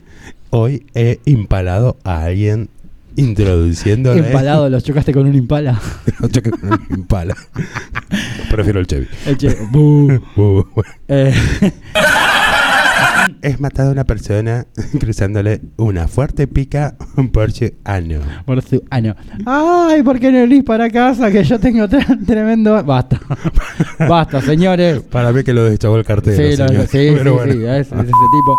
[0.49, 2.67] Hoy he impalado a alguien
[3.15, 4.19] introduciéndole.
[4.19, 5.79] Empalado, los chocaste con un impala.
[6.19, 7.35] No choque con un impala.
[8.51, 9.07] Prefiero el Chevy.
[9.25, 10.19] El che- bu.
[10.35, 10.63] Uh,
[11.07, 11.33] Eh,
[13.43, 14.65] es matado a una persona
[14.99, 16.95] cruzándole una fuerte pica
[17.31, 18.19] por su ano.
[18.45, 19.15] por su ano.
[19.45, 21.29] Ay, ¿por qué no venís para casa?
[21.31, 22.83] Que yo tengo tre- tremendo.
[22.83, 23.19] Basta.
[24.09, 25.01] Basta, señores.
[25.01, 26.35] Para mí que lo deschavó el cartero.
[26.37, 26.87] Sí, lo- señor.
[26.87, 27.53] sí, sí, Pero bueno.
[27.53, 28.57] sí, es, es ese tipo.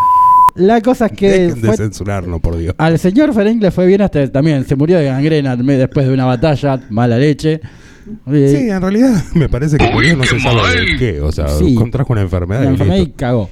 [0.56, 2.74] La cosa es que Dejen de fue- censurarnos, por Dios.
[2.78, 4.64] al señor Ferenc le fue bien hasta también.
[4.64, 7.60] Se murió de gangrena después de una batalla, mala leche.
[8.26, 11.20] Sí, en realidad me parece que murió no se sabe de qué.
[11.22, 11.74] O sea, Sí.
[11.74, 12.60] contrajo una enfermedad.
[12.60, 13.48] una y enfermedad y cagó.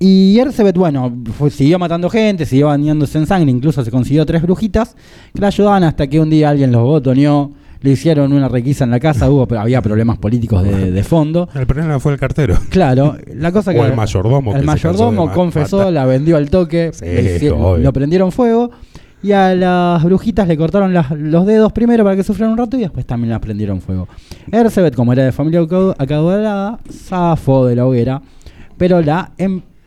[0.00, 4.42] Y Erzsébet, bueno, fue- siguió matando gente, siguió bañándose en sangre, incluso se consiguió tres
[4.42, 4.96] brujitas
[5.32, 8.90] que la ayudaban hasta que un día alguien los botoneó, le hicieron una requisa en
[8.90, 11.48] la casa, hubo, pero había problemas políticos de, de fondo.
[11.54, 12.56] El problema fue el cartero.
[12.70, 13.80] Claro, la cosa O que.
[13.80, 15.92] el mayordomo El mayordomo confesó, matar.
[15.92, 17.78] la vendió al toque, Sí, le hici- obvio.
[17.84, 18.70] lo prendieron fuego.
[19.22, 22.76] Y a las brujitas le cortaron las- los dedos primero para que sufrieran un rato
[22.76, 24.06] y después también las prendieron fuego.
[24.50, 28.20] Erzsébet, como era de familia acau- acaudalada, zafó de la hoguera,
[28.76, 29.32] pero la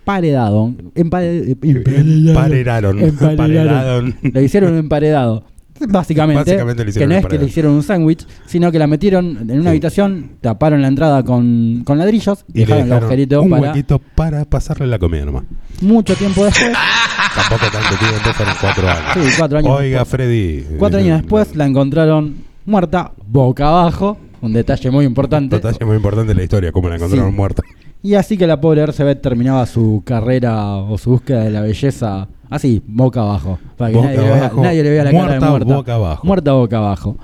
[0.08, 0.92] emparedaron.
[0.96, 3.00] empare- Emparedaron.
[3.00, 4.16] Emparedaron.
[4.22, 5.44] Le hicieron emparedado.
[5.90, 7.46] Básicamente, que no es que le emparedado.
[7.46, 9.68] hicieron un sándwich, sino que la metieron en una Sí.
[9.68, 13.50] habitación, taparon la entrada con, con ladrillos y, Y le dejaron el dejaron agujerito un
[13.52, 15.44] para huequito para pasarle la comida nomás.
[15.82, 16.72] mucho tiempo después.
[17.36, 19.02] Tampoco tanto tiempo, fueron cuatro años.
[19.14, 20.10] Sí, cuatro años Oiga, después.
[20.10, 20.66] Freddy.
[20.80, 22.36] Cuatro años después la encontraron
[22.66, 25.56] muerta, boca abajo, Un detalle muy importante.
[25.58, 27.36] Detalle muy importante de la historia, como la encontraron Sí.
[27.36, 27.62] muerta.
[28.04, 32.28] Y así que la pobre Ercebet terminaba su carrera o su búsqueda de la belleza
[32.50, 33.60] así, boca abajo.
[33.76, 35.76] Para que Boca nadie, le vea, abajo, nadie le vea la cara de muerta muerta.
[35.76, 36.28] boca abajo.
[36.28, 37.18] Muerta boca abajo.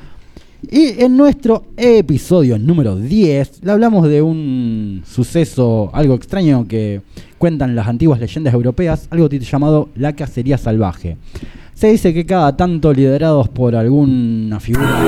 [0.72, 7.02] Y en nuestro episodio número 10 le hablamos de un suceso, algo extraño que
[7.38, 11.18] cuentan las antiguas leyendas europeas, algo llamado la cacería salvaje.
[11.74, 15.02] Se dice que cada tanto liderados por alguna figura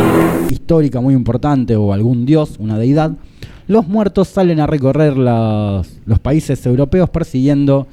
[0.49, 3.13] histórica muy importante o algún dios, una deidad,
[3.67, 7.87] los muertos salen a recorrer los países europeos persiguiendo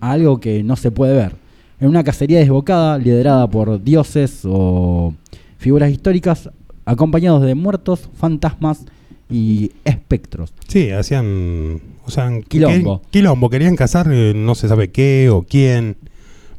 [0.00, 1.32] a algo que no se puede ver.
[1.80, 5.14] En una cacería desbocada liderada por dioses o
[5.58, 6.50] figuras históricas
[6.84, 8.84] acompañados de muertos, fantasmas
[9.30, 10.52] y espectros.
[10.66, 11.80] Sí, hacían.
[12.06, 13.02] O sea, Quilombo.
[13.02, 13.50] que- quilombo.
[13.50, 15.96] Querían cazar eh, no se sabe qué o quién.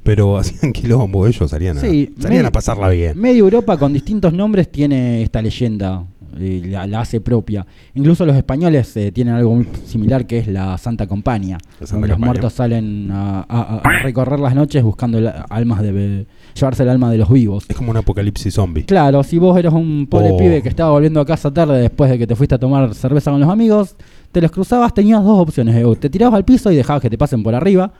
[0.03, 1.27] Pero hacían quilombo.
[1.27, 3.19] Ellos salían, a, Sí, salían me- a pasarla bien.
[3.19, 6.05] Media Europa con distintos nombres tiene esta leyenda,
[6.37, 7.65] eh, la, la hace propia.
[7.95, 11.57] Incluso los españoles eh, tienen algo muy similar que es la Santa Compañía.
[11.79, 15.81] La Santa donde los muertos salen a, a- a recorrer las noches buscando la- almas
[15.81, 16.25] de
[16.55, 17.65] llevarse el alma de los vivos.
[17.69, 18.85] Es como un apocalipsis zombie.
[18.85, 20.37] Claro, si vos eras un pobre Oh.
[20.37, 23.31] pibe que estaba volviendo a casa tarde después de que te fuiste a tomar cerveza
[23.31, 23.95] con los amigos,
[24.31, 25.75] te los cruzabas, tenías dos opciones.
[25.75, 27.91] eh, te tirabas al piso y dejabas que te pasen por arriba.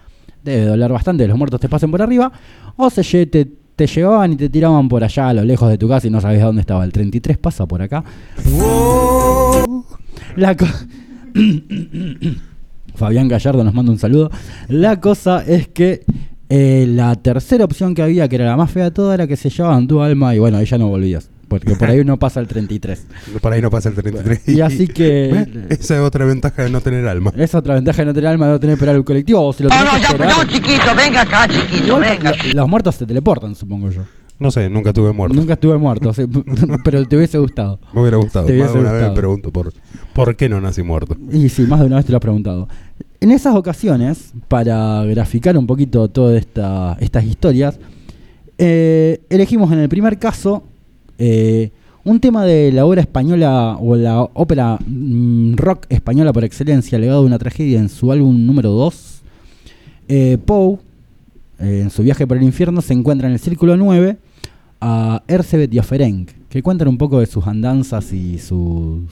[0.43, 2.31] Debe doler bastante los muertos te pasen por arriba.
[2.77, 3.45] O se te,
[3.79, 6.19] te llevaban y te tiraban por allá a lo lejos de tu casa y no
[6.19, 6.83] sabías dónde estaba.
[6.83, 8.03] El 33 pasa por acá.
[10.35, 10.53] La
[12.95, 14.31] Fabián Gallardo nos manda un saludo.
[14.67, 16.03] La cosa es que
[16.49, 19.37] eh, la tercera opción que había, que era la más fea de todas, era que
[19.37, 21.29] se llevaban tu alma y bueno, ahí ya no volvías.
[21.49, 23.07] Porque por ahí uno pasa el 33.
[23.41, 24.47] Por ahí no pasa el 33.
[24.47, 25.65] Y así que-.
[25.69, 27.33] Esa es otra ventaja de no tener alma.
[27.35, 29.41] Es otra ventaja de no tener alma de no tener que esperar el colectivo.
[29.45, 32.31] O si lo no, ya, esperar- no, chiquito, venga acá, chiquito, Igual, venga.
[32.31, 34.03] lo- los muertos se teleportan, supongo yo.
[34.37, 35.35] No sé, nunca tuve muerto.
[35.35, 36.23] Nunca estuve muerto, sí,
[36.85, 37.79] pero te hubiese gustado.
[37.93, 38.45] Me hubiera gustado.
[38.45, 39.73] Te Más hubiese de una vez me pregunto por,
[40.13, 41.17] por qué no nací muerto.
[41.31, 42.69] Y sí, más de una vez te lo has preguntado.
[43.19, 47.79] En esas ocasiones, para graficar un poquito todas esta, estas historias,
[48.57, 50.63] eh, elegimos en el primer caso
[51.19, 51.71] eh,
[52.05, 57.21] un tema de la obra española o la ópera mm, rock española por excelencia, legado
[57.21, 59.21] de una tragedia en su álbum número 2.
[60.07, 60.79] Eh, Poe,
[61.59, 64.17] eh, en su viaje por el infierno, se encuentra en el círculo 9
[64.81, 69.03] a Ercebet y a Ferenc, que cuentan un poco de sus andanzas y sus.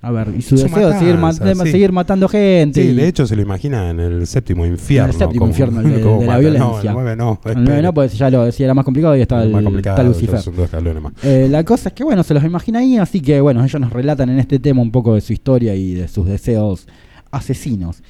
[0.00, 1.70] A ver, y su, Su deseo de, seguir, ma- matanza, de sí.
[1.72, 2.82] seguir matando gente.
[2.82, 5.06] Sí, y- de hecho se lo imagina en el séptimo infierno.
[5.08, 6.70] En el séptimo como- infierno, el de- como de la mata- violencia.
[6.92, 7.28] No, el nueve no.
[7.30, 7.60] el espere.
[7.60, 9.96] nueve no, pues ya lo decía, era más complicado y el, más complicado.
[9.96, 10.40] está Lucifer.
[10.40, 11.12] Son dos escalones más.
[11.22, 13.92] Eh, la cosa es que, bueno, se los imagina ahí, así que, bueno, ellos nos
[13.92, 16.86] relatan en este tema un poco de su historia y de sus deseos
[17.30, 18.02] asesinos.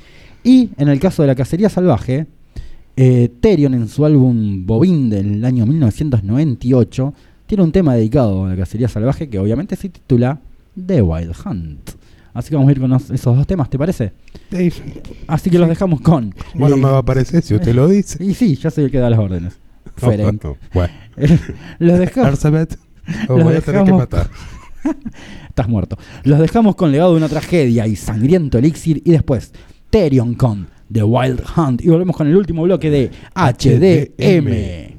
[0.42, 2.26] Y en el caso de la cacería salvaje,
[2.96, 7.14] eh, Therion en su álbum Bobín del año 1998
[7.46, 10.40] tiene un tema dedicado a la cacería salvaje que obviamente se titula
[10.86, 11.90] The Wild Hunt.
[12.32, 14.12] Así que vamos a ir con los- esos dos temas, ¿te parece?
[14.50, 14.72] Ey,
[15.28, 16.34] Así que los dejamos con...
[16.54, 18.22] Bueno, me va a parecer si usted lo dice.
[18.24, 19.58] Y sí, yo soy el que da las órdenes.
[20.02, 20.92] No, no, bueno.
[21.78, 22.44] los dejamos...
[22.44, 22.48] Os
[23.28, 24.30] Los voy a tener que dejamos- matar.
[25.48, 25.96] Estás muerto.
[26.24, 29.52] Los dejamos con legado de una tragedia y sangriento elixir y después
[29.90, 34.93] Therion con The Wild Hunt y volvemos con el último bloque de HDM.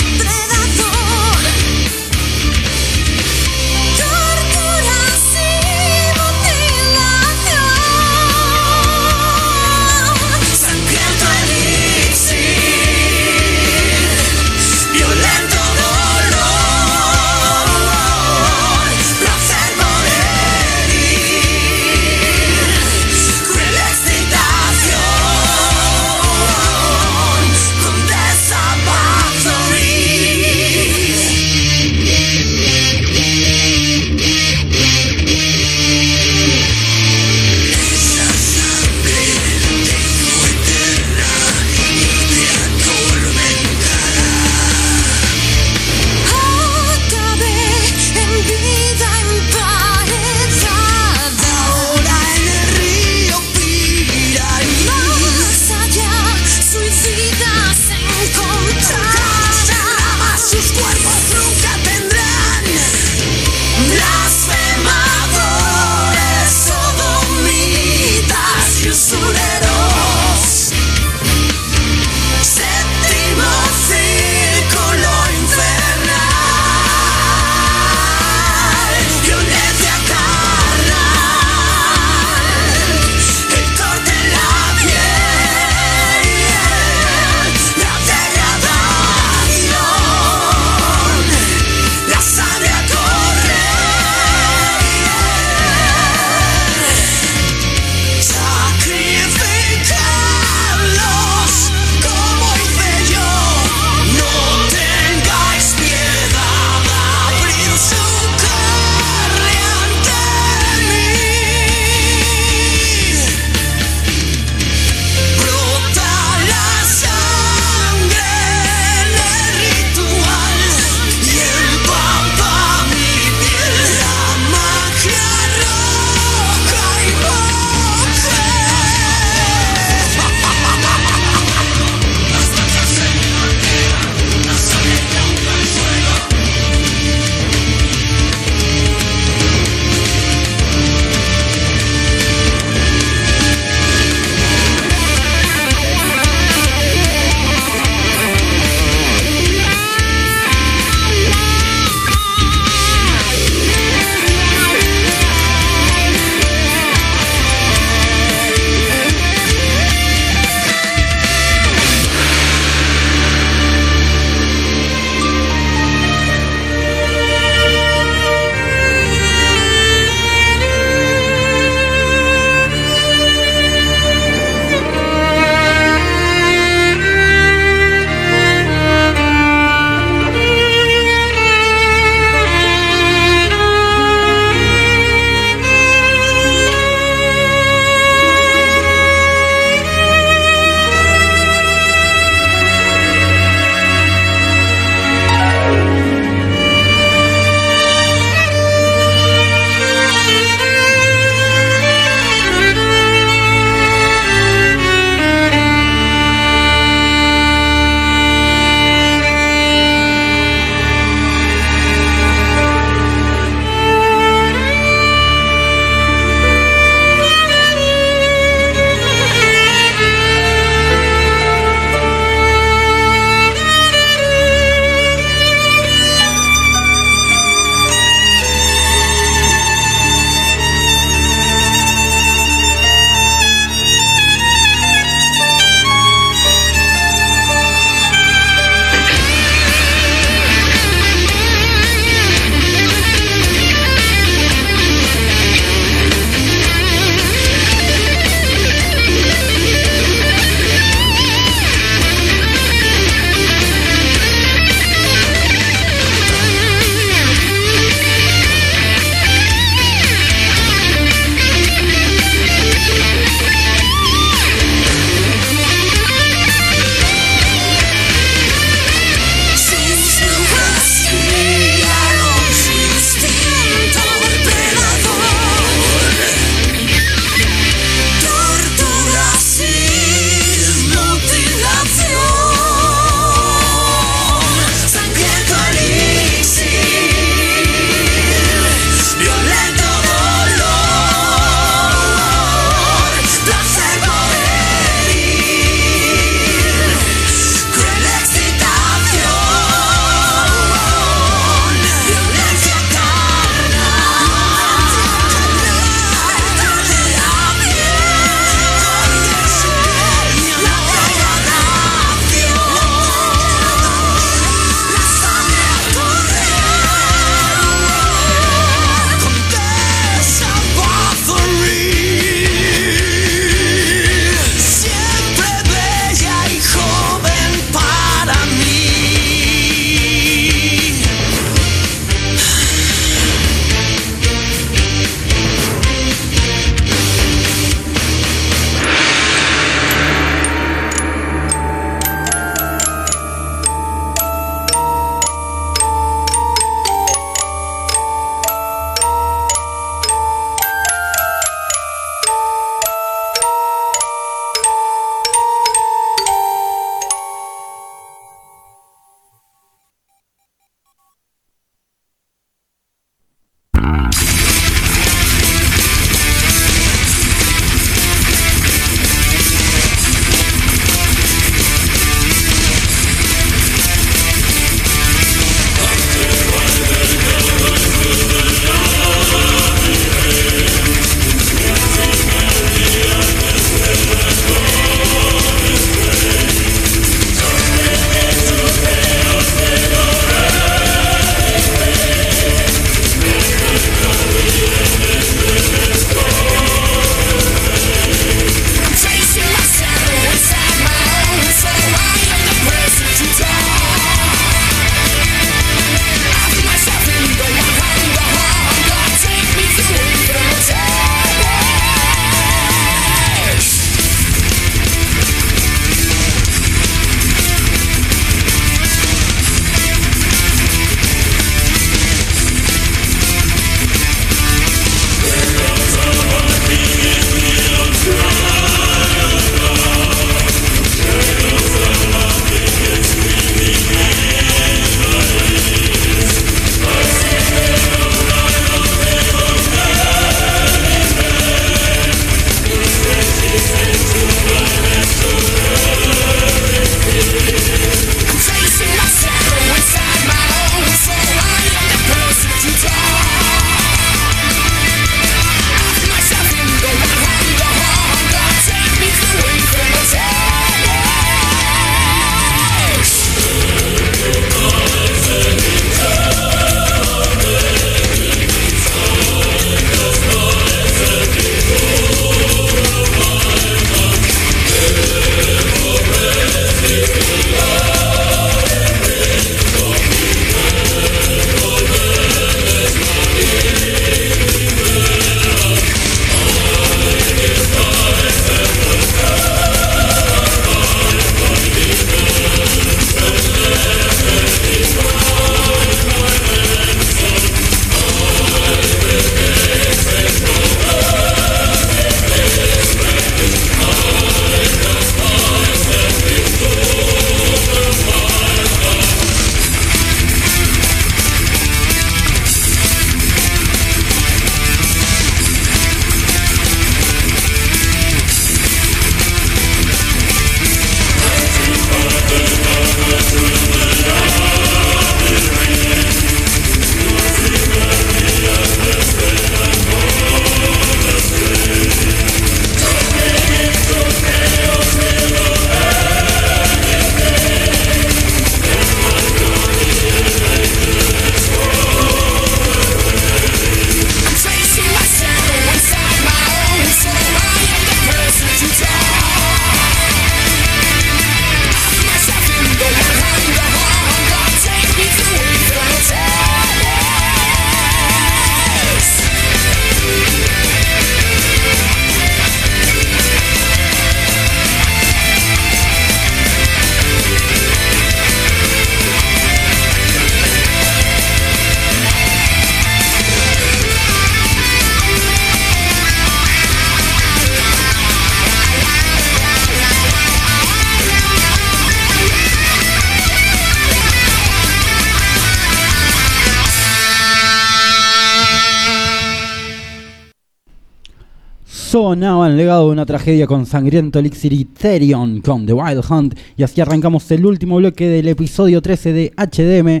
[592.56, 596.38] Legado de una tragedia con sangriento elixir y Therion con The Wild Hunt.
[596.56, 600.00] Y así arrancamos el último bloque del episodio 13 de HDM.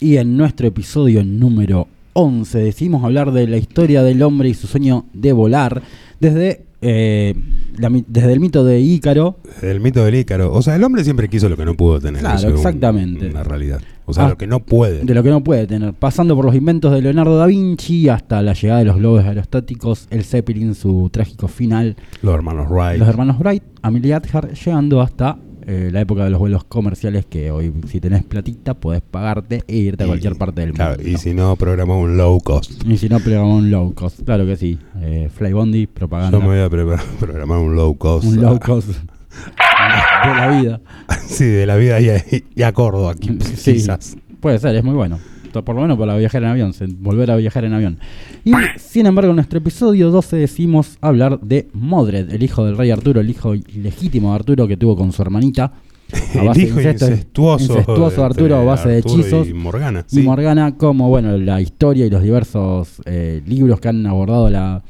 [0.00, 4.66] Y en nuestro episodio número 11 decidimos hablar de la historia del hombre y su
[4.66, 5.80] sueño de volar
[6.18, 7.34] desde, eh,
[7.78, 10.52] la desde el mito de Ícaro El mito del Ícaro.
[10.52, 12.20] O sea, el hombre siempre quiso lo que no pudo tener.
[12.20, 13.30] Claro, eso es un- exactamente.
[13.30, 13.80] Una realidad.
[14.06, 14.28] O sea, Ah.
[14.28, 15.02] lo que no puede.
[15.02, 18.42] de lo que no puede tener, pasando por los inventos de Leonardo da Vinci hasta
[18.42, 22.98] la llegada de los globos aerostáticos, el Zeppelin, su trágico final, Los hermanos Wright.
[22.98, 27.50] los hermanos Wright, Amelia Earhart, llegando hasta eh, la época de los vuelos comerciales que
[27.50, 31.08] hoy si tenés platita podés pagarte e irte a cualquier parte del claro, mundo.
[31.10, 32.82] Y si no, programa un low cost.
[32.86, 34.22] Y si no, programamos un low cost.
[34.24, 34.78] Claro que sí.
[35.00, 36.38] Eh, Flybondi, propaganda.
[36.38, 38.26] Yo me voy a programar un low cost.
[38.26, 38.88] un low cost
[40.24, 40.80] de la vida.
[41.26, 43.14] sí, de la vida y, y a Córdoba,
[43.56, 44.16] Sí, quizás.
[44.40, 45.18] puede ser, es muy bueno.
[45.62, 47.98] Por lo menos para viajar en avión, volver a viajar en avión.
[48.44, 52.90] Y sin embargo, en nuestro episodio 12 decimos hablar de Modred, el hijo del rey
[52.90, 55.72] Arturo, el hijo ilegítimo de Arturo que tuvo con su hermanita.
[56.12, 59.48] a El base de hijo incesto- incestuoso, incestuoso de Arturo a base de hechizos.
[59.48, 60.04] Y Morgana.
[60.10, 60.22] Y sí.
[60.22, 64.82] Morgana, como bueno, la historia y los diversos eh, libros que han abordado la,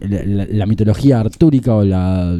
[0.00, 2.36] la, la- la mitología artúrica o la.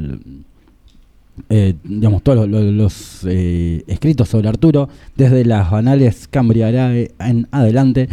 [1.48, 8.08] Eh, digamos, todos los, eh, escritos sobre Arturo, desde las anales Cambriarae en adelante,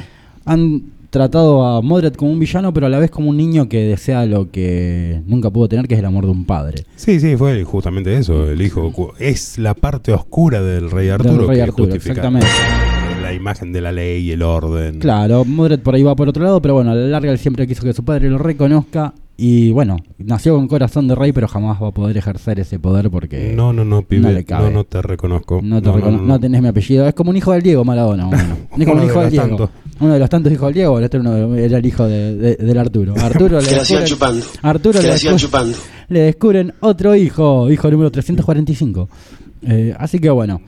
[0.46, 3.86] han tratado a Modred como un villano, pero a la vez como un niño que
[3.86, 6.84] desea lo que nunca pudo tener, que es el amor de un padre.
[6.98, 8.50] Sí, sí, fue justamente eso.
[8.50, 11.48] El hijo es la parte oscura del rey Arturo.
[11.48, 12.48] rey que Arturo, justifica exactamente.
[13.36, 15.00] Imagen de la ley y el orden.
[15.00, 17.68] Claro, Modred por ahí va por otro lado, pero bueno, a la larga él siempre
[17.68, 19.14] quiso que su padre lo reconozca.
[19.38, 23.10] Y bueno, nació con corazón de rey, pero jamás va a poder ejercer ese poder
[23.10, 24.22] porque No, no, no, pibe.
[24.22, 24.72] no No, le cabe.
[24.72, 25.60] no, te reconozco.
[25.62, 27.06] no, te recono- no tenés mi apellido.
[27.06, 28.28] Es como un hijo del Diego Maradona.
[28.28, 28.56] Bueno.
[28.78, 29.48] Es como un de hijo del los Diego.
[29.48, 29.70] tantos.
[30.00, 32.36] Uno de los tantos hijos del Diego, bueno, este era, uno- era el hijo de-
[32.38, 33.14] de- del Arturo.
[33.22, 34.46] Arturo le descubren- chupando.
[34.62, 35.78] Arturo le descubren- chupando.
[36.08, 39.10] le descubren otro hijo, hijo número 345.
[39.68, 40.62] Eh, así que bueno.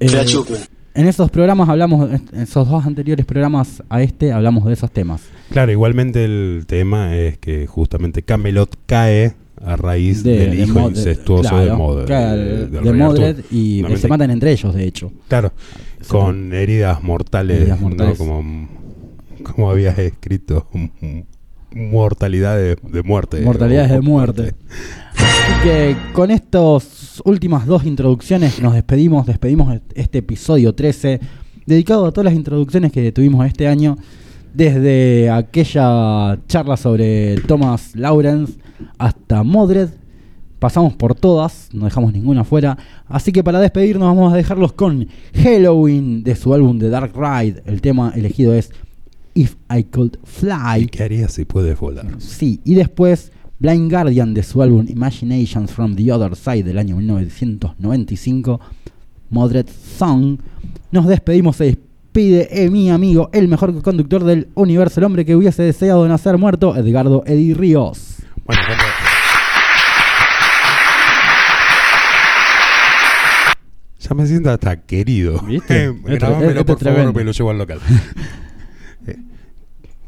[0.00, 0.56] Que la eh, chupen.
[0.94, 5.22] En esos programas hablamos, en esos dos anteriores programas a este, hablamos de esos temas.
[5.50, 9.34] Claro, igualmente el tema es que justamente Camelot cae
[9.64, 12.06] a raíz del hijo incestuoso claro, de Modred.
[12.06, 15.12] claro, del de Modred y se matan entre ellos, de hecho.
[15.28, 15.52] Claro,
[16.00, 17.88] Se con heridas mortales, Heridas ¿no?
[17.88, 18.18] mortales.
[18.18, 18.68] Como,
[19.42, 20.68] como habías escrito,
[21.72, 23.40] mortalidad de, muerte.
[23.40, 24.54] Mortalidades de muerte.
[25.16, 26.30] Así que con
[27.24, 31.20] últimas dos introducciones nos despedimos, despedimos este episodio 13,
[31.66, 33.96] dedicado a todas las introducciones que tuvimos este año,
[34.52, 38.54] desde aquella charla sobre Thomas Lawrence
[38.98, 39.90] hasta Modred.
[40.58, 42.78] Pasamos por todas, no dejamos ninguna fuera.
[43.06, 47.62] Así que para despedirnos vamos a dejarlos con Halloween de su álbum The Dark Ride.
[47.66, 48.70] El tema elegido es
[49.34, 50.86] If I Could Fly.
[50.86, 52.06] ¿Qué harías si puedes volar?
[52.18, 56.96] Sí, y después Blind Guardian de su álbum Imaginations from the Other Side del año
[56.96, 58.60] 1995,
[59.30, 59.66] Modred
[59.96, 60.38] Song.
[60.90, 65.36] Nos despedimos, se despide eh, mi amigo, el mejor conductor del universo, el hombre que
[65.36, 68.16] hubiese deseado nacer muerto, Edgardo Eddie Ríos.
[68.44, 68.62] Bueno,
[74.00, 75.40] Ya me siento hasta querido.
[75.40, 75.90] ¿Viste?
[76.04, 77.80] Grabámelo, por favor, me lo llevo al local.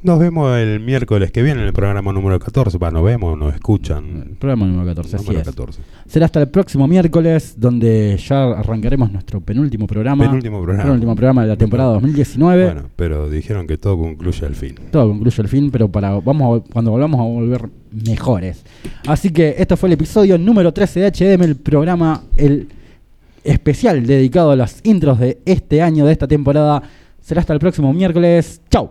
[0.07, 2.78] Nos vemos el miércoles que viene en el programa número 14.
[2.78, 4.37] Va, nos vemos, nos escuchan.
[4.39, 5.47] Programa número 14, así Número es.
[5.49, 5.81] 14.
[6.07, 10.23] Será hasta el próximo miércoles, donde ya arrancaremos nuestro penúltimo programa.
[10.24, 10.85] Penúltimo programa.
[10.85, 12.65] Penúltimo programa de la temporada 2019.
[12.66, 14.77] Bueno, pero dijeron que todo concluye al fin.
[14.93, 17.69] todo concluye el fin, pero para vamos a- cuando volvamos a volver
[18.07, 18.62] mejores.
[19.09, 22.69] Así que esto fue el episodio número 13 de HDM, el programa, el
[23.43, 26.81] especial dedicado a las intros de este año, de esta temporada.
[27.20, 28.61] Será hasta el próximo miércoles.
[28.70, 28.91] Chau.